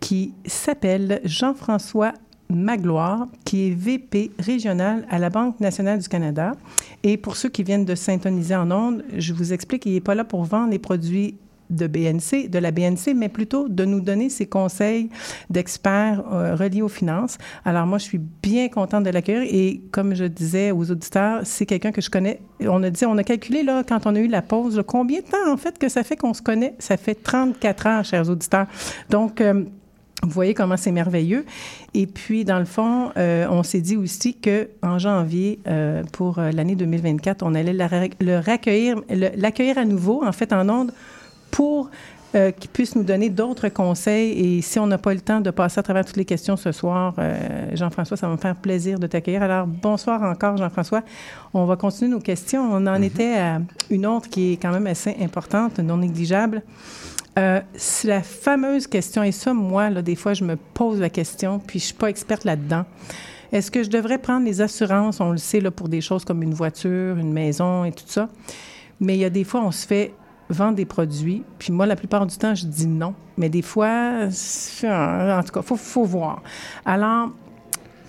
qui 0.00 0.34
s'appelle 0.44 1.20
Jean-François 1.24 2.12
Magloire, 2.50 3.28
qui 3.44 3.68
est 3.68 3.70
VP 3.70 4.32
régional 4.40 5.06
à 5.10 5.20
la 5.20 5.30
Banque 5.30 5.60
nationale 5.60 6.00
du 6.00 6.08
Canada. 6.08 6.56
Et 7.04 7.16
pour 7.18 7.36
ceux 7.36 7.50
qui 7.50 7.62
viennent 7.62 7.84
de 7.84 7.94
s'intoniser 7.94 8.56
en 8.56 8.68
ondes, 8.72 9.04
je 9.16 9.32
vous 9.32 9.52
explique 9.52 9.82
qu'il 9.82 9.92
n'est 9.92 10.00
pas 10.00 10.16
là 10.16 10.24
pour 10.24 10.42
vendre 10.42 10.72
les 10.72 10.80
produits 10.80 11.36
de 11.70 11.86
BNC, 11.86 12.48
de 12.48 12.58
la 12.58 12.70
BNC, 12.70 13.14
mais 13.14 13.28
plutôt 13.28 13.68
de 13.68 13.84
nous 13.84 14.00
donner 14.00 14.30
ses 14.30 14.46
conseils 14.46 15.10
d'experts 15.50 16.22
euh, 16.32 16.54
reliés 16.54 16.82
aux 16.82 16.88
finances. 16.88 17.38
Alors 17.64 17.86
moi, 17.86 17.98
je 17.98 18.04
suis 18.04 18.18
bien 18.18 18.68
contente 18.68 19.04
de 19.04 19.10
l'accueillir 19.10 19.42
et 19.42 19.82
comme 19.90 20.14
je 20.14 20.24
disais 20.24 20.70
aux 20.70 20.90
auditeurs, 20.90 21.40
c'est 21.44 21.66
quelqu'un 21.66 21.92
que 21.92 22.00
je 22.00 22.10
connais. 22.10 22.40
On 22.60 22.82
a 22.82 22.90
dit, 22.90 23.04
on 23.06 23.18
a 23.18 23.24
calculé 23.24 23.62
là 23.62 23.82
quand 23.86 24.06
on 24.06 24.14
a 24.14 24.18
eu 24.18 24.28
la 24.28 24.42
pause, 24.42 24.82
combien 24.86 25.20
de 25.20 25.26
temps 25.26 25.52
en 25.52 25.56
fait 25.56 25.78
que 25.78 25.88
ça 25.88 26.02
fait 26.02 26.16
qu'on 26.16 26.34
se 26.34 26.42
connaît? 26.42 26.74
Ça 26.78 26.96
fait 26.96 27.14
34 27.14 27.86
ans, 27.86 28.02
chers 28.02 28.28
auditeurs. 28.28 28.66
Donc 29.10 29.40
euh, 29.40 29.64
vous 30.22 30.30
voyez 30.30 30.54
comment 30.54 30.76
c'est 30.76 30.90
merveilleux. 30.90 31.44
Et 31.94 32.08
puis, 32.08 32.44
dans 32.44 32.58
le 32.58 32.64
fond, 32.64 33.12
euh, 33.16 33.46
on 33.50 33.62
s'est 33.62 33.80
dit 33.80 33.96
aussi 33.96 34.34
que 34.34 34.68
en 34.82 34.98
janvier, 34.98 35.60
pour 36.12 36.40
l'année 36.40 36.74
2024, 36.74 37.44
on 37.44 37.54
allait 37.54 37.72
l'accueillir 37.72 38.98
à 39.78 39.84
nouveau, 39.84 40.24
en 40.24 40.32
fait, 40.32 40.52
en 40.52 40.68
ondes, 40.68 40.92
pour 41.50 41.90
qu'il 42.34 42.68
puisse 42.70 42.94
nous 42.94 43.04
donner 43.04 43.30
d'autres 43.30 43.70
conseils. 43.70 44.32
Et 44.32 44.60
si 44.60 44.78
on 44.78 44.86
n'a 44.86 44.98
pas 44.98 45.14
le 45.14 45.20
temps 45.20 45.40
de 45.40 45.50
passer 45.50 45.80
à 45.80 45.82
travers 45.82 46.04
toutes 46.04 46.18
les 46.18 46.26
questions 46.26 46.58
ce 46.58 46.72
soir, 46.72 47.14
Jean-François, 47.72 48.18
ça 48.18 48.26
va 48.26 48.34
me 48.34 48.38
faire 48.38 48.54
plaisir 48.54 48.98
de 48.98 49.06
t'accueillir. 49.06 49.42
Alors, 49.42 49.66
bonsoir 49.66 50.22
encore, 50.22 50.58
Jean-François. 50.58 51.02
On 51.54 51.64
va 51.64 51.76
continuer 51.76 52.10
nos 52.10 52.20
questions. 52.20 52.62
On 52.70 52.86
en 52.86 52.98
mm-hmm. 52.98 53.02
était 53.02 53.38
à 53.38 53.62
une 53.88 54.04
autre 54.04 54.28
qui 54.28 54.52
est 54.52 54.56
quand 54.58 54.72
même 54.72 54.86
assez 54.86 55.16
importante, 55.22 55.78
non 55.78 55.96
négligeable. 55.96 56.62
Euh, 57.38 57.60
c'est 57.74 58.08
la 58.08 58.22
fameuse 58.22 58.86
question, 58.86 59.22
et 59.22 59.30
ça, 59.30 59.54
moi, 59.54 59.90
là, 59.90 60.02
des 60.02 60.16
fois, 60.16 60.34
je 60.34 60.42
me 60.42 60.56
pose 60.56 60.98
la 60.98 61.08
question, 61.08 61.60
puis 61.60 61.78
je 61.78 61.86
suis 61.86 61.94
pas 61.94 62.08
experte 62.08 62.44
là-dedans. 62.44 62.84
Est-ce 63.52 63.70
que 63.70 63.84
je 63.84 63.90
devrais 63.90 64.18
prendre 64.18 64.44
les 64.44 64.60
assurances, 64.60 65.20
on 65.20 65.30
le 65.30 65.38
sait, 65.38 65.60
là, 65.60 65.70
pour 65.70 65.88
des 65.88 66.00
choses 66.00 66.24
comme 66.24 66.42
une 66.42 66.54
voiture, 66.54 67.16
une 67.16 67.32
maison 67.32 67.84
et 67.84 67.92
tout 67.92 68.04
ça, 68.06 68.28
mais 69.00 69.14
il 69.14 69.20
y 69.20 69.24
a 69.24 69.30
des 69.30 69.44
fois, 69.44 69.62
on 69.62 69.70
se 69.70 69.86
fait 69.86 70.14
vendre 70.50 70.76
des 70.76 70.84
produits, 70.84 71.44
puis 71.58 71.72
moi, 71.72 71.86
la 71.86 71.96
plupart 71.96 72.26
du 72.26 72.36
temps, 72.36 72.54
je 72.54 72.66
dis 72.66 72.86
non, 72.86 73.14
mais 73.36 73.48
des 73.48 73.62
fois, 73.62 74.26
en 74.26 75.42
tout 75.42 75.52
cas, 75.52 75.60
il 75.60 75.62
faut, 75.62 75.76
faut 75.76 76.04
voir. 76.04 76.42
Alors, 76.84 77.30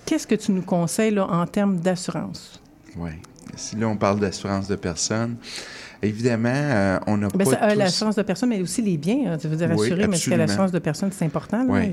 qu'est-ce 0.06 0.26
que 0.26 0.34
tu 0.34 0.52
nous 0.52 0.62
conseilles 0.62 1.14
là, 1.14 1.26
en 1.26 1.46
termes 1.46 1.78
d'assurance? 1.78 2.60
Oui. 2.96 3.10
Si 3.56 3.76
là, 3.76 3.88
on 3.88 3.96
parle 3.96 4.20
d'assurance 4.20 4.68
de 4.68 4.76
personnes, 4.76 5.36
Évidemment, 6.02 6.48
euh, 6.54 6.98
on 7.06 7.18
n'a 7.18 7.28
ben, 7.28 7.44
pas. 7.44 7.72
Euh, 7.72 7.74
l'assurance 7.74 8.16
de 8.16 8.22
personne, 8.22 8.48
mais 8.48 8.62
aussi 8.62 8.80
les 8.80 8.96
biens. 8.96 9.36
Tu 9.36 9.48
veux 9.48 9.56
dire 9.56 9.70
assurer, 9.70 10.06
mais 10.06 10.16
est-ce 10.16 10.30
que 10.30 10.34
l'assurance 10.34 10.72
de 10.72 10.78
personne, 10.78 11.10
c'est 11.12 11.26
important? 11.26 11.66
Oui. 11.68 11.92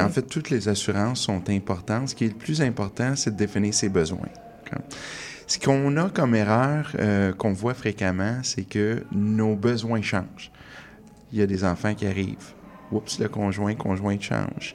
en 0.00 0.08
fait, 0.08 0.22
toutes 0.22 0.50
les 0.50 0.68
assurances 0.68 1.20
sont 1.20 1.48
importantes. 1.48 2.08
Ce 2.08 2.14
qui 2.14 2.24
est 2.24 2.28
le 2.28 2.34
plus 2.34 2.60
important, 2.60 3.14
c'est 3.14 3.30
de 3.30 3.36
définir 3.36 3.72
ses 3.72 3.88
besoins. 3.88 4.28
Ce 5.48 5.58
qu'on 5.58 5.96
a 5.96 6.10
comme 6.10 6.34
erreur 6.34 6.92
euh, 6.98 7.32
qu'on 7.32 7.54
voit 7.54 7.72
fréquemment, 7.72 8.40
c'est 8.42 8.64
que 8.64 9.02
nos 9.12 9.56
besoins 9.56 10.02
changent. 10.02 10.52
Il 11.32 11.38
y 11.38 11.42
a 11.42 11.46
des 11.46 11.64
enfants 11.64 11.94
qui 11.94 12.06
arrivent. 12.06 12.52
Oups, 12.92 13.18
le 13.18 13.30
conjoint, 13.30 13.74
conjoint 13.74 14.20
change. 14.20 14.74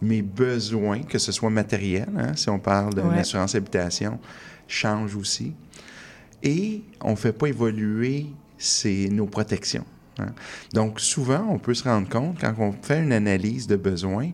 Mes 0.00 0.22
besoins, 0.22 1.02
que 1.02 1.18
ce 1.18 1.32
soit 1.32 1.50
matériel, 1.50 2.08
hein, 2.16 2.36
si 2.36 2.48
on 2.50 2.60
parle 2.60 2.94
d'une 2.94 3.12
assurance 3.14 3.56
habitation, 3.56 4.20
changent 4.68 5.16
aussi 5.16 5.54
et 6.44 6.84
on 7.00 7.10
ne 7.10 7.16
fait 7.16 7.32
pas 7.32 7.48
évoluer 7.48 8.26
nos 9.10 9.26
protections. 9.26 9.84
Hein. 10.20 10.34
Donc, 10.72 11.00
souvent, 11.00 11.48
on 11.50 11.58
peut 11.58 11.74
se 11.74 11.82
rendre 11.82 12.08
compte, 12.08 12.40
quand 12.40 12.54
on 12.58 12.70
fait 12.70 13.02
une 13.02 13.12
analyse 13.12 13.66
de 13.66 13.74
besoins, 13.74 14.30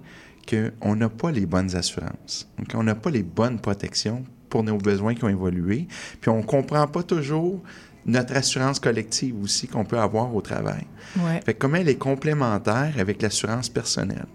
qu'on 0.46 0.96
n'a 0.96 1.08
pas 1.08 1.30
les 1.30 1.46
bonnes 1.46 1.74
assurances. 1.74 2.46
Donc, 2.58 2.68
on 2.74 2.82
n'a 2.82 2.94
pas 2.94 3.10
les 3.10 3.22
bonnes 3.22 3.58
protections 3.58 4.22
pour 4.48 4.62
nos 4.62 4.78
besoins 4.78 5.14
qui 5.14 5.24
ont 5.24 5.28
évolué. 5.28 5.86
Puis, 6.20 6.30
on 6.30 6.38
ne 6.38 6.42
comprend 6.42 6.86
pas 6.86 7.02
toujours 7.02 7.60
notre 8.06 8.34
assurance 8.34 8.80
collective 8.80 9.34
aussi 9.42 9.68
qu'on 9.68 9.84
peut 9.84 9.98
avoir 9.98 10.34
au 10.34 10.40
travail. 10.40 10.86
Ouais. 11.18 11.40
Fait 11.44 11.54
comment 11.54 11.76
elle 11.76 11.88
est 11.88 11.98
complémentaire 11.98 12.94
avec 12.98 13.20
l'assurance 13.22 13.68
personnelle? 13.68 14.26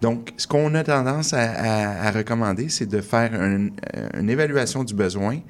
Donc, 0.00 0.32
ce 0.38 0.46
qu'on 0.46 0.74
a 0.74 0.82
tendance 0.82 1.34
à, 1.34 2.10
recommander, 2.10 2.70
c'est 2.70 2.86
de 2.86 3.02
faire 3.02 3.34
une 3.34 4.30
évaluation 4.30 4.84
du 4.84 4.94
besoin, 4.94 5.40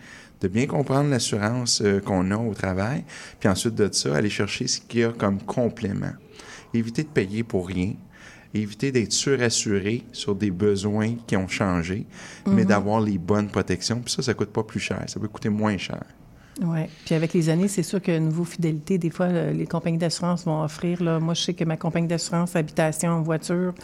de 0.40 0.48
bien 0.48 0.66
comprendre 0.66 1.10
l'assurance 1.10 1.80
euh, 1.82 2.00
qu'on 2.00 2.30
a 2.30 2.36
au 2.36 2.54
travail, 2.54 3.04
puis 3.40 3.48
ensuite 3.48 3.74
de 3.76 3.88
ça, 3.92 4.16
aller 4.16 4.30
chercher 4.30 4.66
ce 4.66 4.80
qu'il 4.80 5.00
y 5.00 5.04
a 5.04 5.12
comme 5.12 5.40
complément. 5.40 6.12
Éviter 6.74 7.02
de 7.02 7.08
payer 7.08 7.44
pour 7.44 7.68
rien, 7.68 7.94
éviter 8.54 8.92
d'être 8.92 9.12
surassuré 9.12 10.02
sur 10.12 10.34
des 10.34 10.50
besoins 10.50 11.14
qui 11.26 11.36
ont 11.36 11.48
changé, 11.48 12.06
mais 12.46 12.62
mhm. 12.62 12.68
d'avoir 12.68 13.00
les 13.00 13.18
bonnes 13.18 13.48
protections. 13.48 14.00
Puis 14.00 14.12
ça, 14.12 14.22
ça 14.22 14.34
coûte 14.34 14.50
pas 14.50 14.62
plus 14.62 14.80
cher, 14.80 15.02
ça 15.06 15.18
peut 15.20 15.28
coûter 15.28 15.48
moins 15.48 15.76
cher. 15.76 16.04
Oui. 16.62 16.80
Puis 17.04 17.14
avec 17.14 17.32
les 17.32 17.48
années, 17.48 17.68
c'est 17.68 17.82
sûr 17.82 18.00
que 18.00 18.16
nouveau 18.16 18.44
fidélité, 18.44 18.96
des 18.96 19.10
fois, 19.10 19.28
les 19.28 19.66
compagnies 19.66 19.98
d'assurance 19.98 20.44
vont 20.44 20.62
offrir. 20.62 21.02
Là, 21.02 21.18
moi, 21.18 21.34
je 21.34 21.42
sais 21.42 21.54
que 21.54 21.64
ma 21.64 21.76
compagnie 21.76 22.06
d'assurance 22.06 22.54
habitation, 22.54 23.22
voiture, 23.22 23.74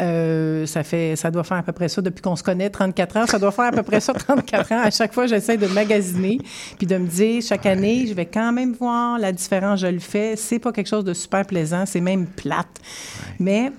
euh, 0.00 0.64
ça 0.64 0.84
fait, 0.84 1.16
ça 1.16 1.30
doit 1.30 1.44
faire 1.44 1.58
à 1.58 1.62
peu 1.62 1.72
près 1.72 1.88
ça 1.88 2.00
depuis 2.00 2.22
qu'on 2.22 2.36
se 2.36 2.42
connaît, 2.42 2.70
34 2.70 3.16
ans. 3.16 3.26
Ça 3.26 3.38
doit 3.38 3.52
faire 3.52 3.66
à 3.66 3.72
peu 3.72 3.82
près 3.82 4.00
ça, 4.00 4.14
34 4.14 4.72
ans. 4.72 4.80
À 4.82 4.90
chaque 4.90 5.12
fois, 5.12 5.26
j'essaie 5.26 5.58
de 5.58 5.66
magasiner 5.66 6.38
puis 6.78 6.86
de 6.86 6.96
me 6.96 7.06
dire 7.06 7.42
chaque 7.42 7.66
année, 7.66 8.06
je 8.06 8.14
vais 8.14 8.26
quand 8.26 8.52
même 8.52 8.72
voir 8.72 9.18
la 9.18 9.32
différence. 9.32 9.80
Je 9.80 9.88
le 9.88 9.98
fais. 9.98 10.34
C'est 10.36 10.58
pas 10.58 10.72
quelque 10.72 10.88
chose 10.88 11.04
de 11.04 11.14
super 11.14 11.44
plaisant. 11.44 11.84
C'est 11.84 12.00
même 12.00 12.26
plate. 12.26 12.80
Mais 13.38 13.70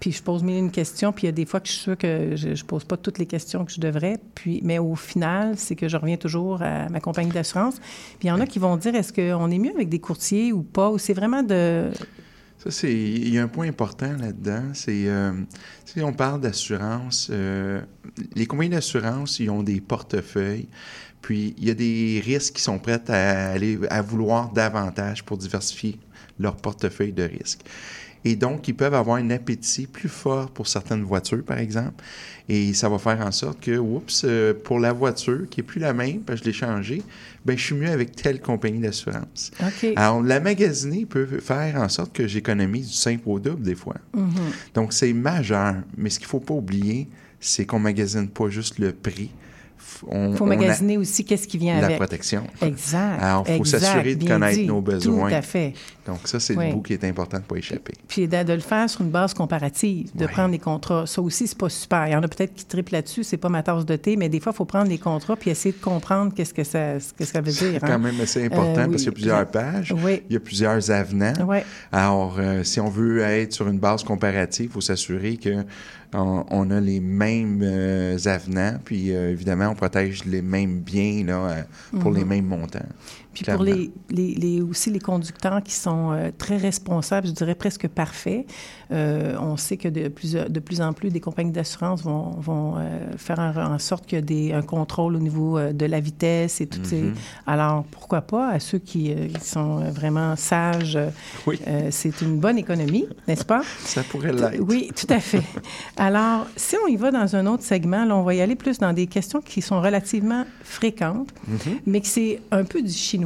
puis 0.00 0.12
je 0.12 0.22
pose 0.22 0.42
mille 0.42 0.56
une 0.56 0.70
questions, 0.70 1.12
puis 1.12 1.24
il 1.24 1.26
y 1.26 1.28
a 1.28 1.32
des 1.32 1.44
fois 1.44 1.60
que 1.60 1.68
je 1.68 1.72
suis 1.72 1.82
sûre 1.82 1.98
que 1.98 2.34
je, 2.34 2.48
ne 2.48 2.62
pose 2.66 2.84
pas 2.84 2.96
toutes 2.96 3.18
les 3.18 3.26
questions 3.26 3.66
que 3.66 3.72
je 3.72 3.80
devrais. 3.80 4.18
Puis, 4.34 4.60
mais 4.64 4.78
au 4.78 4.96
final, 4.96 5.58
c'est 5.58 5.76
que 5.76 5.88
je 5.88 5.96
reviens 5.98 6.16
toujours 6.16 6.62
à 6.62 6.88
ma 6.88 7.00
compagnie 7.00 7.30
d'assurance. 7.30 7.76
Puis 8.18 8.24
il 8.24 8.28
y 8.28 8.30
en 8.30 8.40
a 8.40 8.46
qui 8.46 8.58
vont 8.58 8.76
dire 8.78 8.94
est-ce 8.94 9.12
qu'on 9.12 9.50
est 9.50 9.58
mieux 9.58 9.74
avec 9.74 9.90
des 9.90 9.98
courtiers 9.98 10.52
ou 10.52 10.62
pas, 10.62 10.90
ou 10.90 10.96
c'est 10.96 11.12
vraiment 11.12 11.42
de. 11.42 11.90
Ça, 12.56 12.70
c'est. 12.70 12.92
Il 12.92 13.28
y 13.28 13.38
a 13.38 13.42
un 13.42 13.48
point 13.48 13.68
important 13.68 14.16
là-dedans. 14.18 14.70
C'est. 14.72 15.06
Euh, 15.06 15.32
si 15.84 16.00
on 16.00 16.14
parle 16.14 16.40
d'assurance, 16.40 17.28
euh, 17.30 17.82
les 18.34 18.46
compagnies 18.46 18.70
d'assurance, 18.70 19.38
ils 19.38 19.50
ont 19.50 19.62
des 19.62 19.82
portefeuilles. 19.82 20.68
Puis 21.20 21.54
il 21.58 21.64
y 21.66 21.70
a 21.70 21.74
des 21.74 22.22
risques 22.24 22.54
qui 22.54 22.62
sont 22.62 22.78
prêts 22.78 23.02
à 23.10 23.50
aller 23.50 23.78
à 23.90 24.00
vouloir 24.00 24.50
davantage 24.50 25.24
pour 25.24 25.36
diversifier 25.36 25.98
leur 26.38 26.56
portefeuille 26.56 27.12
de 27.12 27.24
risques. 27.24 27.60
Et 28.24 28.36
donc, 28.36 28.68
ils 28.68 28.74
peuvent 28.74 28.94
avoir 28.94 29.16
un 29.16 29.30
appétit 29.30 29.86
plus 29.86 30.08
fort 30.08 30.50
pour 30.50 30.68
certaines 30.68 31.02
voitures, 31.02 31.42
par 31.42 31.58
exemple. 31.58 32.04
Et 32.48 32.74
ça 32.74 32.88
va 32.88 32.98
faire 32.98 33.20
en 33.20 33.32
sorte 33.32 33.60
que, 33.60 33.78
oups, 33.78 34.22
euh, 34.24 34.52
pour 34.52 34.78
la 34.78 34.92
voiture, 34.92 35.48
qui 35.48 35.60
n'est 35.60 35.66
plus 35.66 35.80
la 35.80 35.92
même, 35.92 36.20
parce 36.20 36.40
que 36.40 36.46
je 36.46 36.50
l'ai 36.50 36.56
changée, 36.56 37.02
ben, 37.44 37.56
je 37.56 37.64
suis 37.64 37.74
mieux 37.74 37.90
avec 37.90 38.14
telle 38.14 38.40
compagnie 38.40 38.80
d'assurance. 38.80 39.52
Alors, 39.96 40.22
la 40.22 40.40
magasiner 40.40 41.06
peut 41.06 41.26
faire 41.26 41.76
en 41.76 41.88
sorte 41.88 42.12
que 42.12 42.26
j'économise 42.26 42.88
du 42.88 42.94
simple 42.94 43.22
au 43.26 43.38
double 43.38 43.62
des 43.62 43.74
fois. 43.74 43.96
Mm-hmm. 44.14 44.74
Donc, 44.74 44.92
c'est 44.92 45.12
majeur. 45.12 45.76
Mais 45.96 46.10
ce 46.10 46.18
qu'il 46.18 46.26
ne 46.26 46.30
faut 46.30 46.40
pas 46.40 46.54
oublier, 46.54 47.08
c'est 47.40 47.64
qu'on 47.64 47.78
magasine 47.78 48.28
pas 48.28 48.48
juste 48.50 48.78
le 48.78 48.92
prix. 48.92 49.30
Il 50.12 50.36
faut 50.36 50.46
magasiner 50.46 50.96
aussi 50.98 51.24
qu'est-ce 51.24 51.46
qui 51.48 51.58
vient 51.58 51.74
la 51.80 51.86
avec. 51.86 51.98
La 51.98 52.06
protection. 52.06 52.44
Exact. 52.62 53.18
Alors, 53.22 53.44
il 53.48 53.56
faut 53.58 53.64
s'assurer 53.64 54.14
de 54.14 54.26
connaître 54.26 54.58
dit. 54.58 54.66
nos 54.66 54.80
besoins. 54.80 55.28
Tout 55.28 55.34
à 55.34 55.42
fait. 55.42 55.74
Donc, 56.06 56.20
ça, 56.24 56.40
c'est 56.40 56.56
Oui. 56.56 56.68
le 56.68 56.72
bout 56.74 56.82
qui 56.82 56.92
est 56.94 57.04
important 57.04 57.36
de 57.36 57.42
ne 57.42 57.46
pas 57.46 57.56
échapper. 57.56 57.92
Puis 58.08 58.26
de, 58.26 58.52
le 58.52 58.60
faire 58.60 58.88
sur 58.90 59.02
une 59.02 59.10
base 59.10 59.34
comparative, 59.34 60.08
de 60.14 60.24
Oui. 60.24 60.32
prendre 60.32 60.50
les 60.50 60.58
contrats. 60.58 61.06
Ça 61.06 61.20
aussi, 61.22 61.46
c'est 61.46 61.58
pas 61.58 61.68
super. 61.68 62.06
Il 62.08 62.12
y 62.12 62.16
en 62.16 62.22
a 62.22 62.28
peut-être 62.28 62.54
qui 62.54 62.64
triplent 62.64 62.92
là-dessus, 62.94 63.22
c'est 63.22 63.36
pas 63.36 63.48
ma 63.48 63.62
tasse 63.62 63.84
de 63.86 63.96
thé, 63.96 64.16
mais 64.16 64.28
des 64.28 64.40
fois, 64.40 64.52
il 64.52 64.56
faut 64.56 64.64
prendre 64.64 64.88
les 64.88 64.98
contrats 64.98 65.36
puis 65.36 65.50
essayer 65.50 65.72
de 65.72 65.80
comprendre 65.82 66.32
qu'est-ce 66.34 66.54
que 66.54 66.64
ça, 66.64 66.98
ce 66.98 67.12
que 67.12 67.24
ça 67.24 67.40
veut 67.40 67.52
dire. 67.52 67.58
C'est 67.58 67.76
hein. 67.84 67.88
quand 67.88 67.98
même 67.98 68.20
assez 68.20 68.44
important 68.44 68.80
Euh, 68.80 68.84
oui. 68.86 68.90
parce 68.90 68.96
qu'il 69.02 69.04
y 69.06 69.08
a 69.08 69.12
plusieurs 69.12 69.46
pages, 69.46 69.94
Oui. 70.04 70.22
il 70.28 70.32
y 70.34 70.36
a 70.36 70.40
plusieurs 70.40 70.90
avenants. 70.90 71.32
Oui. 71.46 71.58
Alors, 71.92 72.36
euh, 72.38 72.64
si 72.64 72.80
on 72.80 72.88
veut 72.88 73.20
être 73.20 73.52
sur 73.52 73.68
une 73.68 73.78
base 73.78 74.02
comparative, 74.02 74.66
il 74.70 74.72
faut 74.72 74.80
s'assurer 74.80 75.36
que 75.36 75.64
on, 76.12 76.44
on 76.50 76.70
a 76.70 76.80
les 76.80 77.00
mêmes 77.00 77.60
euh, 77.62 78.18
avenants, 78.24 78.78
puis 78.84 79.14
euh, 79.14 79.30
évidemment, 79.30 79.68
on 79.68 79.74
protège 79.74 80.24
les 80.24 80.42
mêmes 80.42 80.80
biens 80.80 81.24
là, 81.24 81.48
euh, 81.48 81.62
pour 82.00 82.12
les 82.12 82.24
mêmes 82.24 82.46
montants. 82.46 82.86
Puis 83.32 83.44
pour 83.44 83.62
les, 83.62 83.90
les, 84.10 84.34
les- 84.34 84.60
aussi 84.60 84.90
les 84.90 84.98
conducteurs 84.98 85.62
qui 85.62 85.72
sont 85.72 86.10
euh, 86.12 86.30
très 86.36 86.56
responsables, 86.56 87.28
je 87.28 87.32
dirais 87.32 87.54
presque 87.54 87.86
parfaits, 87.86 88.44
euh, 88.90 89.36
on 89.40 89.56
sait 89.56 89.76
que 89.76 89.86
de 89.88 90.08
plus, 90.08 90.32
de 90.32 90.60
plus 90.60 90.80
en 90.80 90.92
plus 90.92 91.10
des 91.10 91.20
compagnies 91.20 91.52
d'assurance 91.52 92.02
vont, 92.02 92.30
vont 92.38 92.74
euh, 92.78 92.98
faire 93.16 93.38
en, 93.38 93.74
en 93.74 93.78
sorte 93.78 94.04
qu'il 94.06 94.18
y 94.18 94.18
a 94.18 94.24
des, 94.24 94.52
un 94.52 94.62
contrôle 94.62 95.14
au 95.14 95.20
niveau 95.20 95.60
de 95.60 95.86
la 95.86 96.00
vitesse 96.00 96.60
et 96.60 96.66
tout. 96.66 96.80
ces- 96.84 97.00
Mhm. 97.00 97.14
Alors, 97.46 97.84
pourquoi 97.84 98.20
pas 98.22 98.48
à 98.50 98.58
ceux 98.60 98.78
qui, 98.78 99.14
qui 99.14 99.40
sont 99.48 99.76
vraiment 99.90 100.34
sages, 100.36 100.98
Oui. 101.46 101.58
c'est 101.90 102.20
une 102.22 102.38
bonne 102.38 102.58
économie, 102.58 103.06
n'est-ce 103.28 103.44
pas? 103.44 103.62
Ça 103.84 104.02
pourrait 104.02 104.32
l'être. 104.32 104.60
Oui, 104.60 104.90
tout 104.94 105.06
à 105.08 105.20
fait. 105.20 105.42
Alors, 105.96 106.46
si 106.56 106.76
on 106.84 106.88
y 106.88 106.96
va 106.96 107.10
dans 107.10 107.36
un 107.36 107.46
autre 107.46 107.62
segment, 107.62 108.04
là, 108.04 108.16
on 108.16 108.22
va 108.22 108.34
y 108.34 108.40
aller 108.40 108.56
plus 108.56 108.78
dans 108.78 108.92
des 108.92 109.06
questions 109.06 109.40
qui 109.40 109.62
sont 109.62 109.80
relativement 109.80 110.44
fréquentes, 110.64 111.30
mais 111.86 112.00
que 112.00 112.06
c'est 112.08 112.40
un 112.50 112.64
peu 112.64 112.82
du 112.82 112.92
chinois. 112.92 113.19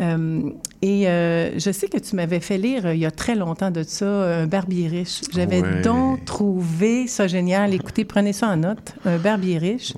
Euh, 0.00 0.50
et 0.82 1.08
euh, 1.08 1.58
je 1.58 1.70
sais 1.70 1.88
que 1.88 1.98
tu 1.98 2.16
m'avais 2.16 2.40
fait 2.40 2.58
lire 2.58 2.86
euh, 2.86 2.94
il 2.94 3.00
y 3.00 3.06
a 3.06 3.10
très 3.10 3.34
longtemps 3.34 3.70
de 3.70 3.82
ça, 3.82 4.06
un 4.06 4.46
barbier 4.46 4.88
riche. 4.88 5.20
J'avais 5.32 5.62
Ouais. 5.62 5.82
donc 5.82 6.24
trouvé 6.24 7.06
ça 7.06 7.26
génial. 7.28 7.72
Écoutez, 7.74 8.04
prenez 8.04 8.32
ça 8.32 8.48
en 8.48 8.56
note. 8.56 8.94
Un 9.04 9.18
barbier 9.18 9.58
riche, 9.58 9.94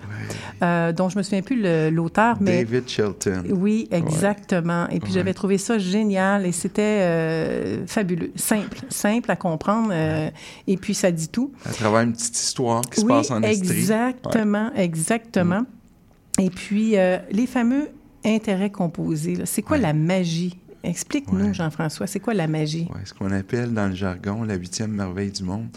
dont 0.61 1.09
je 1.09 1.17
me 1.19 1.23
souviens 1.23 1.43
plus 1.43 1.63
l'auteur, 1.91 2.37
mais... 2.41 2.65
David 2.65 2.89
Shelton. 2.89 3.45
Oui, 3.51 3.89
exactement. 3.91 4.89
Et 4.91 5.01
puis 5.01 5.13
j'avais 5.13 5.35
trouvé 5.35 5.59
ça 5.59 5.79
génial 5.79 6.47
et 6.47 6.53
c'était 6.53 7.79
fabuleux, 7.87 8.33
simple, 8.37 8.79
simple 8.89 9.31
à 9.31 9.37
comprendre. 9.37 9.93
et 9.93 10.77
puis 10.77 10.95
ça 10.95 11.11
dit 11.11 11.29
tout. 11.29 11.53
À 11.65 11.71
travers 11.73 12.01
une 12.03 12.13
petite 12.13 12.37
histoire 12.37 12.83
qui 12.83 13.01
se 13.01 13.07
passe 13.07 13.31
en 13.31 13.43
Estrie. 13.43 13.79
exactement, 13.79 14.71
exactement. 14.77 15.63
Et 16.41 16.51
puis 16.51 16.97
euh, 16.99 17.19
les 17.31 17.47
fameux 17.47 17.89
intérêts 18.25 18.71
composés, 18.71 19.35
là, 19.37 19.47
c'est 19.47 19.63
quoi 19.63 19.77
Ouais. 19.77 19.83
la 19.83 19.93
magie? 19.93 20.59
Explique-nous, 20.83 21.47
Ouais. 21.47 21.55
Jean-François, 21.55 22.07
c'est 22.07 22.21
quoi 22.21 22.35
la 22.35 22.47
magie? 22.47 22.87
Ouais, 22.95 23.01
ce 23.05 23.15
qu'on 23.15 23.31
appelle 23.31 23.73
dans 23.73 23.89
le 23.89 23.95
jargon 23.95 24.43
la 24.45 24.55
huitième 24.57 24.91
merveille 24.93 25.31
du 25.31 25.43
monde. 25.43 25.69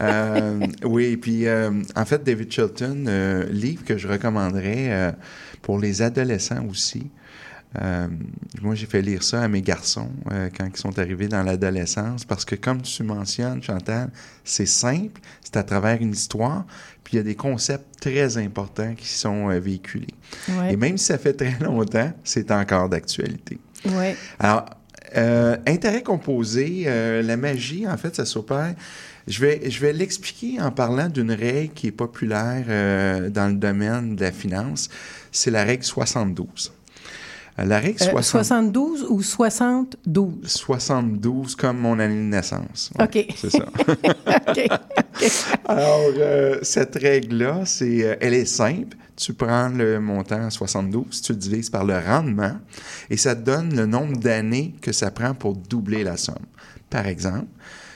Euh, 0.00 0.66
oui, 0.84 1.04
et 1.06 1.16
puis 1.18 1.46
euh, 1.46 1.70
en 1.94 2.04
fait, 2.06 2.24
David 2.24 2.50
Shelton, 2.50 3.04
euh, 3.06 3.44
livre 3.50 3.84
que 3.84 3.98
je 3.98 4.08
recommanderais 4.08 4.90
euh, 4.92 5.12
pour 5.60 5.78
les 5.78 6.00
adolescents 6.00 6.64
aussi. 6.70 7.10
Euh, 7.80 8.08
moi, 8.62 8.74
j'ai 8.74 8.86
fait 8.86 9.00
lire 9.00 9.22
ça 9.22 9.42
à 9.42 9.48
mes 9.48 9.62
garçons 9.62 10.10
euh, 10.32 10.48
quand 10.56 10.66
ils 10.66 10.76
sont 10.76 10.98
arrivés 10.98 11.28
dans 11.28 11.42
l'adolescence 11.42 12.24
parce 12.24 12.44
que, 12.44 12.56
comme 12.56 12.82
tu 12.82 13.02
mentionnes, 13.04 13.62
Chantal, 13.62 14.10
c'est 14.44 14.66
simple, 14.66 15.20
c'est 15.42 15.56
à 15.56 15.62
travers 15.62 16.00
une 16.00 16.12
histoire, 16.12 16.64
puis 17.04 17.14
il 17.14 17.16
y 17.18 17.20
a 17.20 17.22
des 17.22 17.36
concepts 17.36 18.00
très 18.00 18.38
importants 18.38 18.94
qui 18.94 19.08
sont 19.08 19.50
euh, 19.50 19.60
véhiculés. 19.60 20.14
Ouais, 20.48 20.72
Et 20.72 20.76
même 20.76 20.98
si 20.98 21.06
ça 21.06 21.18
fait 21.18 21.34
très 21.34 21.56
longtemps, 21.60 22.12
c'est 22.24 22.50
encore 22.50 22.88
d'actualité. 22.88 23.58
ouais. 23.86 24.16
Alors, 24.38 24.64
intérêt 25.66 26.02
composé, 26.04 26.84
la 26.84 27.36
magie, 27.36 27.84
en 27.88 27.96
fait, 27.96 28.14
ça 28.14 28.24
s'opère. 28.24 28.76
Je 29.26 29.40
vais, 29.40 29.68
je 29.68 29.80
vais 29.80 29.92
l'expliquer 29.92 30.60
en 30.60 30.70
parlant 30.70 31.08
d'une 31.08 31.32
règle 31.32 31.72
qui 31.74 31.88
est 31.88 31.92
populaire 31.92 32.64
dans 33.28 33.48
le 33.48 33.56
domaine 33.56 34.14
de 34.14 34.20
la 34.20 34.30
finance. 34.30 34.88
C'est 35.32 35.50
la 35.50 35.64
règle 35.64 35.82
72. 35.82 36.72
Euh, 37.58 37.64
La 37.64 37.78
règle 37.80 38.02
Euh, 38.02 38.06
60 38.22 38.24
72 38.24 39.06
ou 39.10 39.22
72? 39.22 40.34
72 40.46 41.56
comme 41.56 41.78
mon 41.78 41.98
année 41.98 42.14
de 42.14 42.20
naissance. 42.20 42.90
Ouais, 42.98 43.04
OK. 43.04 43.26
C'est 43.36 43.50
ça. 43.50 43.66
Alors, 45.66 46.00
euh, 46.18 46.58
cette 46.62 46.96
règle-là, 46.96 47.62
c'est, 47.66 48.04
euh, 48.04 48.16
elle 48.20 48.34
est 48.34 48.44
simple. 48.44 48.96
Tu 49.16 49.34
prends 49.34 49.68
le 49.68 50.00
montant 50.00 50.48
72, 50.48 51.20
tu 51.20 51.32
le 51.32 51.38
divises 51.38 51.68
par 51.68 51.84
le 51.84 51.98
rendement 51.98 52.56
et 53.10 53.18
ça 53.18 53.36
te 53.36 53.42
donne 53.42 53.74
le 53.76 53.84
nombre 53.84 54.16
d'années 54.16 54.74
que 54.80 54.92
ça 54.92 55.10
prend 55.10 55.34
pour 55.34 55.54
doubler 55.56 56.04
la 56.04 56.16
somme. 56.16 56.46
Par 56.88 57.06
exemple, 57.06 57.46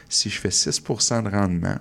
si 0.08 0.28
je 0.28 0.38
fais 0.38 0.50
6% 0.50 1.22
de 1.22 1.30
rendement, 1.30 1.76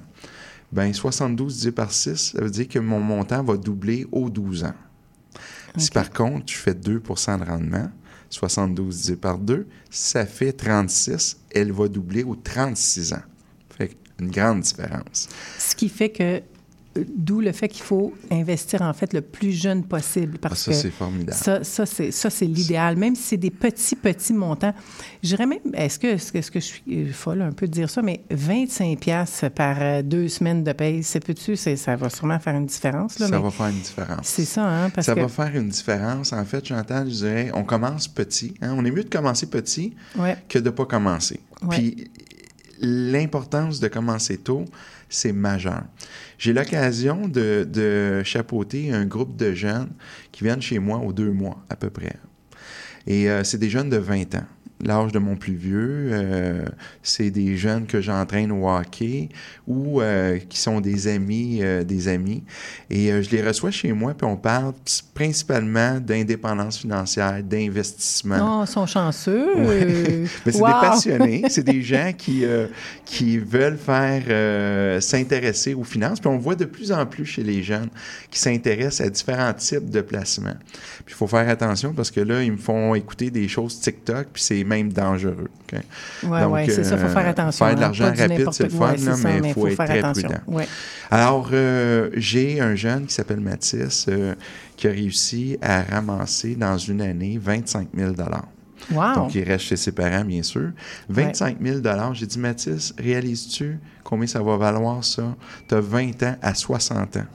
ben 0.71 0.93
72 0.93 1.53
divisé 1.53 1.71
par 1.73 1.91
6, 1.91 2.31
ça 2.35 2.41
veut 2.41 2.49
dire 2.49 2.69
que 2.69 2.79
mon 2.79 2.99
montant 3.01 3.43
va 3.43 3.57
doubler 3.57 4.07
aux 4.13 4.29
12 4.29 4.63
ans. 4.63 4.73
Si 5.77 5.89
par 5.89 6.11
contre, 6.11 6.51
je 6.51 6.57
fais 6.57 6.73
2% 6.73 7.39
de 7.39 7.45
rendement, 7.45 7.89
72 8.29 8.95
divisé 8.95 9.15
par 9.15 9.37
2, 9.37 9.67
ça 9.89 10.25
fait 10.25 10.53
36, 10.53 11.37
elle 11.51 11.71
va 11.71 11.87
doubler 11.87 12.23
aux 12.23 12.35
36 12.35 13.13
ans. 13.13 13.23
Fait 13.77 13.95
une 14.19 14.31
grande 14.31 14.61
différence. 14.61 15.29
Ce 15.57 15.75
qui 15.75 15.89
fait 15.89 16.09
que, 16.09 16.41
d'où 17.15 17.39
le 17.41 17.51
fait 17.51 17.67
qu'il 17.67 17.83
faut 17.83 18.13
investir 18.31 18.81
en 18.81 18.93
fait 18.93 19.13
le 19.13 19.21
plus 19.21 19.51
jeune 19.51 19.83
possible. 19.83 20.33
Ah, 20.35 20.49
Parce 20.49 20.61
ça, 20.61 20.71
que 20.71 20.77
c'est 20.77 20.91
formidable. 20.91 21.37
Ça, 21.37 21.63
ça 21.63 21.85
c'est 21.85 22.11
ça, 22.11 22.29
c'est 22.29 22.45
l'idéal, 22.45 22.95
même 22.97 23.15
si 23.15 23.23
c'est 23.23 23.37
des 23.37 23.49
petits, 23.51 23.95
petits 23.95 24.33
montants. 24.33 24.73
Je 25.23 25.29
dirais 25.29 25.45
même, 25.45 25.59
est-ce 25.73 25.97
que, 25.99 26.07
est-ce 26.07 26.31
que, 26.31 26.37
est-ce 26.37 26.51
que 26.51 26.59
je 26.59 26.65
suis 26.65 26.83
euh, 26.91 27.11
folle 27.11 27.41
un 27.41 27.51
peu 27.51 27.67
de 27.67 27.71
dire 27.71 27.89
ça, 27.89 28.01
mais 28.01 28.21
25 28.31 28.99
pièces 28.99 29.45
par 29.55 29.77
euh, 29.81 30.01
deux 30.01 30.27
semaines 30.27 30.63
de 30.63 30.71
paye, 30.73 31.03
c'est 31.03 31.19
peux-tu, 31.23 31.55
c'est- 31.55 31.75
ça 31.75 31.95
va 31.95 32.09
sûrement 32.09 32.39
faire 32.39 32.55
une 32.55 32.65
différence. 32.67 33.17
Là, 33.19 33.27
ça 33.27 33.39
va 33.39 33.49
faire 33.51 33.67
une 33.67 33.79
différence. 33.79 34.27
C'est 34.27 34.45
ça, 34.45 34.65
hein, 34.67 34.89
parce 34.89 35.07
ça 35.07 35.15
que... 35.15 35.19
va 35.21 35.27
faire 35.27 35.55
une 35.55 35.69
différence. 35.69 36.31
En 36.33 36.45
fait, 36.45 36.65
Chantal, 36.65 37.09
je 37.09 37.15
dirais, 37.15 37.51
on 37.53 37.63
commence 37.63 38.07
petit. 38.07 38.53
hein. 38.61 38.75
On 38.77 38.85
est 38.85 38.91
mieux 38.91 39.03
de 39.03 39.09
commencer 39.09 39.47
petit 39.47 39.95
Ouais, 40.17 40.37
que 40.47 40.59
de 40.59 40.65
ne 40.65 40.69
pas 40.69 40.85
commencer. 40.85 41.39
Ouais. 41.63 41.77
Puis 41.77 42.11
l'importance 42.81 43.79
de 43.79 43.87
commencer 43.87 44.37
tôt, 44.37 44.65
c'est 45.13 45.33
majeur. 45.33 45.83
J'ai 46.37 46.53
l'occasion 46.53 47.27
de, 47.27 48.21
chapeauter 48.25 48.91
un 48.91 49.05
groupe 49.05 49.35
de 49.35 49.53
jeunes 49.53 49.89
qui 50.31 50.43
viennent 50.43 50.61
chez 50.61 50.79
moi 50.79 50.99
aux 50.99 51.13
deux 51.13 51.31
mois 51.31 51.63
à 51.69 51.75
peu 51.75 51.89
près. 51.89 52.15
Et 53.07 53.29
euh, 53.29 53.43
c'est 53.43 53.57
des 53.57 53.69
jeunes 53.69 53.89
de 53.89 53.97
20 53.97 54.35
ans. 54.35 54.45
L'âge 54.83 55.11
de 55.11 55.19
mon 55.19 55.35
plus 55.35 55.55
vieux, 55.55 56.09
euh, 56.11 56.65
c'est 57.01 57.29
des 57.29 57.55
jeunes 57.55 57.85
que 57.85 58.01
j'entraîne 58.01 58.51
au 58.51 58.69
hockey 58.69 59.29
ou 59.65 60.01
euh, 60.01 60.37
qui 60.49 60.59
sont 60.59 60.81
des 60.81 61.07
amis, 61.07 61.59
euh, 61.61 61.83
des 61.83 62.07
amis. 62.07 62.43
Et 62.89 63.07
je 63.23 63.29
les 63.29 63.41
reçois 63.41 63.71
chez 63.71 63.93
moi, 63.93 64.13
puis 64.13 64.27
on 64.27 64.35
parle 64.35 64.73
principalement 65.13 65.99
d'indépendance 65.99 66.79
financière, 66.79 67.41
d'investissement. 67.43 68.37
Non, 68.37 68.63
ils 68.65 68.67
sont 68.67 68.85
chanceux. 68.85 69.55
Ouais. 69.55 70.25
Mais 70.45 70.51
c'est 70.51 70.59
Wow! 70.59 70.67
des 70.67 70.73
passionnés, 70.87 71.43
c'est 71.49 71.63
des 71.63 71.81
gens 71.81 72.11
qui, 72.17 72.43
qui 73.05 73.37
veulent 73.37 73.77
faire 73.77 75.01
s'intéresser 75.01 75.73
aux 75.73 75.83
finances. 75.83 76.19
Puis 76.19 76.29
on 76.29 76.37
voit 76.37 76.55
de 76.55 76.65
plus 76.65 76.91
en 76.91 77.05
plus 77.05 77.25
chez 77.25 77.43
les 77.43 77.63
jeunes 77.63 77.89
qui 78.29 78.39
s'intéressent 78.39 79.07
à 79.07 79.09
différents 79.09 79.53
types 79.53 79.89
de 79.89 80.01
placements. 80.01 80.57
Puis 81.05 81.13
il 81.13 81.15
faut 81.15 81.27
faire 81.27 81.47
attention 81.47 81.93
parce 81.93 82.11
que 82.11 82.19
là, 82.19 82.43
ils 82.43 82.51
me 82.51 82.57
font 82.57 82.95
écouter 82.95 83.29
des 83.29 83.47
choses 83.47 83.79
TikTok, 83.79 84.27
puis 84.33 84.41
c'est 84.41 84.63
même 84.73 84.91
dangereux. 84.91 85.49
OK? 85.71 85.79
Oui, 86.23 86.39
Donc, 86.41 86.53
oui, 86.53 86.65
c'est 86.67 86.83
ça, 86.83 86.95
il 86.95 87.01
faut 87.01 87.05
euh, 87.05 87.09
faire 87.09 87.27
attention. 87.27 87.65
faire 87.65 87.75
de 87.75 87.79
hein, 87.79 87.81
l'argent 87.81 88.05
rapide, 88.05 88.47
c'est 88.51 88.63
le 88.63 88.69
fun, 88.69 88.77
Ouais, 88.85 88.91
là, 88.91 88.97
c'est 88.97 89.21
ça, 89.21 89.29
mais 89.41 89.49
il 89.49 89.53
faut 89.53 89.67
être 89.67 89.75
faire 89.75 89.85
très 89.85 89.99
attention. 89.99 90.29
prudent. 90.29 90.43
Ouais. 90.47 90.67
Alors, 91.09 91.49
euh, 91.53 92.09
j'ai 92.15 92.59
un 92.59 92.75
jeune 92.75 93.05
qui 93.05 93.13
s'appelle 93.13 93.39
Mathis 93.39 94.05
euh, 94.09 94.35
qui 94.75 94.87
a 94.87 94.91
réussi 94.91 95.57
à 95.61 95.81
ramasser 95.83 96.55
dans 96.55 96.77
une 96.77 97.01
année 97.01 97.39
25 97.41 97.89
000 97.95 98.13
Wow! 98.91 99.15
donc, 99.15 99.35
il 99.35 99.43
reste 99.43 99.65
chez 99.65 99.77
ses 99.77 99.91
parents, 99.93 100.25
bien 100.25 100.43
sûr. 100.43 100.71
25 101.09 101.57
000 101.61 101.79
J'ai 102.13 102.25
dit, 102.25 102.39
Mathis, 102.39 102.93
réalises-tu 102.97 103.79
combien 104.03 104.27
ça 104.27 104.41
va 104.41 104.57
valoir, 104.57 105.03
ça? 105.03 105.35
Tu 105.69 105.75
as 105.75 105.79
20 105.79 106.23
ans 106.23 106.35
à 106.41 106.53
60 106.53 107.17
ans. 107.17 107.25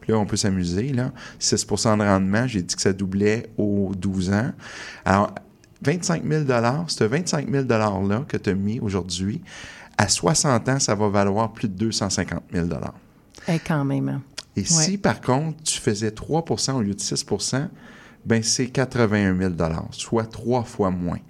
Puis 0.00 0.12
là, 0.12 0.18
on 0.18 0.26
peut 0.26 0.36
s'amuser, 0.36 0.92
là. 0.92 1.12
6 1.38 1.66
de 1.66 2.02
rendement, 2.02 2.46
j'ai 2.46 2.62
dit 2.62 2.74
que 2.74 2.82
ça 2.82 2.92
doublait 2.92 3.48
aux 3.56 3.92
12 3.96 4.30
ans. 4.32 4.52
Alors, 5.04 5.34
25 5.82 6.22
000 6.24 6.44
ce 6.88 7.04
25 7.04 7.50
000 7.50 7.64
$-là 7.64 8.24
que 8.28 8.36
tu 8.36 8.50
as 8.50 8.54
mis 8.54 8.80
aujourd'hui, 8.80 9.42
à 9.98 10.08
60 10.08 10.68
ans, 10.68 10.78
ça 10.78 10.94
va 10.94 11.08
valoir 11.08 11.52
plus 11.52 11.68
de 11.68 11.74
250 11.74 12.42
000 12.52 12.68
Eh, 13.48 13.58
quand 13.58 13.84
même. 13.84 14.08
hein. 14.08 14.22
Et 14.56 14.64
si, 14.64 14.96
par 14.96 15.20
contre, 15.20 15.62
tu 15.62 15.78
faisais 15.80 16.10
3% 16.10 16.72
au 16.72 16.82
lieu 16.82 16.94
de 16.94 17.00
6% 17.00 17.68
ben 18.24 18.42
c'est 18.42 18.66
81 18.66 19.38
000 19.38 19.54
soit 19.92 20.24
trois 20.24 20.64
fois 20.64 20.90
moins. 20.90 21.20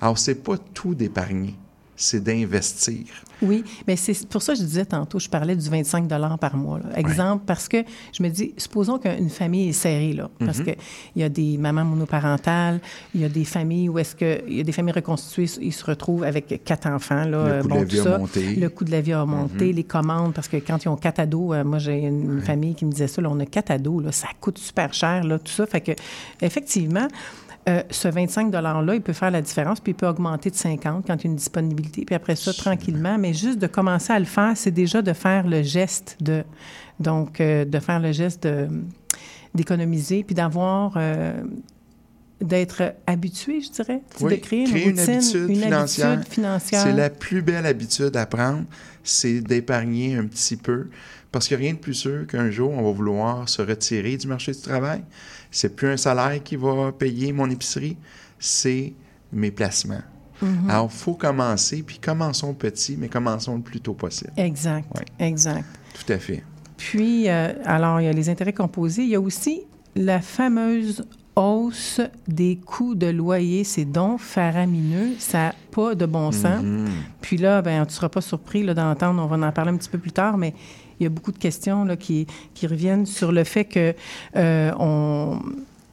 Alors, 0.00 0.18
c'est 0.18 0.36
pas 0.36 0.56
tout 0.56 0.94
d'épargner. 0.94 1.56
C'est 1.96 2.22
d'investir. 2.22 3.04
Oui, 3.42 3.62
mais 3.86 3.96
c'est 3.96 4.26
pour 4.28 4.40
ça 4.42 4.54
que 4.54 4.58
je 4.60 4.64
disais 4.64 4.84
tantôt, 4.86 5.18
je 5.18 5.28
parlais 5.28 5.54
du 5.56 5.68
25 5.68 6.08
par 6.38 6.56
mois. 6.56 6.78
là. 6.78 6.96
Exemple, 6.98 7.42
parce 7.46 7.68
que 7.68 7.78
je 8.12 8.22
me 8.22 8.28
dis, 8.30 8.54
supposons 8.56 8.98
qu'une 8.98 9.28
famille 9.28 9.68
est 9.68 9.72
serrée, 9.72 10.12
là, 10.14 10.30
parce 10.38 10.58
Mhm. 10.60 10.64
qu'il 10.64 10.76
y 11.16 11.22
a 11.22 11.28
des 11.28 11.58
mamans 11.58 11.84
monoparentales, 11.84 12.80
il 13.14 13.20
y 13.20 13.24
a 13.24 13.28
des 13.28 13.44
familles 13.44 13.88
où 13.88 13.98
est-ce 13.98 14.14
que, 14.16 14.40
il 14.48 14.56
y 14.56 14.60
a 14.60 14.62
des 14.62 14.72
familles 14.72 14.94
reconstituées, 14.94 15.46
ils 15.60 15.72
se 15.72 15.84
retrouvent 15.84 16.22
avec 16.24 16.62
quatre 16.64 16.86
enfants, 16.86 17.24
là, 17.24 17.56
Le 17.58 17.62
coût 17.62 17.68
de 17.68 17.74
la 17.74 17.80
tout 17.84 17.88
vie 17.90 18.00
a 18.00 18.02
ça. 18.04 18.18
monté. 18.18 18.54
Le 18.56 18.68
coût 18.70 18.84
de 18.84 18.90
la 18.92 19.00
vie 19.00 19.12
a 19.12 19.24
monté, 19.26 19.66
Mhm. 19.68 19.76
les 19.76 19.84
commandes, 19.84 20.32
parce 20.32 20.48
que 20.48 20.56
quand 20.56 20.82
ils 20.84 20.88
ont 20.88 20.96
quatre 20.96 21.18
ados, 21.20 21.54
euh, 21.54 21.64
moi, 21.64 21.78
j'ai 21.78 21.98
une 21.98 22.40
famille 22.40 22.74
qui 22.74 22.84
me 22.86 22.92
disait 22.92 23.08
ça, 23.08 23.20
là, 23.20 23.28
on 23.30 23.40
a 23.40 23.46
quatre 23.46 23.70
ados, 23.72 24.02
là, 24.04 24.12
ça 24.12 24.28
coûte 24.40 24.58
super 24.58 24.94
cher, 24.94 25.22
là, 25.24 25.38
tout 25.38 25.52
ça. 25.52 25.66
Fait 25.66 25.80
que, 25.80 25.92
effectivement, 26.40 27.08
euh, 27.68 27.82
ce 27.90 28.08
25 28.08 28.50
$-là, 28.52 28.94
il 28.94 29.00
peut 29.00 29.12
faire 29.12 29.30
la 29.30 29.40
différence, 29.42 29.80
puis 29.80 29.92
il 29.92 29.94
peut 29.94 30.06
augmenter 30.06 30.50
de 30.50 30.54
50 30.56 31.06
quand 31.06 31.14
il 31.16 31.24
y 31.24 31.26
a 31.28 31.30
une 31.30 31.36
disponibilité, 31.36 32.04
puis 32.04 32.14
après 32.14 32.36
ça, 32.36 32.52
tranquillement. 32.52 33.16
Mais 33.18 33.32
juste 33.32 33.58
de 33.58 33.66
commencer 33.66 34.12
à 34.12 34.18
le 34.18 34.24
faire, 34.26 34.52
c'est 34.56 34.70
déjà 34.70 35.00
de 35.02 35.12
faire 35.12 35.46
le 35.46 35.62
geste 35.62 36.16
de. 36.20 36.44
Donc, 37.00 37.40
euh, 37.40 37.64
de 37.64 37.78
faire 37.80 38.00
le 38.00 38.12
geste 38.12 38.44
de- 38.44 38.68
d'économiser, 39.54 40.24
puis 40.24 40.34
d'avoir. 40.34 40.94
euh, 40.96 41.42
d'être 42.40 42.94
habitué, 43.06 43.60
je 43.62 43.70
dirais, 43.70 44.02
Oui, 44.20 44.32
de 44.36 44.40
créer, 44.40 44.64
créer 44.64 44.88
une 44.90 44.98
habitude 44.98 45.48
une 45.48 45.62
financière. 45.62 46.08
habitude 46.10 46.32
financière. 46.34 46.82
C'est 46.82 46.92
la 46.92 47.08
plus 47.08 47.40
belle 47.40 47.64
habitude 47.64 48.14
à 48.16 48.26
prendre, 48.26 48.64
c'est 49.02 49.40
d'épargner 49.40 50.16
un 50.16 50.26
petit 50.26 50.56
peu. 50.56 50.88
Parce 51.32 51.48
qu'il 51.48 51.56
n'y 51.56 51.62
a 51.62 51.66
rien 51.66 51.74
de 51.74 51.78
plus 51.78 51.94
sûr 51.94 52.26
qu'un 52.26 52.50
jour, 52.50 52.70
on 52.72 52.82
va 52.82 52.90
vouloir 52.90 53.48
se 53.48 53.62
retirer 53.62 54.16
du 54.18 54.26
marché 54.26 54.52
du 54.52 54.60
travail. 54.60 55.02
C'est 55.56 55.74
plus 55.76 55.88
un 55.88 55.96
salaire 55.96 56.42
qui 56.42 56.56
va 56.56 56.90
payer 56.92 57.32
mon 57.32 57.48
épicerie, 57.48 57.96
c'est 58.38 58.92
mes 59.32 59.50
placements. 59.50 60.02
Mhm. 60.42 60.68
Alors, 60.68 60.90
il 60.92 60.96
faut 60.98 61.14
commencer, 61.14 61.82
puis 61.86 61.98
commençons 61.98 62.52
petit, 62.54 62.96
mais 62.98 63.08
commençons 63.08 63.56
le 63.56 63.62
plus 63.62 63.80
tôt 63.80 63.94
possible. 63.94 64.32
Exact, 64.36 64.86
Ouais. 64.96 65.04
exact. 65.26 65.64
Tout 65.94 66.12
à 66.12 66.18
fait. 66.18 66.42
Puis, 66.76 67.28
euh, 67.28 67.52
alors, 67.64 68.00
il 68.00 68.04
y 68.04 68.08
a 68.08 68.12
les 68.12 68.28
intérêts 68.28 68.52
composés. 68.52 69.02
Il 69.04 69.10
y 69.10 69.14
a 69.14 69.20
aussi 69.20 69.62
la 69.94 70.20
fameuse 70.20 71.04
hausse 71.36 72.00
des 72.26 72.56
coûts 72.56 72.96
de 72.96 73.06
loyer. 73.06 73.62
C'est 73.62 73.84
donc 73.84 74.20
faramineux. 74.20 75.10
Ça 75.20 75.38
n'a 75.38 75.54
pas 75.70 75.94
de 75.94 76.04
bon 76.06 76.32
sens. 76.32 76.62
Mhm. 76.64 76.88
Puis 77.20 77.36
là, 77.36 77.62
ben, 77.62 77.82
tu 77.84 77.90
ne 77.90 77.94
seras 77.94 78.08
pas 78.08 78.20
surpris 78.20 78.64
d'entendre, 78.64 79.22
on 79.22 79.26
va 79.26 79.46
en 79.46 79.52
parler 79.52 79.70
un 79.70 79.76
petit 79.76 79.88
peu 79.88 79.98
plus 79.98 80.12
tard, 80.12 80.36
mais 80.36 80.52
il 81.00 81.04
y 81.04 81.06
a 81.06 81.10
beaucoup 81.10 81.32
de 81.32 81.38
questions 81.38 81.84
là, 81.84 81.96
qui, 81.96 82.26
qui 82.54 82.66
reviennent 82.66 83.06
sur 83.06 83.32
le 83.32 83.44
fait 83.44 83.64
que 83.64 83.94
euh, 84.36 84.72
on, 84.78 85.40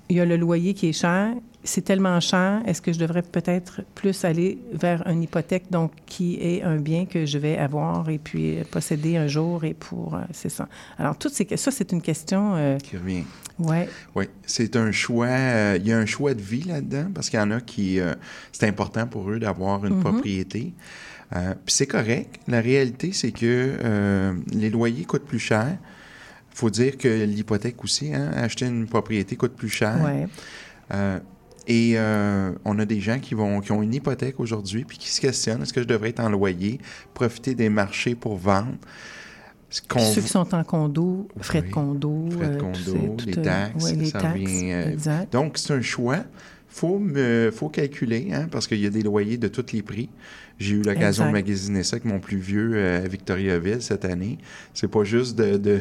il 0.10 0.18
y 0.18 0.20
a 0.20 0.26
le 0.26 0.38
loyer 0.38 0.74
qui 0.74 0.90
est 0.90 0.94
cher. 0.94 1.34
C'est 1.64 1.82
tellement 1.84 2.20
cher, 2.20 2.64
est-ce 2.66 2.82
que 2.82 2.92
je 2.92 2.98
devrais 2.98 3.22
peut-être 3.22 3.82
plus 3.94 4.26
aller 4.26 4.58
vers 4.74 5.06
une 5.08 5.22
hypothèque, 5.22 5.66
donc 5.70 5.92
qui 6.08 6.40
est 6.42 6.64
un 6.64 6.78
bien 6.78 7.06
que 7.06 7.28
je 7.28 7.38
vais 7.38 7.56
avoir 7.56 8.10
et 8.10 8.18
puis 8.18 8.58
posséder 8.72 9.16
un 9.18 9.28
jour 9.28 9.64
et 9.64 9.76
pour... 9.76 10.16
euh, 10.16 10.22
c'est 10.32 10.50
ça. 10.50 10.68
Alors, 10.98 11.16
toutes 11.20 11.34
ces, 11.34 11.48
ça, 11.58 11.70
c'est 11.70 11.92
une 11.92 12.02
question... 12.02 12.54
euh, 12.56 12.80
Qui 12.80 12.98
revient. 12.98 13.24
ouais, 13.60 13.88
Oui, 14.16 14.26
c'est 14.44 14.76
un 14.76 14.92
choix. 14.92 15.28
euh, 15.28 15.78
il 15.80 15.88
y 15.88 15.94
a 15.94 16.00
un 16.00 16.08
choix 16.08 16.34
de 16.34 16.42
vie 16.42 16.64
là-dedans 16.64 17.12
parce 17.14 17.30
qu'il 17.30 17.40
y 17.40 17.44
en 17.44 17.52
a 17.52 17.62
qui. 17.62 18.00
c'est 18.52 18.68
important 18.68 19.06
pour 19.06 19.30
eux 19.30 19.38
d'avoir 19.38 19.86
une 19.86 19.94
Mhm. 19.98 20.02
propriété. 20.02 20.74
Euh, 21.36 21.54
Puis 21.66 21.74
c'est 21.76 21.88
correct. 21.88 22.40
La 22.48 22.62
réalité, 22.62 23.12
c'est 23.14 23.32
que 23.32 23.78
euh, 23.84 24.34
les 24.52 24.70
loyers 24.70 25.06
coûtent 25.06 25.26
plus 25.26 25.40
cher. 25.40 25.78
Il 26.54 26.58
faut 26.58 26.70
dire 26.70 26.98
que 26.98 27.08
l'hypothèque 27.24 27.82
aussi, 27.84 28.14
hein, 28.14 28.32
acheter 28.36 28.66
une 28.66 28.86
propriété 28.88 29.36
coûte 29.38 29.54
plus 29.56 29.70
cher. 29.70 29.98
ouais. 30.04 30.28
Euh, 30.94 31.20
et 31.68 31.96
on 32.66 32.80
a 32.80 32.86
des 32.86 33.00
gens 33.00 33.20
qui, 33.20 33.34
vont, 33.36 33.62
qui 33.62 33.72
ont 33.72 33.82
une 33.82 33.94
hypothèque 33.94 34.40
aujourd'hui 34.40 34.84
puis 34.84 34.98
qui 34.98 35.10
se 35.10 35.22
questionnent 35.22 35.62
est-ce 35.62 35.72
que 35.72 35.82
je 35.82 35.88
devrais 35.88 36.10
être 36.10 36.20
en 36.20 36.28
loyer, 36.30 36.80
profiter 37.14 37.56
des 37.56 37.70
marchés 37.70 38.16
pour 38.16 38.36
vendre? 38.36 38.74
Ceux 39.70 40.22
qui 40.22 40.28
sont 40.28 40.54
en 40.54 40.64
condo, 40.66 41.30
frais 41.40 41.62
de 41.62 41.70
condo. 41.70 42.28
frais 42.32 42.50
de 42.50 42.60
condo, 42.60 42.76
tout 42.76 42.84
c'est- 42.84 43.16
tout, 43.18 43.26
les 43.26 43.42
taxes, 43.42 43.86
ouais, 43.86 43.96
les 43.96 44.06
ça 44.08 44.20
taxes, 44.20 44.42
euh. 45.08 45.26
Donc, 45.32 45.58
c'est 45.58 45.72
un 45.74 45.82
choix. 45.82 46.26
faut 46.68 47.00
me, 47.00 47.52
faut 47.54 47.70
calculer, 47.70 48.30
hein, 48.34 48.48
parce 48.50 48.66
qu'il 48.68 48.80
y 48.80 48.86
a 48.86 48.90
des 48.90 49.02
loyers 49.02 49.38
de 49.38 49.48
tous 49.50 49.74
les 49.74 49.82
prix. 49.82 50.10
J'ai 50.62 50.76
eu 50.76 50.82
l'occasion 50.84 51.26
de 51.26 51.32
magasiner 51.32 51.84
ça 51.84 51.96
avec 51.96 52.06
mon 52.06 52.20
plus 52.20 52.38
vieux 52.38 52.72
euh, 52.76 53.04
à 53.04 53.08
Victoriaville 53.08 53.82
cette 53.82 54.06
année. 54.06 54.38
C'est 54.74 54.88
pas 54.90 55.04
juste 55.04 55.36
de, 55.38 55.58
de, 55.58 55.80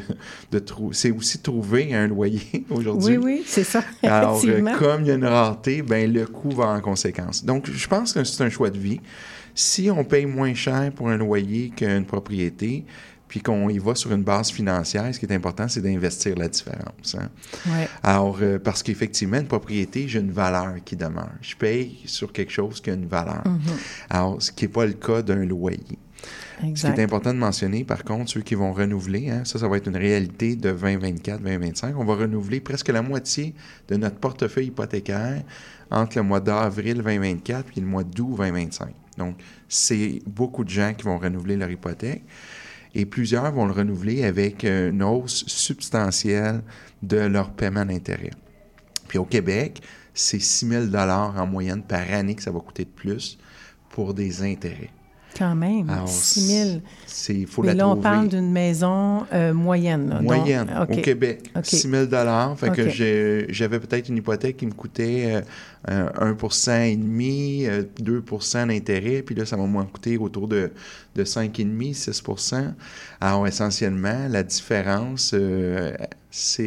de 0.50 0.58
trou- 0.58 0.92
c'est 0.92 1.10
aussi 1.10 1.38
trouver 1.38 1.94
un 1.94 2.08
loyer 2.08 2.64
aujourd'hui. 2.70 3.18
Oui, 3.18 3.24
oui, 3.38 3.42
c'est 3.46 3.64
ça, 3.64 3.84
Alors, 4.02 4.42
euh, 4.46 4.62
comme 4.78 5.02
il 5.02 5.08
y 5.08 5.10
a 5.10 5.14
une 5.14 5.24
rareté, 5.26 5.82
ben 5.82 6.10
le 6.12 6.26
coût 6.26 6.50
va 6.50 6.68
en 6.68 6.80
conséquence. 6.80 7.44
Donc, 7.44 7.70
je 7.70 7.86
pense 7.88 8.12
que 8.14 8.24
c'est 8.24 8.42
un 8.42 8.48
choix 8.50 8.70
de 8.70 8.78
vie. 8.78 9.00
Si 9.54 9.90
on 9.90 10.04
paye 10.04 10.26
moins 10.26 10.54
cher 10.54 10.92
pour 10.94 11.10
un 11.10 11.16
loyer 11.18 11.70
qu'une 11.76 12.04
propriété, 12.06 12.84
puis 13.30 13.40
qu'on 13.40 13.68
y 13.68 13.78
va 13.78 13.94
sur 13.94 14.10
une 14.10 14.24
base 14.24 14.50
financière, 14.50 15.14
ce 15.14 15.20
qui 15.20 15.24
est 15.24 15.32
important, 15.32 15.68
c'est 15.68 15.80
d'investir 15.80 16.34
la 16.36 16.48
différence. 16.48 17.14
hein. 17.16 17.28
Ouais. 17.68 17.88
Alors, 18.02 18.36
euh, 18.42 18.58
parce 18.58 18.82
qu'effectivement, 18.82 19.38
une 19.38 19.46
propriété, 19.46 20.08
j'ai 20.08 20.18
une 20.18 20.32
valeur 20.32 20.74
qui 20.84 20.96
demeure. 20.96 21.30
Je 21.40 21.54
paye 21.54 22.00
sur 22.06 22.32
quelque 22.32 22.50
chose 22.50 22.80
qui 22.80 22.90
a 22.90 22.94
une 22.94 23.06
valeur. 23.06 23.46
Mhm. 23.46 23.60
Alors, 24.10 24.42
ce 24.42 24.50
qui 24.50 24.64
n'est 24.64 24.72
pas 24.72 24.84
le 24.84 24.94
cas 24.94 25.22
d'un 25.22 25.44
loyer. 25.44 25.78
Ce 26.60 26.66
Exact. 26.66 26.94
qui 26.94 27.00
est 27.00 27.04
important 27.04 27.32
de 27.32 27.38
mentionner, 27.38 27.84
par 27.84 28.02
contre, 28.02 28.32
ceux 28.32 28.40
qui 28.40 28.56
vont 28.56 28.72
renouveler, 28.72 29.30
hein, 29.30 29.42
ça, 29.44 29.60
ça 29.60 29.68
va 29.68 29.76
être 29.76 29.86
une 29.86 29.96
réalité 29.96 30.56
de 30.56 30.72
2024, 30.72 31.40
2025. 31.40 31.96
On 31.96 32.04
va 32.04 32.16
renouveler 32.16 32.58
presque 32.60 32.88
la 32.88 33.00
moitié 33.00 33.54
de 33.86 33.94
notre 33.96 34.16
portefeuille 34.16 34.66
hypothécaire 34.66 35.44
entre 35.88 36.16
le 36.18 36.24
mois 36.24 36.40
d'avril 36.40 36.94
2024 36.96 37.66
et 37.76 37.80
le 37.80 37.86
mois 37.86 38.02
d'août 38.02 38.34
2025. 38.38 38.88
Donc, 39.18 39.36
c'est 39.68 40.20
beaucoup 40.26 40.64
de 40.64 40.70
gens 40.70 40.94
qui 40.94 41.04
vont 41.04 41.16
renouveler 41.16 41.56
leur 41.56 41.70
hypothèque 41.70 42.24
et 42.94 43.06
plusieurs 43.06 43.52
vont 43.52 43.66
le 43.66 43.72
renouveler 43.72 44.24
avec 44.24 44.64
une 44.64 45.02
hausse 45.02 45.44
substantielle 45.46 46.62
de 47.02 47.18
leur 47.18 47.50
paiement 47.52 47.84
d'intérêt. 47.84 48.30
Puis 49.08 49.18
au 49.18 49.24
Québec, 49.24 49.82
c'est 50.14 50.40
6 50.40 50.90
000 50.90 50.96
en 50.96 51.46
moyenne 51.46 51.82
par 51.82 52.12
année 52.12 52.34
que 52.34 52.42
ça 52.42 52.50
va 52.50 52.60
coûter 52.60 52.84
de 52.84 52.90
plus 52.90 53.38
pour 53.90 54.14
des 54.14 54.42
intérêts. 54.42 54.90
Quand 55.38 55.54
même, 55.54 55.88
Alors, 55.88 56.08
6 56.08 56.40
000. 56.40 56.70
C'est 57.06 57.46
faut 57.46 57.62
Mais 57.62 57.68
la 57.68 57.74
là, 57.74 57.86
on 57.88 57.90
trouver. 57.92 58.02
parle 58.02 58.28
d'une 58.28 58.50
maison 58.50 59.24
euh, 59.32 59.54
moyenne. 59.54 60.08
là. 60.08 60.14
Donc, 60.16 60.24
Moyenne 60.24 60.68
OK. 60.82 60.90
au 60.90 61.00
Québec, 61.00 61.50
OK. 61.56 61.64
6 61.64 61.88
000 61.88 62.06
Fait 62.56 62.70
que 62.70 62.82
OK. 62.82 62.88
j'ai- 62.88 63.46
j'avais 63.48 63.78
peut-être 63.80 64.08
une 64.08 64.16
hypothèque 64.18 64.56
qui 64.58 64.66
me 64.66 64.72
coûtait 64.72 65.42
euh, 65.88 66.10
euh, 66.18 66.34
1 66.68 66.82
et 66.82 66.96
demi, 66.96 67.66
euh, 67.66 67.82
2% 68.00 68.66
d'intérêt, 68.66 69.22
puis 69.22 69.34
là, 69.34 69.46
ça 69.46 69.56
va 69.56 69.64
moins 69.64 69.84
coûter 69.86 70.16
autour 70.18 70.48
de, 70.48 70.72
de 71.14 71.24
5,5 71.24 71.94
6% 71.94 72.74
Alors, 73.20 73.46
essentiellement, 73.46 74.26
la 74.28 74.42
différence, 74.42 75.32
euh, 75.34 75.92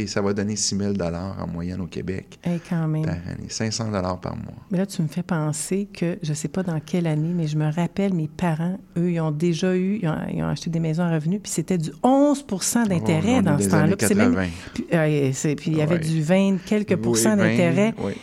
ça 0.07 0.21
va 0.21 0.33
donner 0.33 0.55
6 0.55 0.77
000 0.77 0.93
en 1.01 1.47
moyenne 1.47 1.79
au 1.81 1.87
Québec 1.87 2.37
Eh, 2.45 2.59
quand 2.69 2.87
même. 2.87 3.05
par 3.05 3.13
année, 3.13 3.47
500 3.47 3.89
par 4.21 4.35
mois. 4.35 4.53
Mais 4.71 4.77
là, 4.77 4.85
tu 4.85 5.01
me 5.01 5.07
fais 5.07 5.23
penser 5.23 5.87
que, 5.93 6.17
je 6.21 6.29
ne 6.31 6.35
sais 6.35 6.49
pas 6.49 6.63
dans 6.63 6.79
quelle 6.81 7.07
année, 7.07 7.31
mais 7.33 7.47
je 7.47 7.57
me 7.57 7.71
rappelle, 7.71 8.13
mes 8.13 8.27
parents, 8.27 8.77
eux, 8.97 9.11
ils 9.11 9.19
ont 9.21 9.31
déjà 9.31 9.75
eu, 9.75 9.99
ils 10.01 10.07
ont, 10.09 10.17
ils 10.33 10.43
ont 10.43 10.47
acheté 10.47 10.69
des 10.69 10.79
maisons 10.81 11.03
à 11.03 11.11
revenus, 11.13 11.39
puis 11.41 11.51
c'était 11.51 11.77
du 11.77 11.91
11% 12.03 12.87
d'intérêt 12.87 13.37
Oh, 13.39 13.41
dans 13.41 13.57
ce 13.59 13.69
temps-là. 13.69 13.95
Puis 13.95 14.07
c'est 14.07 14.15
même- 14.15 14.33
80. 14.35 14.49
Puis, 14.73 14.85
euh, 14.93 15.55
puis 15.55 15.71
il 15.71 15.77
y 15.77 15.81
avait 15.81 15.95
Ouais. 15.95 15.99
du 16.01 16.21
20 16.21 16.57
quelques 16.65 16.95
pourcents 16.97 17.31
Oui, 17.33 17.37
20, 17.39 17.49
d'intérêt. 17.49 17.93
oui. 17.99 18.13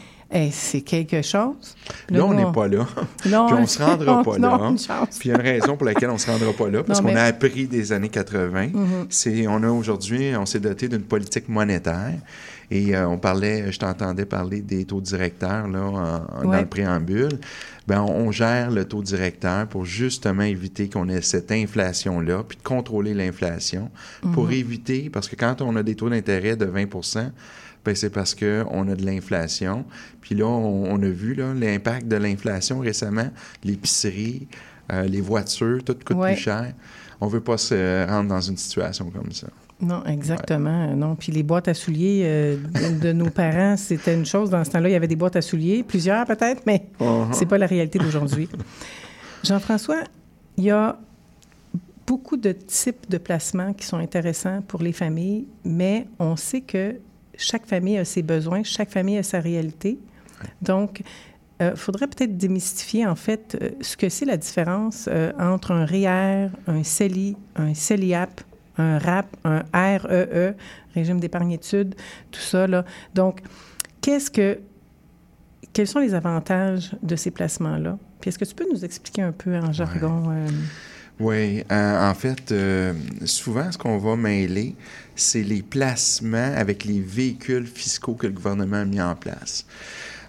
C'est 0.53 0.83
quelque 0.83 1.23
chose. 1.23 1.75
Là, 2.09 2.25
on 2.25 2.33
n'est 2.35 2.51
pas 2.53 2.69
là. 2.69 2.87
Non, 3.27 3.47
Puis 3.47 3.57
on 3.59 3.67
se 3.67 3.83
rendra 3.83 4.23
pas 4.23 4.39
là. 4.39 4.59
une 4.71 4.79
chance. 4.79 5.19
Puis 5.19 5.29
il 5.29 5.33
y 5.33 5.35
a 5.35 5.37
une 5.41 5.43
raison 5.47 5.77
pour 5.77 5.85
laquelle 5.87 6.09
on 6.11 6.15
ne 6.15 6.19
se 6.19 6.31
rendra 6.31 6.53
pas 6.53 6.69
là, 6.69 6.83
parce 6.85 7.01
qu'on 7.01 7.09
mais- 7.09 7.17
a 7.17 7.25
appris 7.25 7.67
des 7.67 7.93
années 7.93 8.09
80. 8.09 8.69
Mhm. 8.73 9.07
C'est, 9.09 9.47
on 9.49 9.63
a 9.63 9.69
aujourd'hui, 9.71 10.33
on 10.37 10.47
s'est 10.47 10.61
doté 10.61 10.89
d'une 10.89 11.03
politique 11.03 11.49
monétaire. 11.49 12.15
Et 12.73 12.95
euh, 12.95 13.09
on 13.09 13.19
parlait, 13.19 13.73
je 13.73 13.79
t'entendais 13.81 14.25
parler 14.25 14.61
des 14.61 14.85
taux 14.85 15.01
directeurs 15.01 15.67
là, 15.67 15.81
en- 15.83 16.45
dans 16.45 16.61
le 16.61 16.67
préambule. 16.67 17.41
On, 17.91 17.95
on 17.95 18.31
gère 18.31 18.71
le 18.71 18.85
taux 18.85 19.03
directeur 19.03 19.67
pour 19.67 19.85
justement 19.85 20.45
éviter 20.45 20.89
qu'on 20.89 21.09
ait 21.09 21.23
cette 21.23 21.51
inflation-là, 21.51 22.45
puis 22.47 22.57
de 22.57 22.63
contrôler 22.63 23.15
l'inflation, 23.15 23.91
pour 24.33 24.45
Mhm. 24.45 24.53
éviter, 24.53 25.11
parce 25.11 25.29
que 25.29 25.35
quand 25.35 25.61
on 25.61 25.75
a 25.75 25.83
des 25.83 25.97
taux 25.97 26.09
d'intérêt 26.09 26.55
de 26.55 26.67
20 26.67 26.87
ben 27.85 27.95
c'est 27.95 28.11
parce 28.11 28.35
qu'on 28.35 28.89
a 28.89 28.95
de 28.95 29.05
l'inflation. 29.05 29.85
Puis 30.21 30.35
là, 30.35 30.47
on, 30.47 30.85
on 30.93 31.03
a 31.03 31.09
vu 31.09 31.35
l'impact 31.35 32.09
de 32.09 32.17
l'inflation 32.17 32.79
récemment. 32.81 33.29
L'épicerie, 33.65 34.49
euh, 34.93 35.03
les 35.05 35.21
voitures, 35.21 35.83
tout 35.85 35.97
coûte 36.05 36.17
Ouais. 36.17 36.35
plus 36.35 36.43
cher. 36.43 36.73
On 37.21 37.27
veut 37.27 37.41
pas 37.41 37.59
se 37.59 38.07
rendre 38.09 38.29
dans 38.31 38.41
une 38.41 38.57
situation 38.57 39.11
comme 39.11 39.33
ça. 39.33 39.47
Non, 39.83 40.05
exactement. 40.05 40.95
Non. 40.95 41.15
Puis 41.17 41.33
les 41.33 41.43
boîtes 41.43 41.69
à 41.69 41.75
souliers 41.75 42.23
euh, 42.25 42.57
de, 42.57 43.01
de 43.01 43.13
nos 43.13 43.31
parents, 43.43 43.77
c'était 43.79 44.15
une 44.15 44.27
chose. 44.27 44.51
Dans 44.51 44.63
ce 44.65 44.71
temps-là, 44.71 44.89
il 44.91 44.93
y 44.93 44.97
avait 44.97 45.09
des 45.09 45.17
boîtes 45.17 45.37
à 45.37 45.43
souliers, 45.43 45.83
plusieurs 45.83 46.27
peut-être, 46.27 46.63
mais 46.67 46.87
Uh-huh. 47.01 47.33
c'est 47.33 47.47
pas 47.47 47.57
la 47.59 47.67
réalité 47.67 47.99
d'aujourd'hui. 47.99 48.49
Jean-François, 49.45 50.03
il 50.59 50.65
y 50.65 50.71
a 50.71 50.99
beaucoup 52.07 52.37
de 52.37 52.53
types 52.53 53.09
de 53.09 53.19
placements 53.19 53.73
qui 53.73 53.87
sont 53.87 53.97
intéressants 53.97 54.61
pour 54.67 54.83
les 54.83 54.93
familles, 54.93 55.47
mais 55.65 56.07
on 56.19 56.37
sait 56.37 56.61
que 56.61 56.97
chaque 57.41 57.67
famille 57.67 57.99
a 57.99 58.05
ses 58.05 58.23
besoins, 58.23 58.63
chaque 58.63 58.91
famille 58.91 59.19
a 59.19 59.23
sa 59.23 59.41
réalité. 59.41 59.99
Donc, 60.63 61.03
il 61.61 61.77
faudrait 61.77 62.07
peut-être 62.07 62.39
démystifier, 62.39 63.07
en 63.07 63.15
fait, 63.15 63.59
euh, 63.61 63.71
ce 63.83 63.97
que 63.97 64.09
c'est 64.09 64.25
la 64.25 64.39
différence 64.39 65.09
euh, 65.13 65.33
entre 65.39 65.73
un 65.73 65.85
REER, 65.85 66.49
un 66.67 66.83
CELI, 66.83 67.37
un 67.57 67.75
CELIAP, 67.75 68.41
un 68.79 68.99
RAP, 68.99 69.27
un 69.45 69.63
REE, 69.75 70.55
régime 70.95 71.21
d'épargne-études, 71.21 71.95
tout 72.31 72.41
ça. 72.41 72.67
Là. 72.67 72.85
Donc, 73.15 73.41
qu'est-ce 74.01 74.31
que, 74.31 74.59
quels 75.75 75.87
sont 75.87 75.99
les 76.01 76.15
avantages 76.15 76.93
de 77.03 77.17
ces 77.17 77.31
placements-là? 77.31 77.99
Puis 78.21 78.29
est-ce 78.31 78.39
que 78.39 78.45
tu 78.45 78.55
peux 78.55 78.67
nous 78.73 78.85
expliquer 78.85 79.23
un 79.23 79.33
peu 79.33 79.57
en 79.57 79.73
jargon? 79.73 80.25
euh, 80.31 80.49
Oui, 81.21 81.63
euh, 81.71 82.11
en 82.11 82.15
fait, 82.15 82.51
euh, 82.51 82.95
souvent, 83.27 83.71
ce 83.71 83.77
qu'on 83.79 83.99
va 83.99 84.17
mêler, 84.17 84.75
c'est 85.15 85.43
les 85.43 85.63
placements 85.63 86.55
avec 86.57 86.85
les 86.85 87.01
véhicules 87.01 87.67
fiscaux 87.67 88.15
que 88.15 88.27
le 88.27 88.33
gouvernement 88.33 88.79
a 88.79 88.85
mis 88.87 89.01
en 89.03 89.15
place. 89.15 89.67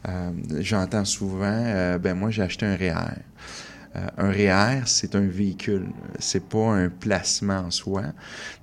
Euh, 0.09 0.31
J'entends 0.59 1.05
souvent, 1.05 1.45
euh, 1.45 1.97
ben 1.97 2.13
moi, 2.15 2.29
j'ai 2.29 2.41
acheté 2.41 2.65
un 2.65 2.75
REER. 2.75 2.95
Euh, 3.95 3.99
un 4.17 4.31
REER, 4.31 4.81
c'est 4.85 5.15
un 5.15 5.25
véhicule, 5.27 5.87
c'est 6.19 6.43
pas 6.47 6.73
un 6.75 6.89
placement 6.89 7.59
en 7.59 7.71
soi. 7.71 8.03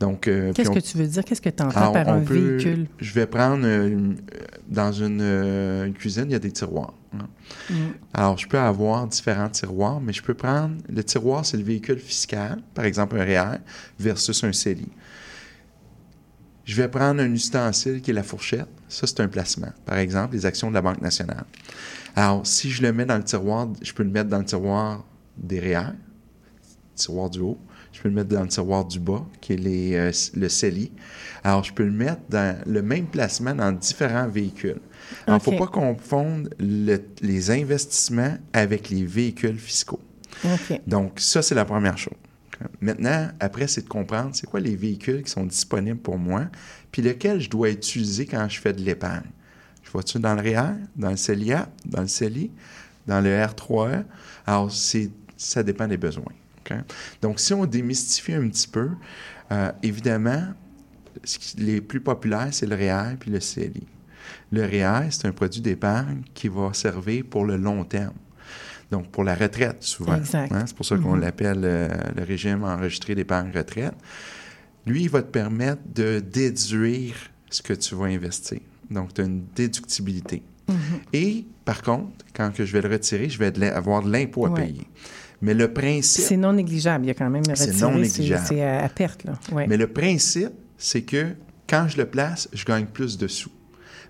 Donc, 0.00 0.26
euh, 0.28 0.52
Qu'est-ce 0.52 0.70
que 0.70 0.78
tu 0.80 0.98
veux 0.98 1.06
dire? 1.06 1.24
Qu'est-ce 1.24 1.40
que 1.42 1.48
tu 1.50 1.62
entends 1.62 1.92
par 1.92 2.08
on 2.08 2.12
un 2.12 2.20
peut- 2.20 2.34
véhicule? 2.56 2.86
Je 2.98 3.12
vais 3.14 3.26
prendre 3.26 3.64
euh, 3.66 3.88
une- 3.88 4.16
euh, 4.34 4.44
dans 4.68 4.92
une, 4.92 5.20
une 5.20 5.94
cuisine, 5.94 6.24
il 6.28 6.32
y 6.32 6.34
a 6.34 6.38
des 6.38 6.52
tiroirs. 6.52 6.92
Hein. 7.14 7.28
Mm. 7.70 7.74
Alors, 8.14 8.38
je 8.38 8.46
peux 8.46 8.58
avoir 8.58 9.06
différents 9.06 9.48
tiroirs, 9.48 10.00
mais 10.00 10.12
je 10.12 10.22
peux 10.22 10.34
prendre 10.34 10.76
le 10.88 11.04
tiroir, 11.04 11.44
c'est 11.44 11.56
le 11.56 11.62
véhicule 11.62 11.98
fiscal, 11.98 12.60
par 12.74 12.84
exemple 12.84 13.18
un 13.18 13.24
REER, 13.24 13.58
versus 13.98 14.42
un 14.44 14.52
CELI. 14.52 14.88
Je 16.64 16.74
vais 16.74 16.88
prendre 16.88 17.22
un 17.22 17.32
ustensile 17.32 18.02
qui 18.02 18.10
est 18.10 18.14
la 18.14 18.22
fourchette. 18.22 18.68
Ça, 18.88 19.06
c'est 19.06 19.20
un 19.20 19.28
placement. 19.28 19.72
Par 19.86 19.96
exemple, 19.96 20.34
les 20.34 20.44
actions 20.44 20.68
de 20.68 20.74
la 20.74 20.82
Banque 20.82 21.00
nationale. 21.00 21.44
Alors, 22.14 22.46
si 22.46 22.70
je 22.70 22.82
le 22.82 22.92
mets 22.92 23.06
dans 23.06 23.16
le 23.16 23.24
tiroir, 23.24 23.68
je 23.80 23.92
peux 23.92 24.02
le 24.02 24.10
mettre 24.10 24.28
dans 24.28 24.38
le 24.38 24.44
tiroir 24.44 25.04
des 25.36 25.60
REER, 25.60 25.92
tiroir 26.94 27.30
du 27.30 27.40
haut. 27.40 27.58
Je 27.98 28.02
peux 28.04 28.10
le 28.10 28.14
mettre 28.14 28.28
dans 28.28 28.42
le 28.42 28.48
tiroir 28.48 28.84
du 28.84 29.00
bas, 29.00 29.26
qui 29.40 29.54
est 29.54 29.56
les, 29.56 29.94
euh, 29.96 30.12
le 30.36 30.48
CELI. 30.48 30.92
Alors, 31.42 31.64
je 31.64 31.72
peux 31.72 31.82
le 31.82 31.90
mettre 31.90 32.20
dans 32.28 32.56
le 32.64 32.80
même 32.80 33.06
placement 33.06 33.56
dans 33.56 33.72
différents 33.72 34.28
véhicules. 34.28 34.78
Alors, 35.26 35.40
il 35.44 35.50
ne 35.52 35.58
faut 35.58 35.64
pas 35.66 35.72
confondre 35.72 36.48
le- 36.60 37.00
les 37.22 37.50
investissements 37.50 38.36
avec 38.52 38.88
les 38.90 39.04
véhicules 39.04 39.58
fiscaux. 39.58 39.98
Donc, 40.86 41.18
ça, 41.18 41.42
c'est 41.42 41.56
la 41.56 41.64
première 41.64 41.98
chose. 41.98 42.14
Maintenant, 42.80 43.28
après, 43.40 43.66
c'est 43.66 43.82
de 43.82 43.88
comprendre 43.88 44.30
c'est 44.32 44.46
quoi 44.46 44.60
les 44.60 44.76
véhicules 44.76 45.24
qui 45.24 45.30
sont 45.32 45.44
disponibles 45.44 45.98
pour 45.98 46.18
moi, 46.18 46.44
puis 46.92 47.02
lequel 47.02 47.40
je 47.40 47.50
dois 47.50 47.70
utiliser 47.70 48.26
quand 48.26 48.48
je 48.48 48.60
fais 48.60 48.72
de 48.72 48.80
l'épargne. 48.80 49.26
Je 49.82 49.90
vois-tu 49.90 50.20
dans 50.20 50.34
le 50.36 50.40
REER, 50.42 50.74
dans 50.94 51.10
le 51.10 51.16
CELIA, 51.16 51.68
dans 51.84 52.02
le 52.02 52.06
CELI, 52.08 52.52
dans 53.08 53.20
le 53.20 53.30
R3E? 53.30 54.04
Alors, 54.46 54.70
ça 55.36 55.62
dépend 55.64 55.88
des 55.88 55.96
besoins. 55.96 56.32
Donc, 57.22 57.40
si 57.40 57.52
on 57.54 57.64
démystifie 57.66 58.34
un 58.34 58.48
petit 58.48 58.68
peu, 58.68 58.90
euh, 59.52 59.72
évidemment, 59.82 60.44
ce 61.24 61.38
qui- 61.38 61.56
les 61.58 61.80
plus 61.80 62.00
populaires, 62.00 62.48
c'est 62.52 62.66
le 62.66 62.74
REER 62.76 63.16
puis 63.18 63.30
le 63.30 63.40
CELI. 63.40 63.86
Le 64.52 64.62
REER, 64.64 65.08
c'est 65.10 65.26
un 65.26 65.32
produit 65.32 65.60
d'épargne 65.60 66.22
qui 66.34 66.48
va 66.48 66.72
servir 66.74 67.24
pour 67.28 67.44
le 67.44 67.56
long 67.56 67.84
terme. 67.84 68.14
Donc, 68.90 69.10
pour 69.10 69.24
la 69.24 69.34
retraite, 69.34 69.82
souvent. 69.82 70.16
Exact. 70.16 70.50
Hein, 70.52 70.64
C'est 70.66 70.74
pour 70.76 70.86
ça 70.86 70.96
qu'on 70.96 71.14
Mhm. 71.16 71.20
l'appelle 71.20 71.60
euh, 71.64 71.88
le 72.16 72.22
régime 72.24 72.64
enregistré 72.64 73.14
d'épargne 73.14 73.50
retraite. 73.54 73.92
Lui, 74.86 75.02
il 75.02 75.10
va 75.10 75.20
te 75.22 75.30
permettre 75.30 75.82
de 75.94 76.20
déduire 76.20 77.14
ce 77.50 77.60
que 77.62 77.74
tu 77.74 77.94
vas 77.94 78.06
investir. 78.06 78.60
Donc, 78.90 79.12
tu 79.12 79.20
as 79.20 79.24
une 79.24 79.44
déductibilité. 79.54 80.42
Mhm. 80.68 80.76
Et, 81.12 81.44
par 81.66 81.82
contre, 81.82 82.24
quand 82.34 82.50
que 82.54 82.64
je 82.64 82.72
vais 82.72 82.80
le 82.80 82.88
retirer, 82.88 83.28
je 83.28 83.38
vais 83.38 83.52
avoir 83.70 84.02
de 84.02 84.10
l'impôt 84.10 84.46
à 84.46 84.50
Ouais. 84.50 84.64
payer. 84.66 84.86
Mais 85.40 85.54
le 85.54 85.72
principe... 85.72 86.24
C'est 86.24 86.36
non 86.36 86.52
négligeable. 86.52 87.04
Il 87.04 87.08
y 87.08 87.10
a 87.10 87.14
quand 87.14 87.30
même 87.30 87.44
C'est 87.54 87.80
non 87.80 87.96
négligeable. 87.96 88.44
C'est 88.46 88.62
à, 88.62 88.84
à 88.84 88.88
perte, 88.88 89.24
là. 89.24 89.38
Ouais. 89.52 89.66
Mais 89.66 89.76
le 89.76 89.86
principe, 89.86 90.52
c'est 90.76 91.02
que 91.02 91.28
quand 91.68 91.86
je 91.88 91.96
le 91.96 92.06
place, 92.06 92.48
je 92.52 92.64
gagne 92.64 92.86
plus 92.86 93.18
de 93.18 93.28
sous. 93.28 93.52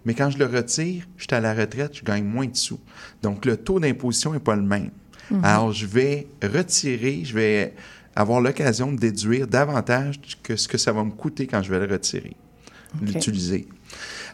Mais 0.05 0.14
quand 0.14 0.31
je 0.31 0.39
le 0.39 0.47
retire, 0.47 1.07
je 1.16 1.24
suis 1.24 1.35
à 1.35 1.41
la 1.41 1.55
retraite, 1.55 1.97
je 1.97 2.05
gagne 2.05 2.24
moins 2.24 2.47
de 2.47 2.57
sous. 2.57 2.81
Donc, 3.22 3.45
le 3.45 3.57
taux 3.57 3.81
d'imposition 3.81 4.33
n'est 4.33 4.39
pas 4.39 4.57
le 4.57 4.62
même. 4.62 4.91
Mhm. 5.31 5.45
Alors, 5.45 5.72
je 5.72 5.87
vais 5.87 6.29
retirer, 6.43 7.22
je 7.24 7.35
vais 7.35 7.74
avoir 8.16 8.41
l'occasion 8.41 8.91
de 8.93 8.99
déduire 8.99 9.47
davantage 9.47 10.20
que 10.43 10.57
ce 10.57 10.66
que 10.66 10.79
ça 10.79 10.93
va 10.93 11.05
me 11.05 11.11
coûter 11.11 11.47
quand 11.47 11.62
je 11.62 11.70
vais 11.70 11.87
le 11.87 11.93
retirer, 11.93 12.37
l'utiliser. 13.03 13.68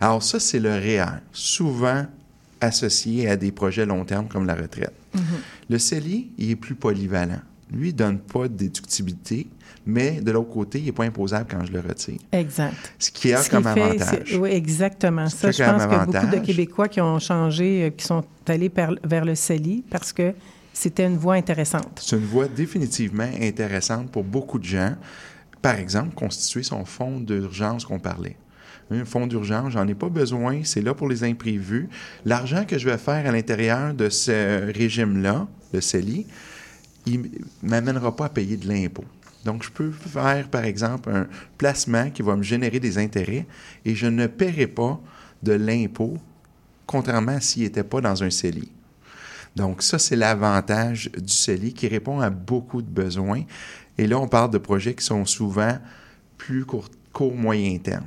Alors, 0.00 0.22
ça, 0.22 0.38
c'est 0.38 0.60
le 0.60 0.70
REER, 0.70 1.20
souvent 1.32 2.06
associé 2.60 3.28
à 3.28 3.36
des 3.36 3.52
projets 3.52 3.86
long 3.86 4.04
terme 4.04 4.28
comme 4.28 4.46
la 4.46 4.54
retraite. 4.54 4.92
Mhm. 5.14 5.22
Le 5.70 5.78
CELI, 5.78 6.30
il 6.38 6.50
est 6.50 6.56
plus 6.56 6.74
polyvalent. 6.74 7.40
Lui, 7.72 7.88
il 7.88 7.92
ne 7.92 7.98
donne 7.98 8.18
pas 8.18 8.46
de 8.48 8.54
déductibilité, 8.54 9.46
mais 9.86 10.20
de 10.20 10.30
l'autre 10.30 10.50
côté, 10.50 10.78
il 10.78 10.84
n'est 10.84 10.92
pas 10.92 11.04
imposable 11.04 11.46
quand 11.50 11.64
je 11.64 11.72
le 11.72 11.80
retire. 11.80 12.18
Exact. 12.32 12.74
Ce 12.98 13.10
qui 13.10 13.32
a 13.32 13.42
Ce 13.42 13.50
comme 13.50 13.64
fait, 13.64 13.80
avantage. 13.82 14.38
Oui, 14.38 14.50
exactement. 14.50 15.28
Ce 15.28 15.36
Ça, 15.36 15.50
je 15.50 15.62
pense 15.64 15.82
qu'il 15.82 15.92
y 15.92 15.94
a 15.94 16.06
beaucoup 16.22 16.36
de. 16.36 16.40
Québécois 16.46 16.88
qui 16.88 17.00
ont 17.00 17.18
changé, 17.18 17.84
euh, 17.84 17.90
qui 17.90 18.04
sont 18.04 18.22
allés 18.46 18.68
per- 18.68 18.96
vers 19.02 19.24
le 19.24 19.34
CELI 19.34 19.82
parce 19.90 20.12
que 20.12 20.32
c'était 20.72 21.06
une 21.06 21.16
voie 21.16 21.34
intéressante. 21.34 22.00
C'est 22.02 22.16
une 22.16 22.24
voie 22.24 22.48
définitivement 22.48 23.28
intéressante 23.40 24.10
pour 24.10 24.24
beaucoup 24.24 24.58
de 24.58 24.64
gens. 24.64 24.94
Par 25.62 25.76
exemple, 25.76 26.14
constituer 26.14 26.62
son 26.62 26.84
fonds 26.84 27.18
d'urgence 27.20 27.84
qu'on 27.86 27.98
parlait. 27.98 28.36
Un 28.90 29.04
fonds 29.04 29.26
d'urgence, 29.26 29.72
j'en 29.72 29.88
ai 29.88 29.94
pas 29.94 30.08
besoin, 30.08 30.62
c'est 30.64 30.82
là 30.82 30.94
pour 30.94 31.08
les 31.08 31.24
imprévus. 31.24 31.88
L'argent 32.24 32.64
que 32.66 32.78
je 32.78 32.88
vais 32.88 32.98
faire 32.98 33.26
à 33.26 33.32
l'intérieur 33.32 33.94
de 33.94 34.08
ce 34.08 34.70
régime-là, 34.72 35.46
le 35.72 35.80
CELI, 35.80 36.26
il 37.06 37.22
ne 37.22 37.28
m'amènera 37.62 38.14
pas 38.14 38.26
à 38.26 38.28
payer 38.28 38.56
de 38.56 38.68
l'impôt. 38.68 39.04
Donc, 39.44 39.62
je 39.62 39.70
peux 39.70 39.90
faire, 39.90 40.48
par 40.48 40.64
exemple, 40.64 41.10
un 41.10 41.26
placement 41.58 42.10
qui 42.10 42.22
va 42.22 42.34
me 42.34 42.42
générer 42.42 42.80
des 42.80 42.98
intérêts 42.98 43.46
et 43.84 43.94
je 43.94 44.06
ne 44.06 44.26
paierai 44.26 44.66
pas 44.66 45.00
de 45.42 45.52
l'impôt, 45.52 46.16
contrairement 46.86 47.32
à 47.32 47.40
s'il 47.40 47.64
n'était 47.64 47.84
pas 47.84 48.00
dans 48.00 48.22
un 48.22 48.30
CELI. 48.30 48.70
Donc, 49.54 49.82
ça, 49.82 49.98
c'est 49.98 50.16
l'avantage 50.16 51.10
du 51.12 51.32
CELI 51.32 51.74
qui 51.74 51.88
répond 51.88 52.20
à 52.20 52.30
beaucoup 52.30 52.82
de 52.82 52.88
besoins. 52.88 53.42
Et 53.98 54.06
là, 54.06 54.18
on 54.18 54.28
parle 54.28 54.50
de 54.50 54.58
projets 54.58 54.94
qui 54.94 55.04
sont 55.04 55.24
souvent 55.26 55.78
plus 56.38 56.64
court, 56.64 56.88
court 57.14 57.34
moyen 57.34 57.78
terme. 57.78 58.04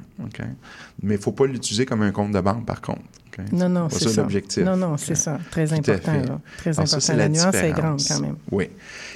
Mais 1.02 1.16
il 1.16 1.18
ne 1.18 1.18
faut 1.18 1.32
pas 1.32 1.48
l'utiliser 1.48 1.86
comme 1.88 2.04
un 2.04 2.12
compte 2.12 2.32
de 2.34 2.40
banque, 2.42 2.66
par 2.66 2.82
contre. 2.82 3.02
OK? 3.40 3.52
Non, 3.52 3.70
non, 3.70 3.90
c'est 3.90 4.04
ça 4.06 4.10
ça. 4.10 4.22
l'objectif. 4.22 4.64
Non, 4.64 4.76
non, 4.78 4.98
c'est 4.98 5.16
ça. 5.16 5.40
Très 5.50 5.66
Tout 5.68 5.74
important. 5.76 6.14
là. 6.14 6.42
Très 6.58 6.78
Alors, 6.78 6.88
ça, 6.88 6.96
important. 6.98 7.14
la 7.14 7.24
la 7.24 7.30
nuance 7.30 7.56
est 7.56 7.72
grande 7.72 8.02
quand 8.08 8.20
même. 8.20 8.36
Oui. 8.52 8.70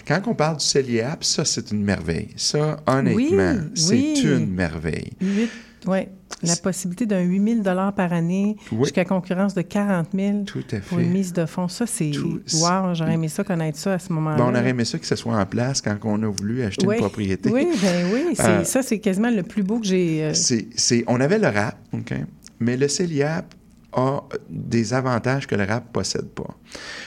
Quand 0.08 0.22
on 0.28 0.34
parle 0.34 0.58
du 0.58 0.66
CELIAP, 0.66 1.24
ça, 1.24 1.46
c'est 1.46 1.72
une 1.72 1.84
merveille. 1.84 2.30
Ça, 2.36 2.78
honnêtement, 2.88 3.16
Oui, 3.56 3.72
c'est 3.76 3.94
oui. 3.94 4.22
une 4.24 4.52
merveille. 4.52 5.12
Huit- 5.22 5.50
ouais. 5.88 6.10
La 6.44 6.56
possibilité 6.56 7.06
d'un 7.06 7.22
8 7.22 7.62
000 7.64 7.92
par 7.96 8.14
année 8.14 8.56
Oui. 8.72 8.86
jusqu'à 8.86 9.06
concurrence 9.06 9.54
de 9.54 9.62
40 9.62 10.08
000 10.16 10.44
Tout 10.46 10.64
à 10.72 10.78
pour 10.80 10.98
une 10.98 11.12
mise 11.12 11.34
de 11.34 11.46
fonds. 11.46 11.68
Ça, 11.68 11.86
c'est... 11.86 12.10
Tout- 12.12 12.42
Wow, 12.56 12.94
j'aurais 12.96 13.14
aimé 13.14 13.28
ça, 13.28 13.44
connaître 13.44 13.78
ça 13.78 13.94
à 13.94 14.00
ce 14.00 14.12
moment-là. 14.14 14.38
Bon, 14.38 14.46
on 14.46 14.50
aurait 14.56 14.70
aimé 14.70 14.84
ça 14.86 14.98
que 14.98 15.06
ce 15.06 15.16
soit 15.16 15.38
en 15.38 15.46
place 15.46 15.82
quand 15.82 15.96
on 16.04 16.24
a 16.24 16.28
voulu 16.28 16.64
acheter 16.64 16.88
Oui. 16.88 16.96
une 16.96 17.02
propriété. 17.02 17.52
Oui, 17.52 17.68
ben 17.82 18.08
oui. 18.12 18.36
Euh, 18.40 18.64
ça, 18.64 18.82
c'est 18.82 19.00
quasiment 19.00 19.30
le 19.30 19.44
plus 19.44 19.62
beau 19.62 19.80
que 19.80 19.86
j'ai... 19.86 20.24
euh, 20.24 20.34
c'est- 20.34 21.04
on 21.08 21.20
avait 21.22 21.38
le 21.38 21.48
RAP, 21.48 21.78
OK? 21.94 22.14
mais 22.60 22.76
le 22.78 22.88
CELIAP 22.88 23.54
a 23.94 24.24
des 24.50 24.94
avantages 24.94 25.46
que 25.48 25.54
le 25.56 25.64
RAP 25.64 25.86
ne 25.88 25.92
possède 25.92 26.30
pas. 26.30 26.58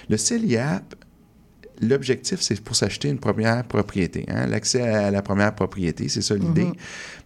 Le 0.08 0.16
CELIAP, 0.16 0.94
l'objectif, 1.80 2.40
c'est 2.40 2.60
pour 2.60 2.76
s'acheter 2.76 3.08
une 3.08 3.18
première 3.18 3.64
propriété. 3.64 4.24
hein, 4.28 4.46
L'accès 4.46 4.82
à 4.82 5.10
la 5.10 5.22
première 5.22 5.54
propriété, 5.54 6.08
c'est 6.08 6.22
ça 6.22 6.34
l'idée. 6.34 6.64
Mhm. 6.64 6.74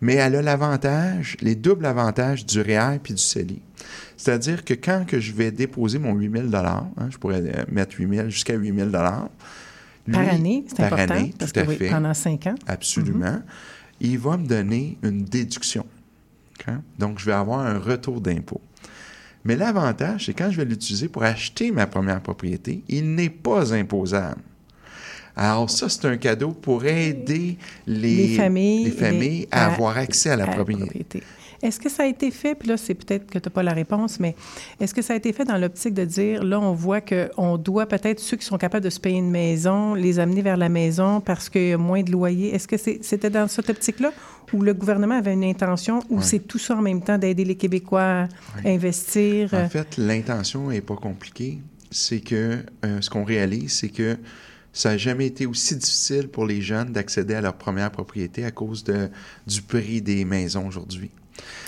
Mais 0.01 0.15
elle 0.15 0.37
a 0.37 0.43
l'avantage, 0.43 1.37
les 1.41 1.55
doubles 1.55 1.87
avantages 1.87 2.45
du 2.47 2.61
REER 2.61 2.99
puis 3.03 3.15
du 3.15 3.23
CELI. 3.23 3.61
C'est-à-dire 4.17 4.65
que 4.65 4.75
quand 4.75 5.05
que 5.07 5.21
je 5.21 5.33
vais 5.33 5.51
déposer 5.53 5.99
mon 5.99 6.15
8 6.15 6.51
000 6.51 6.55
hein, 6.55 6.89
je 7.11 7.17
pourrais 7.19 7.41
euh, 7.43 7.65
mettre 7.71 7.97
8 7.99 8.17
000 8.17 8.29
jusqu'à 8.31 8.55
8 8.55 8.75
000 8.75 8.91
par 8.91 9.23
lui, 10.07 10.29
année, 10.31 10.65
c'est 10.69 10.77
par 10.77 10.93
important. 10.95 11.15
année, 11.15 11.35
parce 11.39 11.53
tout 11.53 11.61
à 11.61 11.63
que 11.65 11.69
oui, 11.69 11.77
fait. 11.77 11.91
pendant 11.91 12.15
cinq 12.15 12.47
ans. 12.47 12.55
Absolument. 12.67 13.43
Il 14.01 14.19
va 14.19 14.37
me 14.37 14.47
donner 14.47 14.99
une 15.03 15.25
déduction. 15.25 15.85
OK? 16.61 16.75
Donc, 16.99 17.19
je 17.19 17.27
vais 17.27 17.33
avoir 17.33 17.61
un 17.61 17.79
retour 17.79 18.21
d'impôt. 18.21 18.61
Mais 19.45 19.57
l'avantage, 19.57 20.27
c'est 20.27 20.35
quand 20.35 20.51
je 20.51 20.57
vais 20.59 20.65
l'utiliser 20.65 21.09
pour 21.09 21.23
acheter 21.23 21.71
ma 21.71 21.87
première 21.87 22.21
propriété, 22.21 22.83
il 22.89 23.15
n'est 23.15 23.31
pas 23.31 23.73
imposable. 23.73 24.41
Alors, 25.37 25.71
ça, 25.71 25.89
c'est 25.89 26.05
un 26.07 26.17
cadeau 26.17 26.51
pour 26.51 26.85
aider 26.85 27.57
les, 27.87 28.27
Les 28.29 28.37
familles, 28.37 28.85
les 28.85 28.91
familles 28.91 29.41
les- 29.43 29.49
à, 29.53 29.67
à- 29.69 29.73
avoir 29.73 29.97
accès 29.97 30.31
à 30.31 30.37
la 30.37 30.45
à 30.45 30.47
la 30.49 30.53
propriété. 30.55 30.85
propriété. 30.87 31.23
Est-ce 31.63 31.81
que 31.81 31.89
ça 31.89 32.05
a 32.05 32.07
été 32.07 32.31
fait, 32.31 32.55
puis 32.55 32.69
là, 32.69 32.77
c'est 32.77 32.95
peut-être 32.95 33.27
que 33.27 33.39
tu 33.39 33.49
n'as 33.49 33.53
pas 33.53 33.63
la 33.65 33.73
réponse, 33.73 34.21
mais 34.21 34.37
est-ce 34.81 34.95
que 34.95 35.03
ça 35.03 35.15
a 35.15 35.17
été 35.17 35.33
fait 35.33 35.45
dans 35.45 35.57
l'optique 35.59 35.93
de 35.95 36.05
dire, 36.05 36.45
là, 36.45 36.61
on 36.61 36.73
voit 36.73 37.01
qu'on 37.01 37.57
doit 37.59 37.87
peut-être 37.87 38.21
ceux 38.21 38.37
qui 38.37 38.45
sont 38.47 38.59
capables 38.59 38.85
de 38.85 38.91
se 38.91 39.01
payer 39.01 39.19
une 39.19 39.31
maison, 39.31 39.95
les 39.95 40.21
amener 40.21 40.43
vers 40.43 40.57
la 40.57 40.69
maison 40.69 41.21
parce 41.21 41.49
qu'il 41.49 41.69
y 41.69 41.73
a 41.73 41.79
moins 41.79 42.03
de 42.05 42.13
loyer. 42.13 42.55
Est-ce 42.55 42.69
que 42.69 42.77
c'est- 42.77 43.01
c'était 43.03 43.31
dans 43.31 43.49
cette 43.49 43.69
optique-là 43.71 44.13
où 44.53 44.63
le 44.63 44.73
gouvernement 44.73 45.17
avait 45.19 45.33
une 45.35 45.45
intention 45.45 45.99
ou 46.09 46.19
Ouais. 46.19 46.23
c'est 46.23 46.39
tout 46.47 46.59
ça 46.59 46.77
en 46.77 46.83
même 46.83 47.03
temps 47.03 47.19
d'aider 47.19 47.45
les 47.45 47.57
Québécois 47.57 48.03
à 48.03 48.29
investir? 48.65 49.53
euh, 49.53 49.65
En 49.65 49.69
fait, 49.69 49.97
l'intention 49.97 50.69
n'est 50.69 50.81
pas 50.81 50.97
compliquée. 50.97 51.59
c'est 51.91 52.21
que 52.21 52.59
euh, 52.85 53.01
ce 53.01 53.09
qu'on 53.09 53.25
réalise, 53.25 53.73
c'est 53.73 53.89
que 53.89 54.17
ça 54.75 54.91
n'a 54.91 54.97
jamais 54.99 55.27
été 55.27 55.47
aussi 55.47 55.75
difficile 55.75 56.29
pour 56.29 56.45
les 56.47 56.61
jeunes 56.61 56.93
d'accéder 56.93 57.35
à 57.35 57.41
leur 57.41 57.55
première 57.55 57.91
propriété 57.91 58.45
à 58.45 58.51
cause 58.51 58.85
de, 58.85 59.09
du 59.47 59.63
prix 59.63 60.03
des 60.03 60.25
maisons 60.27 60.67
aujourd'hui. 60.69 61.11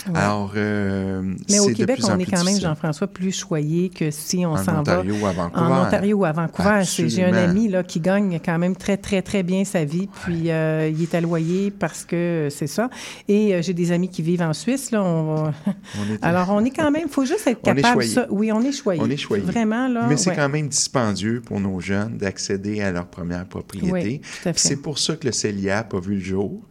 Ouais. 0.07 0.17
Alors, 0.17 0.53
euh, 0.55 1.21
Mais 1.49 1.59
au 1.59 1.67
Québec, 1.69 1.99
on 2.03 2.17
est 2.17 2.25
quand 2.25 2.43
même. 2.43 2.59
Jean-François, 2.59 3.07
plus 3.07 3.31
choyé 3.31 3.89
que 3.89 4.09
si 4.09 4.45
on 4.45 4.53
En 4.53 4.57
s'en 4.57 4.73
va 4.73 4.79
Ontario 4.81 5.15
ou 5.21 5.25
à 5.27 5.31
Vancouver. 5.31 5.65
en 5.65 5.85
Ontario 5.87 6.17
ou 6.17 6.25
à 6.25 6.31
Vancouver. 6.31 6.81
J'ai 6.85 7.23
un 7.23 7.33
ami 7.33 7.67
là, 7.67 7.83
qui 7.83 7.99
gagne 7.99 8.39
quand 8.43 8.57
même 8.57 8.75
très, 8.75 8.97
très, 8.97 9.21
très 9.21 9.43
bien 9.43 9.63
sa 9.63 9.85
vie. 9.85 10.09
Puis 10.23 10.49
euh, 10.51 10.89
il 10.91 11.01
est 11.03 11.13
alloyé 11.13 11.69
parce 11.71 12.03
que 12.03 12.47
c'est 12.49 12.67
ça. 12.67 12.89
Et 13.27 13.53
euh, 13.53 13.61
j'ai 13.61 13.73
des 13.73 13.91
amis 13.91 14.09
qui 14.09 14.21
vivent 14.23 14.41
en 14.41 14.53
Suisse. 14.53 14.91
Là, 14.91 15.03
on 15.03 15.35
va- 15.35 15.53
On 15.99 16.13
est- 16.13 16.23
Alors, 16.23 16.49
on 16.49 16.65
est 16.65 16.71
quand 16.71 16.89
même, 16.89 17.03
il 17.05 17.11
faut 17.11 17.25
juste 17.25 17.45
être 17.47 17.59
On 17.67 17.71
est 17.73 17.81
capable. 17.81 18.03
ça- 18.03 18.27
oui, 18.31 18.51
on 18.51 18.61
est 18.63 18.71
choyé. 18.71 19.01
On 19.03 19.09
est 19.09 19.17
choyé. 19.17 19.43
Vraiment, 19.43 19.87
là. 19.87 20.05
Mais 20.09 20.17
c'est 20.17 20.31
ouais. 20.31 20.35
quand 20.35 20.49
même 20.49 20.67
dispendieux 20.67 21.41
pour 21.45 21.59
nos 21.59 21.79
jeunes 21.79 22.17
d'accéder 22.17 22.81
à 22.81 22.91
leur 22.91 23.05
première 23.07 23.45
propriété. 23.45 23.91
Oui, 23.91 24.21
à. 24.45 24.51
C'est 24.55 24.77
pour 24.77 24.97
ça 24.97 25.15
que 25.15 25.27
le 25.27 25.31
CELIAP 25.31 25.93
a 25.93 25.99
vu 25.99 26.15
le 26.15 26.21
jour. 26.21 26.61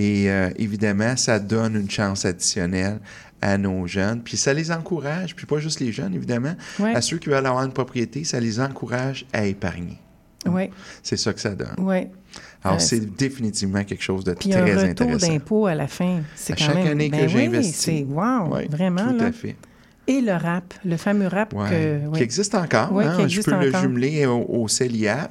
Et 0.00 0.30
euh, 0.30 0.50
évidemment, 0.56 1.16
ça 1.16 1.40
donne 1.40 1.74
une 1.74 1.90
chance 1.90 2.24
additionnelle 2.24 3.00
à 3.42 3.58
nos 3.58 3.86
jeunes. 3.88 4.22
Puis 4.22 4.36
ça 4.36 4.54
les 4.54 4.70
encourage, 4.70 5.34
puis 5.34 5.44
pas 5.44 5.58
juste 5.58 5.80
les 5.80 5.90
jeunes, 5.90 6.14
évidemment. 6.14 6.54
Ouais. 6.78 6.94
À 6.94 7.00
ceux 7.00 7.18
qui 7.18 7.28
veulent 7.28 7.44
avoir 7.46 7.64
une 7.64 7.72
propriété, 7.72 8.22
ça 8.22 8.38
les 8.38 8.60
encourage 8.60 9.26
à 9.32 9.44
épargner. 9.44 9.98
Oui, 10.46 10.70
C'est 11.02 11.16
ça 11.16 11.32
que 11.32 11.40
ça 11.40 11.50
donne. 11.54 11.74
oui. 11.78 12.06
Alors, 12.62 12.76
Euh, 12.76 12.80
c'est 12.80 13.00
définitivement 13.16 13.82
quelque 13.84 14.02
chose 14.02 14.22
de 14.24 14.34
Puis 14.34 14.52
un 14.54 14.60
très 14.62 14.74
retour 14.74 15.06
intéressant. 15.06 15.26
d'impôt 15.32 15.66
à 15.66 15.74
la 15.74 15.88
fin. 15.88 16.20
C'est 16.36 16.52
À 16.52 16.56
quand 16.56 16.64
chaque 16.66 16.74
même... 16.76 16.86
année 16.88 17.10
que 17.10 17.16
ben 17.16 17.26
oui, 17.26 17.30
j'investis. 17.44 17.76
c'est 17.76 18.04
wow, 18.08 18.54
Oui, 18.54 18.66
vraiment. 18.68 19.08
Tout 19.12 19.18
là. 19.18 19.26
à 19.26 19.32
fait. 19.32 19.56
Et 20.06 20.20
le 20.20 20.32
rap, 20.32 20.74
le 20.84 20.96
fameux 20.96 21.26
rap 21.26 21.52
Ouais, 21.54 21.68
que... 22.10 22.16
qui 22.16 22.22
existe 22.22 22.54
encore. 22.54 22.92
Ouais, 22.92 23.04
hein, 23.04 23.12
qui 23.16 23.22
je 23.22 23.40
existe 23.40 23.50
peux 23.50 23.58
le 23.64 23.72
jumeler 23.76 24.26
au, 24.26 24.44
au 24.48 24.66
CELIAP. 24.68 25.30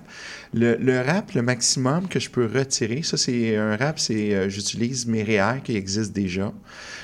Le, 0.54 0.76
le 0.76 1.02
rap, 1.02 1.34
le 1.34 1.42
maximum 1.42 2.08
que 2.08 2.20
je 2.20 2.30
peux 2.30 2.46
retirer, 2.46 3.02
ça 3.04 3.18
c'est 3.18 3.56
un 3.58 3.76
rap, 3.76 4.00
c'est 4.00 4.34
euh, 4.34 4.50
j'utilise 4.50 5.06
mes 5.06 5.24
REER 5.24 5.62
qui 5.64 5.76
existent 5.76 6.14
déjà. 6.14 6.54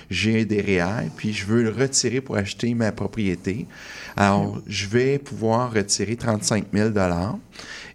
J'ai 0.09 0.45
des 0.45 0.61
REER, 0.61 1.09
puis 1.15 1.33
je 1.33 1.45
veux 1.45 1.63
le 1.63 1.69
retirer 1.69 2.21
pour 2.21 2.37
acheter 2.37 2.73
ma 2.73 2.91
propriété. 2.91 3.67
Alors, 4.15 4.61
je 4.67 4.87
vais 4.87 5.17
pouvoir 5.17 5.73
retirer 5.73 6.15
35 6.15 6.65
000 6.73 6.89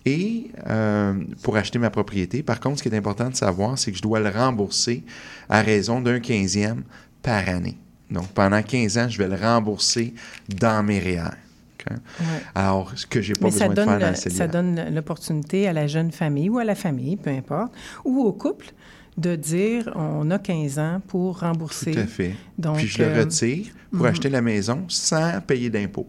et 0.05 0.51
euh, 0.69 1.15
pour 1.43 1.57
acheter 1.57 1.79
ma 1.79 1.91
propriété. 1.91 2.43
Par 2.43 2.61
contre, 2.61 2.79
ce 2.79 2.83
qui 2.83 2.89
est 2.89 2.97
important 2.97 3.29
de 3.29 3.37
savoir, 3.37 3.79
c'est 3.79 3.93
que 3.93 3.99
je 3.99 4.03
dois 4.03 4.21
le 4.21 4.31
rembourser 4.31 5.05
à 5.49 5.63
raison 5.63 6.01
d'un 6.01 6.21
quinzième 6.21 6.83
par 7.23 7.49
année. 7.49 7.79
Donc, 8.11 8.29
pendant 8.29 8.63
15 8.63 8.99
ans, 8.99 9.09
je 9.09 9.19
vais 9.19 9.29
le 9.29 9.37
rembourser 9.37 10.15
dans 10.49 10.83
mes 10.83 10.99
REER. 10.99 11.48
Ouais. 11.91 12.27
Alors, 12.55 12.93
ce 12.95 13.07
que 13.07 13.21
j'ai 13.21 13.35
pas 13.35 13.47
Mais 13.47 13.51
besoin 13.51 13.67
ça 13.67 13.69
de 13.69 13.75
faire 13.75 13.99
donne, 13.99 14.13
dans 14.13 14.15
ça 14.15 14.49
donne 14.49 14.95
l'opportunité 14.95 15.69
à 15.69 15.73
la 15.73 15.87
jeune 15.87 16.13
famille 16.13 16.49
ou 16.49 16.59
à 16.59 16.65
la 16.65 16.75
famille, 16.75 17.17
peu 17.17 17.31
importe, 17.31 17.73
ou 18.05 18.21
au 18.23 18.33
couple, 18.33 18.73
de 19.17 19.35
dire 19.37 19.91
on 19.95 20.31
a 20.31 20.39
15 20.39 20.79
ans 20.79 21.03
pour 21.07 21.41
rembourser. 21.41 21.93
Tout 21.93 22.01
à 22.01 22.07
fait. 22.07 22.35
Donc, 22.57 22.77
Puis 22.77 22.87
je 22.87 23.03
euh, 23.03 23.15
le 23.15 23.21
retire 23.21 23.67
pour 23.93 24.07
acheter 24.07 24.29
la 24.29 24.41
maison 24.41 24.85
sans 24.89 25.41
payer 25.41 25.71
d'impôts. 25.71 26.09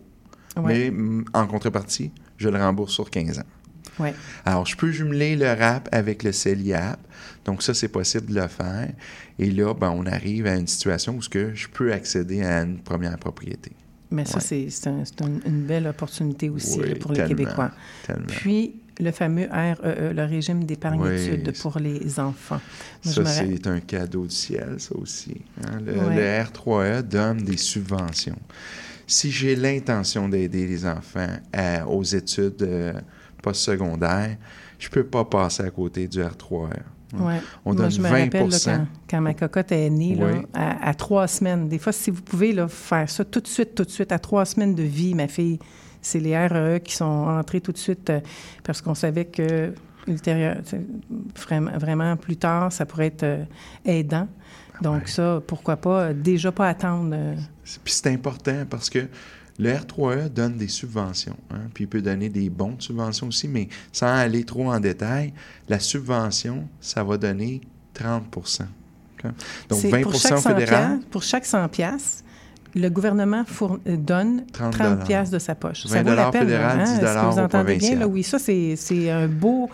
Ouais. 0.55 0.89
Mais 0.89 0.91
mm, 0.91 1.25
en 1.33 1.47
contrepartie, 1.47 2.11
je 2.37 2.49
le 2.49 2.57
rembourse 2.57 2.93
sur 2.93 3.09
15 3.09 3.39
ans. 3.39 3.43
Ouais. 3.99 4.13
Alors, 4.45 4.65
je 4.65 4.77
peux 4.77 4.91
jumeler 4.91 5.35
le 5.35 5.51
RAP 5.51 5.89
avec 5.91 6.23
le 6.23 6.31
CELIAP. 6.31 6.99
Donc, 7.45 7.63
ça, 7.63 7.73
c'est 7.73 7.89
possible 7.89 8.27
de 8.27 8.39
le 8.39 8.47
faire. 8.47 8.89
Et 9.37 9.51
là, 9.51 9.73
ben, 9.73 9.91
on 9.93 10.05
arrive 10.05 10.47
à 10.47 10.55
une 10.55 10.67
situation 10.67 11.17
où 11.17 11.21
je 11.21 11.67
peux 11.67 11.91
accéder 11.91 12.43
à 12.43 12.61
une 12.61 12.79
première 12.79 13.17
propriété. 13.17 13.71
Mais 14.11 14.25
ça, 14.25 14.35
Ouais. 14.37 14.41
c'est 14.43 14.69
c'est 14.69 14.87
un- 14.89 15.05
c'est 15.05 15.21
un- 15.21 15.39
une 15.45 15.63
belle 15.65 15.85
opportunité 15.87 16.49
aussi 16.49 16.79
Oui, 16.79 16.89
là, 16.89 16.95
pour 16.95 17.11
les 17.13 17.23
Québécois. 17.25 17.71
Tellement. 18.05 18.25
Puis, 18.27 18.75
le 18.99 19.11
fameux 19.11 19.47
REE, 19.49 20.13
le 20.13 20.25
régime 20.25 20.63
d'épargne 20.65 20.99
Oui, 21.01 21.13
études 21.27 21.57
pour 21.61 21.77
les 21.79 22.19
enfants. 22.19 22.59
Moi, 23.05 23.13
Ça, 23.13 23.25
c'est 23.25 23.67
un 23.67 23.79
cadeau 23.79 24.25
du 24.25 24.35
ciel, 24.35 24.75
ça 24.79 24.95
aussi. 24.95 25.35
hein. 25.63 25.79
Le, 25.85 25.93
Ouais. 25.93 26.15
le 26.15 26.43
R3E 26.43 27.01
donne 27.03 27.37
des 27.43 27.55
subventions. 27.57 28.37
Si 29.07 29.31
j'ai 29.31 29.55
l'intention 29.55 30.27
d'aider 30.27 30.67
les 30.67 30.85
enfants 30.85 31.29
à- 31.53 31.87
aux 31.87 32.03
études 32.03 32.61
euh, 32.63 32.93
postsecondaires, 33.41 34.37
je 34.77 34.87
ne 34.87 34.91
peux 34.91 35.05
pas 35.05 35.25
passer 35.25 35.63
à 35.63 35.69
côté 35.69 36.07
du 36.07 36.19
R3E. 36.21 36.81
Ouais. 37.13 37.39
On 37.65 37.73
Moi, 37.73 37.81
donne 37.83 37.91
je 37.91 38.01
me 38.01 38.07
20 38.07 38.23
rappelle 38.25 38.49
là, 38.49 38.57
quand, 38.65 38.85
quand 39.09 39.21
ma 39.21 39.33
cocotte 39.33 39.71
est 39.71 39.89
née, 39.89 40.15
là, 40.15 40.25
Oui. 40.31 40.45
à, 40.53 40.89
à 40.89 40.93
trois 40.93 41.27
semaines. 41.27 41.67
Des 41.67 41.79
fois, 41.79 41.91
si 41.91 42.11
vous 42.11 42.21
pouvez 42.21 42.51
là, 42.53 42.67
faire 42.67 43.09
ça 43.09 43.25
tout 43.25 43.39
de 43.41 43.47
suite, 43.47 43.73
tout 43.75 43.83
de 43.83 43.89
suite, 43.89 44.11
à 44.11 44.19
trois 44.19 44.45
semaines 44.45 44.75
de 44.75 44.83
vie, 44.83 45.15
ma 45.15 45.27
fille, 45.27 45.57
c'est 46.01 46.19
les 46.19 46.37
REE 46.37 46.79
qui 46.81 46.95
sont 46.95 47.05
entrés 47.05 47.61
tout 47.61 47.71
de 47.71 47.77
suite 47.77 48.09
euh, 48.09 48.19
parce 48.63 48.81
qu'on 48.81 48.93
savait 48.95 49.25
que 49.25 49.73
ultérieur, 50.07 50.57
vraiment, 51.77 52.15
plus 52.15 52.37
tard, 52.37 52.71
ça 52.71 52.85
pourrait 52.85 53.07
être 53.07 53.23
euh, 53.23 53.43
aidant. 53.85 54.27
Donc 54.81 55.07
ça, 55.09 55.41
pourquoi 55.45 55.75
pas, 55.77 56.01
euh, 56.03 56.13
déjà 56.13 56.51
pas 56.51 56.67
attendre. 56.69 57.11
euh, 57.13 57.35
Puis 57.83 57.93
c'est 57.93 58.07
important 58.07 58.63
parce 58.69 58.89
que 58.89 59.07
le 59.59 59.73
R3E 59.73 60.29
donne 60.29 60.55
des 60.57 60.69
subventions. 60.69 61.35
hein, 61.51 61.67
puis 61.73 61.83
il 61.83 61.87
peut 61.87 62.01
donner 62.01 62.29
des 62.29 62.49
bons 62.49 62.73
de 62.73 62.81
subventions 62.81 63.27
aussi, 63.27 63.47
mais 63.47 63.67
sans 63.91 64.07
aller 64.07 64.45
trop 64.45 64.71
en 64.71 64.79
détail, 64.79 65.33
la 65.67 65.79
subvention, 65.79 66.67
ça 66.79 67.03
va 67.03 67.17
donner 67.17 67.61
30 67.93 68.23
OK? 68.37 69.31
Donc 69.69 69.79
c'est 69.79 69.89
20 69.89 70.01
pour 70.01 70.15
chaque 70.15 70.37
100 70.37 70.49
fédéral, 70.49 70.99
pour 71.11 71.23
chaque 71.23 71.45
100 71.45 71.67
piastres, 71.67 72.23
le 72.73 72.87
gouvernement 72.89 73.43
euh, 73.61 73.97
donne 73.97 74.45
30 74.53 74.73
30 74.73 75.05
piastres 75.05 75.33
de 75.33 75.39
sa 75.39 75.55
poche. 75.55 75.85
20 75.87 76.03
vaut 76.03 76.15
la 76.15 76.31
peine, 76.31 76.41
fédéral, 76.43 76.77
là, 76.77 76.83
10 76.85 76.91
Est-ce 76.91 77.13
que 77.13 77.33
vous 77.33 77.39
entendez 77.39 77.75
bien? 77.75 77.95
Là, 77.95 78.07
oui, 78.07 78.23
ça, 78.23 78.39
c'est 78.39 78.75
c'est 78.77 79.09
un 79.09 79.27
beau... 79.27 79.69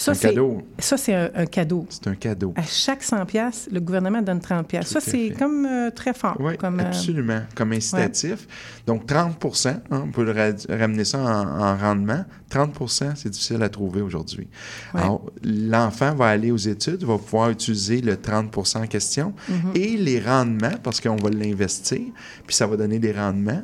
Ça, 0.00 0.12
un 0.12 0.14
c'est 0.14 0.28
cadeau. 0.28 0.62
Ça, 0.78 0.96
c'est 0.96 1.14
un, 1.14 1.30
un 1.34 1.46
cadeau. 1.46 1.86
C'est 1.90 2.06
un 2.06 2.14
cadeau. 2.14 2.52
À 2.56 2.62
chaque 2.62 3.02
100 3.02 3.26
piastres, 3.26 3.68
le 3.72 3.80
gouvernement 3.80 4.22
donne 4.22 4.40
30 4.40 4.66
piastres. 4.66 4.94
Tout 4.94 5.00
Ça, 5.00 5.10
c'est 5.10 5.30
comme 5.30 5.66
euh, 5.66 5.90
très 5.90 6.14
fort. 6.14 6.36
Oui, 6.38 6.56
comme, 6.56 6.78
euh, 6.78 6.84
absolument. 6.84 7.40
Comme 7.54 7.72
incitatif. 7.72 8.46
Donc, 8.86 9.06
30% 9.06 9.68
hein, 9.68 9.80
on 9.90 10.10
peut 10.12 10.24
le 10.24 10.32
ramener 10.76 11.04
ça 11.04 11.18
en, 11.18 11.60
en 11.60 11.76
rendement. 11.76 12.24
30% 12.50 13.16
c'est 13.16 13.28
difficile 13.28 13.62
à 13.62 13.68
trouver 13.68 14.00
aujourd'hui. 14.00 14.48
Ouais. 14.94 15.00
Alors, 15.00 15.26
l'enfant 15.42 16.14
va 16.14 16.28
aller 16.28 16.50
aux 16.50 16.56
études, 16.56 17.02
va 17.04 17.18
pouvoir 17.18 17.50
utiliser 17.50 18.00
le 18.00 18.14
30% 18.14 18.78
en 18.84 18.86
question 18.86 19.34
Mm-hmm. 19.48 19.76
et 19.78 19.96
les 19.96 20.20
rendements, 20.20 20.76
parce 20.82 21.00
qu'on 21.00 21.16
va 21.16 21.30
l'investir, 21.30 22.00
puis 22.46 22.54
ça 22.54 22.66
va 22.66 22.76
donner 22.76 22.98
des 22.98 23.12
rendements. 23.12 23.62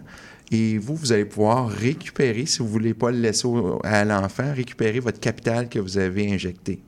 Et 0.51 0.79
vous, 0.79 0.95
vous 0.95 1.13
allez 1.13 1.25
pouvoir 1.25 1.69
récupérer, 1.69 2.47
si 2.47 2.59
vous 2.59 2.67
ne 2.67 2.71
voulez 2.71 2.95
pas 2.95 3.11
le 3.11 3.19
laisser 3.19 3.47
au- 3.47 3.81
à 3.83 4.05
l'enfant, 4.05 4.53
récupérer 4.55 5.01
votre 5.01 5.19
capital 5.21 5.69
que 5.69 5.79
vous 5.79 5.99
avez 5.99 6.33
injecté. 6.33 6.81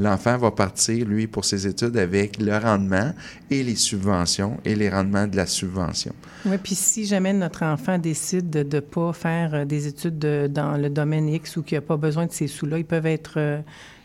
L'enfant 0.00 0.36
va 0.38 0.50
partir, 0.52 1.06
lui, 1.06 1.26
pour 1.26 1.44
ses 1.44 1.66
études 1.66 1.96
avec 1.96 2.38
le 2.40 2.56
rendement 2.56 3.12
et 3.50 3.64
les 3.64 3.74
subventions 3.74 4.58
et 4.64 4.76
les 4.76 4.88
rendements 4.90 5.26
de 5.26 5.36
la 5.36 5.46
subvention. 5.46 6.12
Oui, 6.46 6.56
puis 6.62 6.74
si 6.76 7.04
jamais 7.04 7.32
notre 7.32 7.64
enfant 7.64 7.98
décide 7.98 8.48
de 8.48 8.62
ne 8.76 8.80
pas 8.80 9.12
faire 9.12 9.54
euh, 9.54 9.64
des 9.64 9.88
études 9.88 10.18
de- 10.18 10.46
dans 10.48 10.76
le 10.76 10.88
domaine 10.88 11.28
X 11.28 11.56
ou 11.56 11.62
qu'il 11.62 11.78
n'a 11.78 11.82
pas 11.82 11.96
besoin 11.96 12.26
de 12.26 12.32
ces 12.32 12.46
sous-là, 12.46 12.78
ils 12.78 12.84
peuvent 12.84 13.06
être 13.06 13.34
euh, 13.38 13.60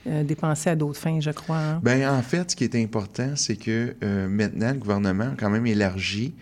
euh, 0.08 0.24
dépensés 0.24 0.72
à 0.72 0.76
d'autres 0.76 1.00
fins, 1.00 1.20
je 1.20 1.30
crois. 1.32 1.58
hein. 1.60 1.80
Ben 1.84 2.10
en 2.10 2.22
fait, 2.24 2.50
ce 2.52 2.56
qui 2.56 2.64
est 2.64 2.76
important, 2.76 3.34
c'est 3.36 3.56
que 3.56 3.96
euh, 4.04 4.28
maintenant, 4.28 4.70
le 4.72 4.80
gouvernement 4.80 5.26
a 5.34 5.36
quand 5.38 5.50
même 5.52 5.68
élargi 5.68 6.34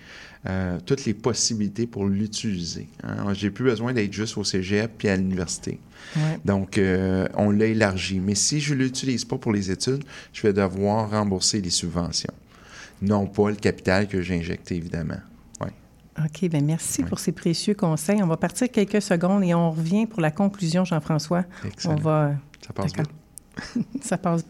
euh, 0.47 0.79
toutes 0.85 1.05
les 1.05 1.13
possibilités 1.13 1.85
pour 1.87 2.05
l'utiliser. 2.05 2.87
Hein. 3.03 3.33
J'ai 3.33 3.51
plus 3.51 3.65
besoin 3.65 3.93
d'être 3.93 4.11
juste 4.11 4.37
au 4.37 4.43
cégep 4.43 4.91
puis 4.97 5.07
à 5.07 5.15
l'université. 5.15 5.79
Ouais. 6.15 6.39
Donc, 6.45 6.77
euh, 6.77 7.27
on 7.35 7.51
l'a 7.51 7.67
élargi. 7.67 8.19
Mais 8.19 8.35
si 8.35 8.59
je 8.59 8.73
ne 8.73 8.79
l'utilise 8.79 9.23
pas 9.23 9.37
pour 9.37 9.51
les 9.51 9.69
études, 9.69 10.03
je 10.33 10.41
vais 10.41 10.53
devoir 10.53 11.11
rembourser 11.11 11.61
les 11.61 11.69
subventions. 11.69 12.33
Non 13.01 13.27
pas 13.27 13.49
le 13.49 13.55
capital 13.55 14.07
que 14.07 14.21
j'ai 14.21 14.37
injecté, 14.37 14.75
évidemment. 14.75 15.19
OK, 16.19 16.49
bien 16.49 16.61
merci 16.61 17.03
pour 17.03 17.19
ces 17.19 17.31
précieux 17.31 17.73
conseils. 17.73 18.21
On 18.21 18.27
va 18.27 18.37
partir 18.37 18.69
quelques 18.69 19.01
secondes 19.01 19.43
et 19.43 19.53
on 19.53 19.71
revient 19.71 20.05
pour 20.05 20.21
la 20.21 20.31
conclusion, 20.31 20.83
Jean-François. 20.83 21.45
Excellent. 21.65 21.95
On 21.95 22.01
va... 22.01 22.31
Ça 22.65 22.73
passe 22.73 22.93
vite. 22.93 23.85
Ça 24.01 24.17
passe. 24.17 24.45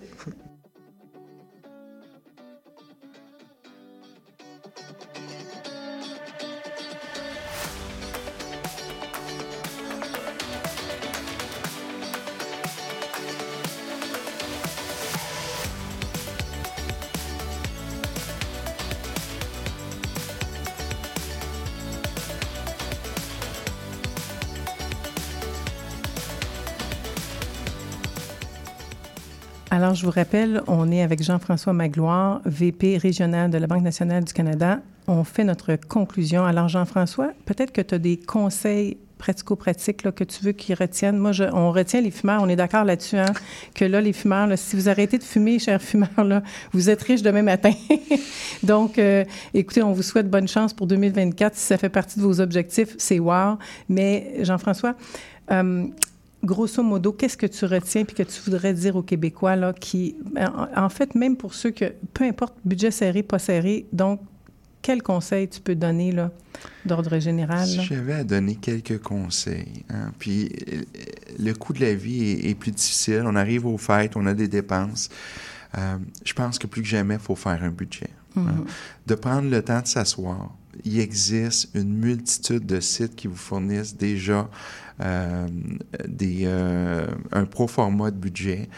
Alors, 29.81 29.95
je 29.95 30.05
vous 30.05 30.11
rappelle, 30.11 30.61
on 30.67 30.91
est 30.91 31.01
avec 31.01 31.23
Jean-François 31.23 31.73
Magloire, 31.73 32.41
VP 32.45 32.97
régional 32.97 33.49
de 33.49 33.57
la 33.57 33.65
Banque 33.65 33.81
nationale 33.81 34.23
du 34.23 34.31
Canada. 34.31 34.79
On 35.07 35.23
fait 35.23 35.43
notre 35.43 35.75
conclusion. 35.75 36.45
Alors, 36.45 36.67
Jean-François, 36.67 37.31
peut-être 37.47 37.71
que 37.71 37.81
tu 37.81 37.95
as 37.95 37.97
des 37.97 38.15
conseils 38.17 38.97
pratico-pratiques 39.17 40.03
que 40.11 40.23
tu 40.23 40.43
veux 40.43 40.51
qu'ils 40.51 40.75
retiennent. 40.75 41.17
Moi, 41.17 41.31
je, 41.31 41.45
on 41.45 41.71
retient 41.71 41.99
les 41.99 42.11
fumeurs. 42.11 42.43
On 42.43 42.47
est 42.47 42.55
d'accord 42.55 42.83
là-dessus, 42.83 43.17
hein, 43.17 43.33
que 43.73 43.83
là, 43.83 44.01
les 44.01 44.13
fumeurs, 44.13 44.55
si 44.55 44.75
vous 44.75 44.87
arrêtez 44.87 45.17
de 45.17 45.23
fumer, 45.23 45.57
chers 45.57 45.81
fumeurs, 45.81 46.23
là, 46.23 46.43
vous 46.73 46.91
êtes 46.91 47.01
riches 47.01 47.23
demain 47.23 47.41
matin. 47.41 47.73
Donc, 48.61 48.99
euh, 48.99 49.25
écoutez, 49.55 49.81
on 49.81 49.93
vous 49.93 50.03
souhaite 50.03 50.29
bonne 50.29 50.47
chance 50.47 50.73
pour 50.73 50.85
2024. 50.85 51.55
Si 51.55 51.65
ça 51.65 51.79
fait 51.79 51.89
partie 51.89 52.19
de 52.19 52.23
vos 52.23 52.39
objectifs, 52.39 52.93
c'est 52.99 53.17
wow. 53.17 53.57
Mais, 53.89 54.43
Jean-François, 54.43 54.93
euh, 55.51 55.87
grosso 56.43 56.81
modo, 56.83 57.11
qu'est-ce 57.13 57.37
que 57.37 57.45
tu 57.45 57.65
retiens 57.65 58.03
puis 58.05 58.15
que 58.15 58.23
tu 58.23 58.41
voudrais 58.41 58.73
dire 58.73 58.95
aux 58.95 59.03
Québécois, 59.03 59.55
là, 59.55 59.73
qui, 59.73 60.15
en, 60.37 60.67
en 60.85 60.89
fait, 60.89 61.15
même 61.15 61.35
pour 61.37 61.53
ceux 61.53 61.71
que, 61.71 61.93
peu 62.13 62.23
importe, 62.25 62.55
budget 62.65 62.91
serré, 62.91 63.23
pas 63.23 63.39
serré, 63.39 63.85
donc, 63.93 64.21
quel 64.81 65.03
conseil 65.03 65.47
tu 65.47 65.61
peux 65.61 65.75
donner, 65.75 66.11
là, 66.11 66.31
d'ordre 66.85 67.19
général? 67.19 67.67
Si 67.67 67.81
j'avais 67.83 68.13
à 68.13 68.23
donner 68.23 68.55
quelques 68.55 68.99
conseils, 68.99 69.83
hein, 69.89 70.11
puis 70.17 70.49
euh, 70.73 70.81
le 71.37 71.53
coût 71.53 71.73
de 71.73 71.81
la 71.81 71.93
vie 71.93 72.31
est, 72.31 72.49
est 72.49 72.55
plus 72.55 72.71
difficile, 72.71 73.21
on 73.25 73.35
arrive 73.35 73.67
aux 73.67 73.77
fêtes, 73.77 74.15
on 74.15 74.25
a 74.25 74.33
des 74.33 74.47
dépenses. 74.47 75.09
Euh, 75.77 75.97
je 76.25 76.33
pense 76.33 76.57
que 76.57 76.65
plus 76.65 76.81
que 76.81 76.87
jamais, 76.87 77.13
il 77.15 77.19
faut 77.19 77.35
faire 77.35 77.61
un 77.63 77.69
budget. 77.69 78.09
hein. 78.35 78.41
Mhm. 78.41 78.65
De 79.05 79.15
prendre 79.15 79.49
le 79.49 79.61
temps 79.61 79.81
de 79.81 79.87
s'asseoir. 79.87 80.55
Il 80.83 80.99
existe 80.99 81.69
une 81.75 81.93
multitude 81.93 82.65
de 82.65 82.79
sites 82.79 83.15
qui 83.15 83.27
vous 83.27 83.35
fournissent 83.35 83.95
déjà 83.95 84.49
des, 86.07 86.41
euh, 86.45 87.07
un 87.31 87.45
pro-format 87.45 88.11
de 88.11 88.17
budget. 88.17 88.69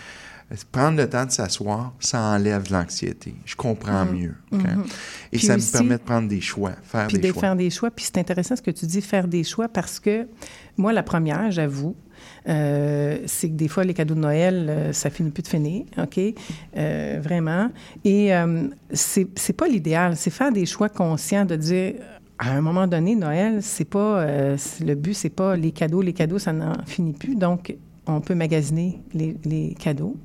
Prendre 0.71 0.97
le 0.97 1.09
temps 1.09 1.25
de 1.25 1.31
s'asseoir, 1.31 1.93
ça 1.99 2.19
enlève 2.21 2.71
l'anxiété. 2.71 3.33
Je 3.43 3.55
comprends 3.55 4.05
Mhm. 4.05 4.13
mieux. 4.19 4.35
Mhm. 4.51 4.83
Et 5.31 5.37
Puis 5.37 5.47
ça 5.47 5.55
aussi- 5.55 5.67
me 5.67 5.71
permet 5.79 5.97
de 5.97 6.03
prendre 6.03 6.27
des 6.27 6.41
choix, 6.41 6.73
faire 6.83 7.07
Puis 7.07 7.17
des 7.17 7.29
de 7.29 7.33
choix. 7.33 7.41
faire 7.41 7.55
des 7.55 7.69
choix. 7.71 7.89
Puis 7.89 8.05
c'est 8.05 8.19
intéressant 8.19 8.55
ce 8.55 8.61
que 8.61 8.69
tu 8.69 8.85
dis, 8.85 9.01
faire 9.01 9.27
des 9.27 9.43
choix, 9.43 9.67
parce 9.67 9.99
que 9.99 10.27
moi, 10.77 10.93
la 10.93 11.01
première, 11.01 11.49
j'avoue, 11.49 11.95
euh, 12.47 13.17
c'est 13.25 13.49
que 13.49 13.55
des 13.55 13.67
fois, 13.67 13.83
les 13.83 13.95
cadeaux 13.95 14.13
de 14.13 14.19
Noël, 14.19 14.67
euh, 14.69 14.93
ça 14.93 15.09
finit 15.09 15.31
plus 15.31 15.41
de 15.43 15.47
finir, 15.47 15.85
OK? 15.97 16.19
Euh, 16.77 17.19
vraiment. 17.23 17.71
Et 18.03 18.35
euh, 18.35 18.67
c'est 18.91 19.53
pas 19.57 19.67
l'idéal. 19.67 20.15
C'est 20.17 20.29
faire 20.29 20.51
des 20.51 20.67
choix 20.67 20.89
conscients 20.89 21.45
de 21.45 21.55
dire, 21.55 21.93
à 22.39 22.51
un 22.51 22.61
moment 22.61 22.87
donné, 22.87 23.15
Noël, 23.15 23.61
c'est 23.61 23.85
pas... 23.85 24.21
euh, 24.21 24.57
le 24.85 24.95
but, 24.95 25.13
c'est 25.13 25.29
pas 25.29 25.55
les 25.55 25.71
cadeaux. 25.71 26.01
Les 26.01 26.13
cadeaux, 26.13 26.39
ça 26.39 26.51
n'en 26.53 26.73
finit 26.85 27.13
plus. 27.13 27.35
Donc, 27.35 27.75
on 28.07 28.19
peut 28.21 28.35
magasiner 28.35 29.01
les, 29.13 29.37
les 29.45 29.75
cadeaux. 29.79 30.17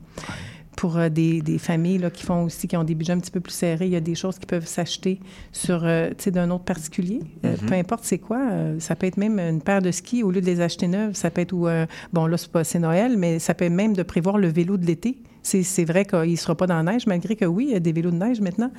Pour 0.76 0.96
euh, 0.96 1.09
des, 1.09 1.42
des 1.42 1.59
familles 1.59 1.98
là, 1.98 2.09
qui 2.11 2.24
font 2.24 2.44
aussi, 2.44 2.68
qui 2.68 2.76
ont 2.76 2.84
des 2.84 2.94
budgets 2.94 3.12
un 3.12 3.18
petit 3.18 3.32
peu 3.32 3.40
plus 3.40 3.52
serrés, 3.52 3.86
il 3.86 3.92
y 3.92 3.96
a 3.96 4.00
des 4.00 4.14
choses 4.14 4.38
qui 4.38 4.46
peuvent 4.46 4.66
s'acheter 4.66 5.18
sur, 5.52 5.80
euh, 5.84 6.11
d'un 6.28 6.50
autre 6.50 6.64
particulier. 6.64 7.20
Euh, 7.44 7.56
Mhm. 7.61 7.68
Peu 7.68 7.74
importe 7.74 8.04
c'est 8.04 8.18
quoi. 8.18 8.40
ça 8.78 8.94
peut 8.94 9.06
être 9.09 9.16
même 9.16 9.40
une 9.40 9.61
paire 9.61 9.82
de 9.82 9.90
skis 9.90 10.22
au 10.22 10.30
lieu 10.30 10.40
de 10.40 10.46
les 10.46 10.61
acheter 10.61 10.86
neuves. 10.86 11.14
Ça 11.14 11.30
peut 11.30 11.40
être, 11.40 11.52
ou, 11.52 11.66
bon, 12.12 12.26
là, 12.26 12.36
c'est 12.36 12.50
pas 12.52 12.62
c'est 12.62 12.78
Noël, 12.78 13.16
mais 13.16 13.38
ça 13.40 13.54
peut 13.54 13.64
être 13.64 13.72
même 13.72 13.94
de 13.94 14.02
prévoir 14.04 14.38
le 14.38 14.46
vélo 14.48 14.76
de 14.76 14.86
l'été. 14.86 15.18
C'est 15.62 15.84
vrai 15.84 16.05
qu'il 16.05 16.30
ne 16.30 16.36
sera 16.36 16.55
pas 16.55 16.66
dans 16.66 16.76
la 16.82 16.92
neige, 16.92 17.07
malgré 17.07 17.36
que 17.36 17.44
oui, 17.44 17.66
il 17.68 17.72
y 17.72 17.76
a 17.76 17.80
des 17.80 17.92
vélos 17.92 18.11
de 18.11 18.16
neige 18.16 18.40
maintenant. 18.40 18.70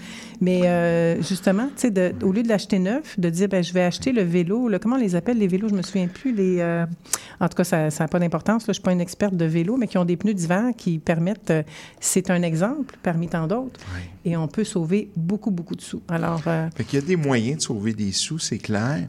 Mais 0.42 0.62
euh, 0.66 1.22
justement, 1.22 1.68
tu 1.68 1.74
sais, 1.78 1.92
de- 1.92 2.14
au 2.24 2.32
lieu 2.32 2.44
de 2.44 2.48
l'acheter 2.50 2.80
neuf, 2.80 3.20
de 3.20 3.30
dire, 3.30 3.48
ben, 3.50 3.64
je 3.64 3.74
vais 3.74 3.84
acheter 3.84 4.12
le 4.12 4.22
vélo. 4.24 4.70
comment 4.82 4.96
on 4.96 5.00
les 5.00 5.16
appelle, 5.16 5.38
les 5.38 5.48
vélos? 5.48 5.70
Je 5.70 5.76
me 5.76 5.82
souviens 5.82 6.08
plus. 6.08 6.34
Les, 6.34 6.58
euh, 6.60 6.86
en 7.40 7.48
tout 7.48 7.56
cas, 7.56 7.64
ça 7.64 7.90
n'a 7.90 8.08
pas 8.08 8.20
d'importance. 8.20 8.64
Je 8.66 8.70
ne 8.70 8.74
suis 8.74 8.84
pas 8.84 8.92
une 8.92 9.02
experte 9.02 9.36
de 9.36 9.46
vélo, 9.46 9.78
mais 9.78 9.88
qui 9.88 9.98
ont 9.98 10.06
des 10.06 10.18
pneus 10.18 10.34
d'hiver 10.34 10.66
qui 10.78 11.00
permettent... 11.00 11.52
euh, 11.52 11.64
c'est 12.00 12.30
un 12.30 12.42
exemple 12.42 12.96
parmi 13.04 13.28
tant 13.28 13.48
d'autres. 13.48 13.80
Et 14.26 14.36
on 14.36 14.48
peut 14.48 14.64
sauver 14.66 15.10
beaucoup, 15.16 15.50
beaucoup 15.50 15.76
de 15.76 15.82
sous. 15.82 16.02
Alors, 16.10 16.42
Fait 16.76 16.84
qu'il 16.84 17.00
y 17.00 17.02
a 17.02 17.06
des 17.06 17.16
moyens 17.16 17.58
de 17.58 17.62
sauver 17.64 17.94
des 17.94 18.12
sous, 18.12 18.38
c'est 18.38 18.58
clair. 18.58 19.08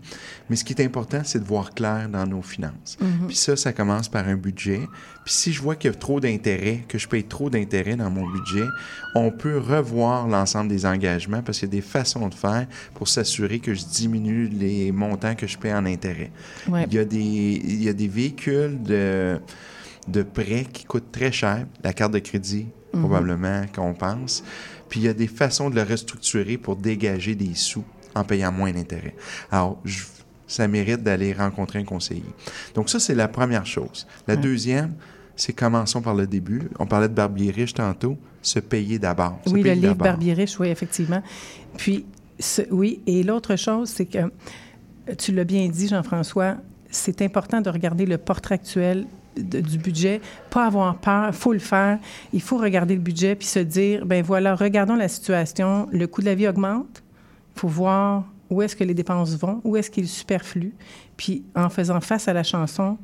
Mais 0.48 0.56
ce 0.56 0.64
qui 0.64 0.72
est 0.72 0.84
important, 0.84 1.20
c'est 1.24 1.40
de 1.40 1.44
voir 1.44 1.74
clair 1.74 2.08
dans 2.08 2.26
nos 2.26 2.42
finances. 2.42 2.96
Mhm. 3.00 3.26
Puis 3.26 3.36
ça, 3.36 3.56
ça 3.56 3.72
commence 3.72 4.08
par 4.08 4.26
un 4.28 4.36
budget. 4.36 4.80
Puis 5.24 5.34
si 5.34 5.52
je 5.52 5.60
vois 5.60 5.76
qu'il 5.76 5.90
y 5.90 5.94
a 5.94 5.96
trop 5.96 6.18
d'intérêts, 6.18 6.84
que 6.88 6.98
je 6.98 7.06
paye 7.06 7.24
trop 7.24 7.50
d'intérêts 7.50 7.94
dans 7.96 8.10
mon 8.10 8.26
budget, 8.26 8.66
on 9.14 9.30
peut 9.30 9.58
revoir 9.58 10.26
l'ensemble 10.26 10.68
des 10.68 10.86
engagements 10.86 11.42
parce 11.42 11.58
qu'il 11.58 11.68
y 11.68 11.70
a 11.72 11.76
des 11.76 11.80
façons 11.82 12.28
de 12.28 12.34
faire 12.34 12.66
pour 12.94 13.06
s'assurer 13.06 13.58
que 13.60 13.74
je 13.74 13.84
diminue 13.84 14.48
les 14.48 14.92
montants 14.92 15.34
que 15.34 15.46
je 15.46 15.58
paie 15.58 15.72
en 15.74 15.84
intérêts. 15.86 16.30
ouais. 16.68 16.84
Il, 16.90 16.94
y 16.94 16.98
a 16.98 17.04
des, 17.04 17.18
il 17.18 17.82
y 17.82 17.88
a 17.88 17.92
des 17.92 18.08
véhicules 18.08 18.82
de, 18.82 19.38
de 20.08 20.22
prêt 20.22 20.66
qui 20.72 20.84
coûtent 20.84 21.12
très 21.12 21.32
cher, 21.32 21.66
la 21.84 21.92
carte 21.92 22.12
de 22.12 22.18
crédit, 22.18 22.66
Mhm. 22.92 23.00
probablement, 23.02 23.62
qu'on 23.72 23.94
pense. 23.94 24.42
Puis 24.88 24.98
il 24.98 25.06
y 25.06 25.08
a 25.08 25.12
des 25.12 25.28
façons 25.28 25.70
de 25.70 25.76
le 25.76 25.82
restructurer 25.84 26.58
pour 26.58 26.74
dégager 26.74 27.36
des 27.36 27.54
sous 27.54 27.84
en 28.16 28.24
payant 28.24 28.50
moins 28.50 28.72
d'intérêts. 28.72 29.14
Alors, 29.52 29.78
je- 29.84 30.02
ça 30.50 30.66
mérite 30.68 31.02
d'aller 31.02 31.32
rencontrer 31.32 31.78
un 31.78 31.84
conseiller. 31.84 32.24
Donc 32.74 32.90
ça, 32.90 32.98
c'est 32.98 33.14
la 33.14 33.28
première 33.28 33.66
chose. 33.66 34.06
La 34.26 34.34
Ouais. 34.34 34.40
deuxième, 34.40 34.94
c'est 35.36 35.52
commençons 35.52 36.02
par 36.02 36.14
le 36.14 36.26
début. 36.26 36.68
On 36.78 36.86
parlait 36.86 37.08
de 37.08 37.14
Barbier 37.14 37.50
riche 37.50 37.72
tantôt, 37.74 38.18
se 38.42 38.58
payer 38.58 38.98
d'abord. 38.98 39.38
Oui, 39.46 39.62
le 39.62 39.72
livre. 39.72 39.94
Barbier 39.94 40.34
riche, 40.34 40.58
oui, 40.58 40.68
effectivement. 40.68 41.22
Puis, 41.76 42.04
ce- 42.38 42.62
oui, 42.70 43.00
et 43.06 43.22
l'autre 43.22 43.56
chose, 43.56 43.88
c'est 43.90 44.06
que, 44.06 44.18
tu 45.18 45.32
l'as 45.32 45.44
bien 45.44 45.68
dit, 45.68 45.88
Jean-François, 45.88 46.56
c'est 46.90 47.22
important 47.22 47.60
de 47.60 47.70
regarder 47.70 48.04
le 48.06 48.18
portrait 48.18 48.56
actuel 48.56 49.06
de- 49.36 49.60
du 49.60 49.78
budget, 49.78 50.20
pas 50.50 50.66
avoir 50.66 50.96
peur, 50.98 51.28
il 51.28 51.32
faut 51.32 51.52
le 51.52 51.58
faire. 51.60 51.98
Il 52.32 52.42
faut 52.42 52.58
regarder 52.58 52.94
le 52.96 53.00
budget 53.00 53.36
puis 53.36 53.46
se 53.46 53.60
dire, 53.60 54.04
ben 54.04 54.22
voilà, 54.24 54.56
regardons 54.56 54.96
la 54.96 55.06
situation, 55.08 55.86
le 55.92 56.06
coût 56.08 56.20
de 56.20 56.26
la 56.26 56.34
vie 56.34 56.48
augmente, 56.48 57.02
il 57.56 57.60
faut 57.60 57.68
voir 57.68 58.24
où 58.50 58.62
est-ce 58.62 58.76
que 58.76 58.84
les 58.84 58.94
dépenses 58.94 59.36
vont, 59.36 59.60
où 59.64 59.76
est-ce 59.76 59.90
qu'il 59.90 60.04
est 60.04 60.08
superflu. 60.08 60.74
Puis 61.16 61.44
en 61.54 61.70
faisant 61.70 62.00
face 62.00 62.28
à 62.28 62.32
la 62.32 62.42
chanson, 62.42 62.98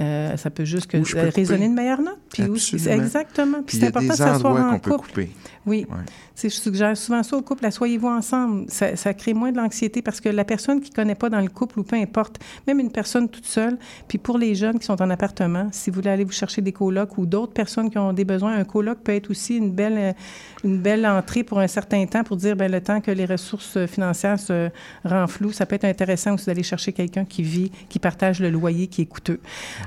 euh, 0.00 0.36
ça 0.36 0.50
peut 0.50 0.64
juste 0.64 0.86
que 0.88 0.96
couper. 0.98 1.64
une 1.64 1.74
meilleure 1.74 2.00
note. 2.00 2.18
Puis 2.32 2.42
où- 2.44 2.56
exactement. 2.88 3.62
Puis 3.62 3.76
c'est 3.78 3.86
important 3.86 4.08
de 4.08 4.12
s'asseoir 4.12 4.72
en 4.74 4.78
peut 4.78 4.90
couple. 4.90 5.08
couper. 5.08 5.30
Oui. 5.66 5.86
Ouais. 5.88 5.96
Je 6.42 6.48
suggère 6.48 6.96
souvent 6.96 7.22
ça 7.22 7.36
au 7.36 7.42
couple, 7.42 7.64
asseyez-vous 7.64 8.08
ensemble. 8.08 8.64
Ça, 8.68 8.96
ça 8.96 9.14
crée 9.14 9.32
moins 9.34 9.52
de 9.52 9.56
l'anxiété 9.56 10.02
parce 10.02 10.20
que 10.20 10.28
la 10.28 10.44
personne 10.44 10.80
qui 10.80 10.90
ne 10.90 10.94
connaît 10.96 11.14
pas 11.14 11.30
dans 11.30 11.40
le 11.40 11.48
couple 11.48 11.78
ou 11.78 11.84
peu 11.84 11.96
importe, 11.96 12.38
même 12.66 12.80
une 12.80 12.90
personne 12.90 13.28
toute 13.28 13.46
seule, 13.46 13.78
puis 14.08 14.18
pour 14.18 14.36
les 14.36 14.54
jeunes 14.56 14.78
qui 14.78 14.84
sont 14.84 15.00
en 15.00 15.08
appartement, 15.10 15.68
si 15.70 15.90
vous 15.90 15.96
voulez 15.96 16.10
aller 16.10 16.24
vous 16.24 16.32
chercher 16.32 16.60
des 16.60 16.72
colocs 16.72 17.16
ou 17.18 17.24
d'autres 17.24 17.52
personnes 17.52 17.88
qui 17.88 17.98
ont 17.98 18.12
des 18.12 18.24
besoins, 18.24 18.56
un 18.56 18.64
coloc 18.64 18.98
peut 18.98 19.14
être 19.14 19.30
aussi 19.30 19.56
une 19.56 19.70
belle, 19.70 19.96
euh, 19.96 20.12
une 20.64 20.80
belle 20.80 21.06
entrée 21.06 21.44
pour 21.44 21.60
un 21.60 21.68
certain 21.68 22.04
temps 22.06 22.24
pour 22.24 22.36
dire, 22.36 22.56
ben 22.56 22.70
le 22.70 22.80
temps 22.80 23.00
que 23.00 23.12
les 23.12 23.26
ressources 23.26 23.86
financières 23.86 24.40
se 24.40 24.70
renflouent, 25.04 25.52
ça 25.52 25.66
peut 25.66 25.76
être 25.76 25.84
intéressant 25.84 26.34
aussi 26.34 26.46
d'aller 26.46 26.62
chercher 26.64 26.92
quelqu'un 26.92 27.24
qui 27.24 27.42
vit, 27.44 27.70
qui 27.88 28.00
partage 28.00 28.40
le 28.40 28.50
loyer, 28.50 28.88
qui 28.88 29.02
est 29.02 29.06
coûteux. 29.06 29.40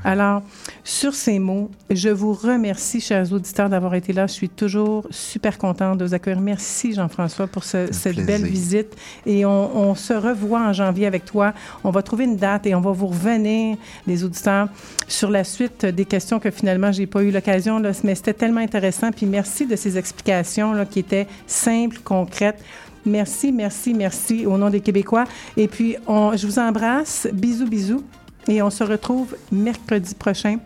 Alors, 0.03 0.41
sur 0.83 1.13
ces 1.13 1.37
mots, 1.39 1.69
je 1.89 2.09
vous 2.09 2.33
remercie, 2.33 3.01
chers 3.01 3.31
auditeurs, 3.33 3.67
d'avoir 3.69 3.93
été 3.95 4.13
là. 4.13 4.27
Je 4.27 4.33
suis 4.33 4.47
toujours 4.49 5.05
super 5.09 5.57
contente 5.57 5.97
de 5.97 6.05
vous 6.05 6.13
accueillir. 6.13 6.39
Merci, 6.39 6.93
Jean-François, 6.93 7.47
pour 7.47 7.63
ce- 7.63 7.91
cette 7.91 8.13
plaisir. 8.15 8.25
belle 8.25 8.45
visite. 8.45 8.95
Et 9.25 9.45
on, 9.45 9.75
on 9.89 9.95
se 9.95 10.13
revoit 10.13 10.61
en 10.61 10.71
janvier 10.73 11.07
avec 11.07 11.25
toi. 11.25 11.53
On 11.83 11.91
va 11.91 12.01
trouver 12.03 12.23
une 12.25 12.37
date 12.37 12.67
et 12.67 12.75
on 12.75 12.81
va 12.81 12.91
vous 12.91 13.07
revenir, 13.07 13.77
les 14.05 14.23
auditeurs, 14.23 14.69
sur 15.07 15.29
la 15.29 15.43
suite 15.43 15.85
des 15.85 16.05
questions 16.05 16.39
que 16.39 16.51
finalement, 16.51 16.91
j'ai 16.91 17.07
pas 17.07 17.21
eu 17.23 17.31
l'occasion, 17.31 17.79
là, 17.79 17.91
mais 18.03 18.15
c'était 18.15 18.33
tellement 18.33 18.61
intéressant. 18.61 19.11
Puis 19.11 19.25
merci 19.25 19.65
de 19.65 19.75
ces 19.75 19.97
explications 19.97 20.73
là, 20.73 20.85
qui 20.85 20.99
étaient 20.99 21.27
simples, 21.47 21.99
concrètes. 22.03 22.59
Merci, 23.05 23.51
merci, 23.51 23.93
merci 23.93 24.45
au 24.45 24.57
nom 24.57 24.69
des 24.69 24.81
Québécois. 24.81 25.25
Et 25.55 25.67
puis, 25.67 25.95
on, 26.07 26.35
je 26.35 26.45
vous 26.45 26.59
embrasse. 26.59 27.27
Bisous, 27.33 27.67
bisous. 27.67 28.03
Et 28.49 28.61
on 28.61 28.69
se 28.69 28.83
retrouve 28.83 29.35
mercredi 29.51 30.15
prochain 30.15 30.59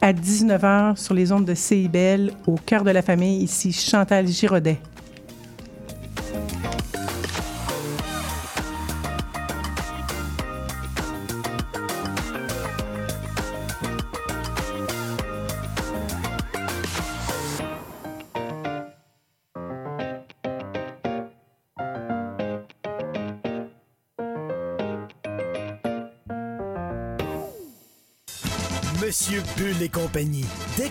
à 0.00 0.12
19h 0.12 0.96
sur 0.96 1.14
les 1.14 1.30
ondes 1.30 1.44
de 1.44 1.54
CIBL 1.54 2.32
au 2.46 2.56
cœur 2.56 2.82
de 2.82 2.90
la 2.90 3.02
famille. 3.02 3.42
Ici 3.42 3.72
Chantal 3.72 4.26
Giraudet. 4.26 4.78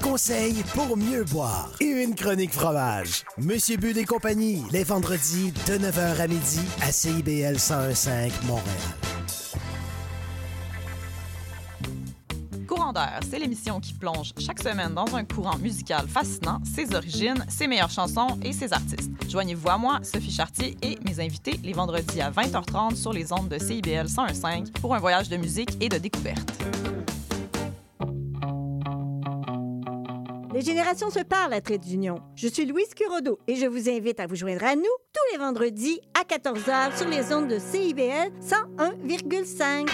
Conseils 0.10 0.64
pour 0.74 0.96
mieux 0.96 1.24
boire. 1.26 1.70
Et 1.82 1.86
une 1.86 2.16
chronique 2.16 2.54
fromage. 2.54 3.24
Monsieur 3.38 3.76
Bull 3.78 3.98
et 3.98 4.06
compagnie, 4.06 4.64
les 4.72 4.84
vendredis 4.84 5.52
de 5.68 5.74
9h 5.74 6.22
à 6.22 6.28
midi 6.28 6.62
à 6.82 6.92
CIBL 6.92 7.56
1015 7.56 8.10
Montréal. 8.46 8.66
Courant 12.68 12.88
légendaire, 12.94 13.20
c'est 13.30 13.40
l'émission 13.40 13.82
qui 13.82 13.94
plonge 13.94 14.32
chaque 14.40 14.60
semaine 14.60 14.94
dans 14.94 15.14
un 15.14 15.26
courant 15.26 15.58
musical 15.58 16.08
fascinant, 16.08 16.60
ses 16.64 16.96
origines, 16.96 17.46
ses 17.50 17.68
meilleures 17.68 17.90
chansons 17.90 18.40
et 18.44 18.54
ses 18.54 18.72
artistes. 18.72 19.12
Joignez-vous 19.30 19.70
à 19.70 19.78
moi, 19.78 20.00
Sophie 20.04 20.32
Chartier 20.32 20.78
et 20.82 20.98
mes 21.06 21.20
invités 21.20 21.60
les 21.64 21.74
vendredis 21.74 22.22
à 22.22 22.32
20h30 22.32 22.96
sur 22.96 23.12
les 23.12 23.34
ondes 23.34 23.50
de 23.50 23.58
CIBL 23.58 24.08
101.5 24.08 24.72
pour 24.80 24.96
un 24.96 25.00
voyage 25.00 25.28
de 25.28 25.36
musique 25.36 25.72
et 25.82 25.90
de 25.90 25.98
découverte. 25.98 26.50
Les 30.58 30.64
générations 30.64 31.12
se 31.12 31.20
parlent 31.20 31.54
à 31.54 31.62
Trait 31.62 31.78
d'Union. 31.78 32.20
Je 32.36 32.48
suis 32.48 32.66
Louise 32.66 32.96
Curodo 32.96 33.38
et 33.48 33.58
je 33.58 33.68
vous 33.68 33.88
invite 33.92 34.20
à 34.20 34.26
vous 34.26 34.34
joindre 34.34 34.64
à 34.64 34.76
nous 34.76 34.82
tous 34.82 35.32
les 35.32 35.38
vendredis 35.38 36.02
à 36.20 36.24
14h 36.24 36.98
sur 36.98 37.08
les 37.08 37.32
ondes 37.32 37.48
de 37.48 37.60
CIBL 37.60 38.32
101,5. 38.42 39.88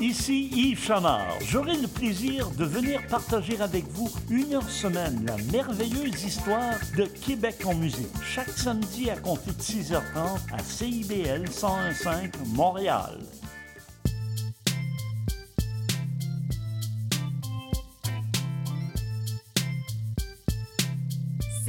Ici 0.00 0.48
Yves 0.52 0.82
Chamard. 0.82 1.38
J'aurai 1.42 1.76
le 1.76 1.86
plaisir 1.86 2.50
de 2.58 2.64
venir 2.64 3.00
partager 3.08 3.60
avec 3.60 3.84
vous 3.90 4.10
une 4.28 4.54
heure 4.54 4.68
semaine 4.68 5.24
la 5.28 5.36
merveilleuse 5.52 6.24
histoire 6.24 6.74
de 6.96 7.04
Québec 7.04 7.58
en 7.66 7.74
musique. 7.76 8.08
Chaque 8.24 8.50
samedi 8.50 9.10
à 9.10 9.16
compter 9.16 9.52
de 9.52 9.62
6h30 9.62 10.38
à 10.52 10.58
CIBL 10.58 11.44
101.5 11.44 12.32
Montréal. 12.52 13.16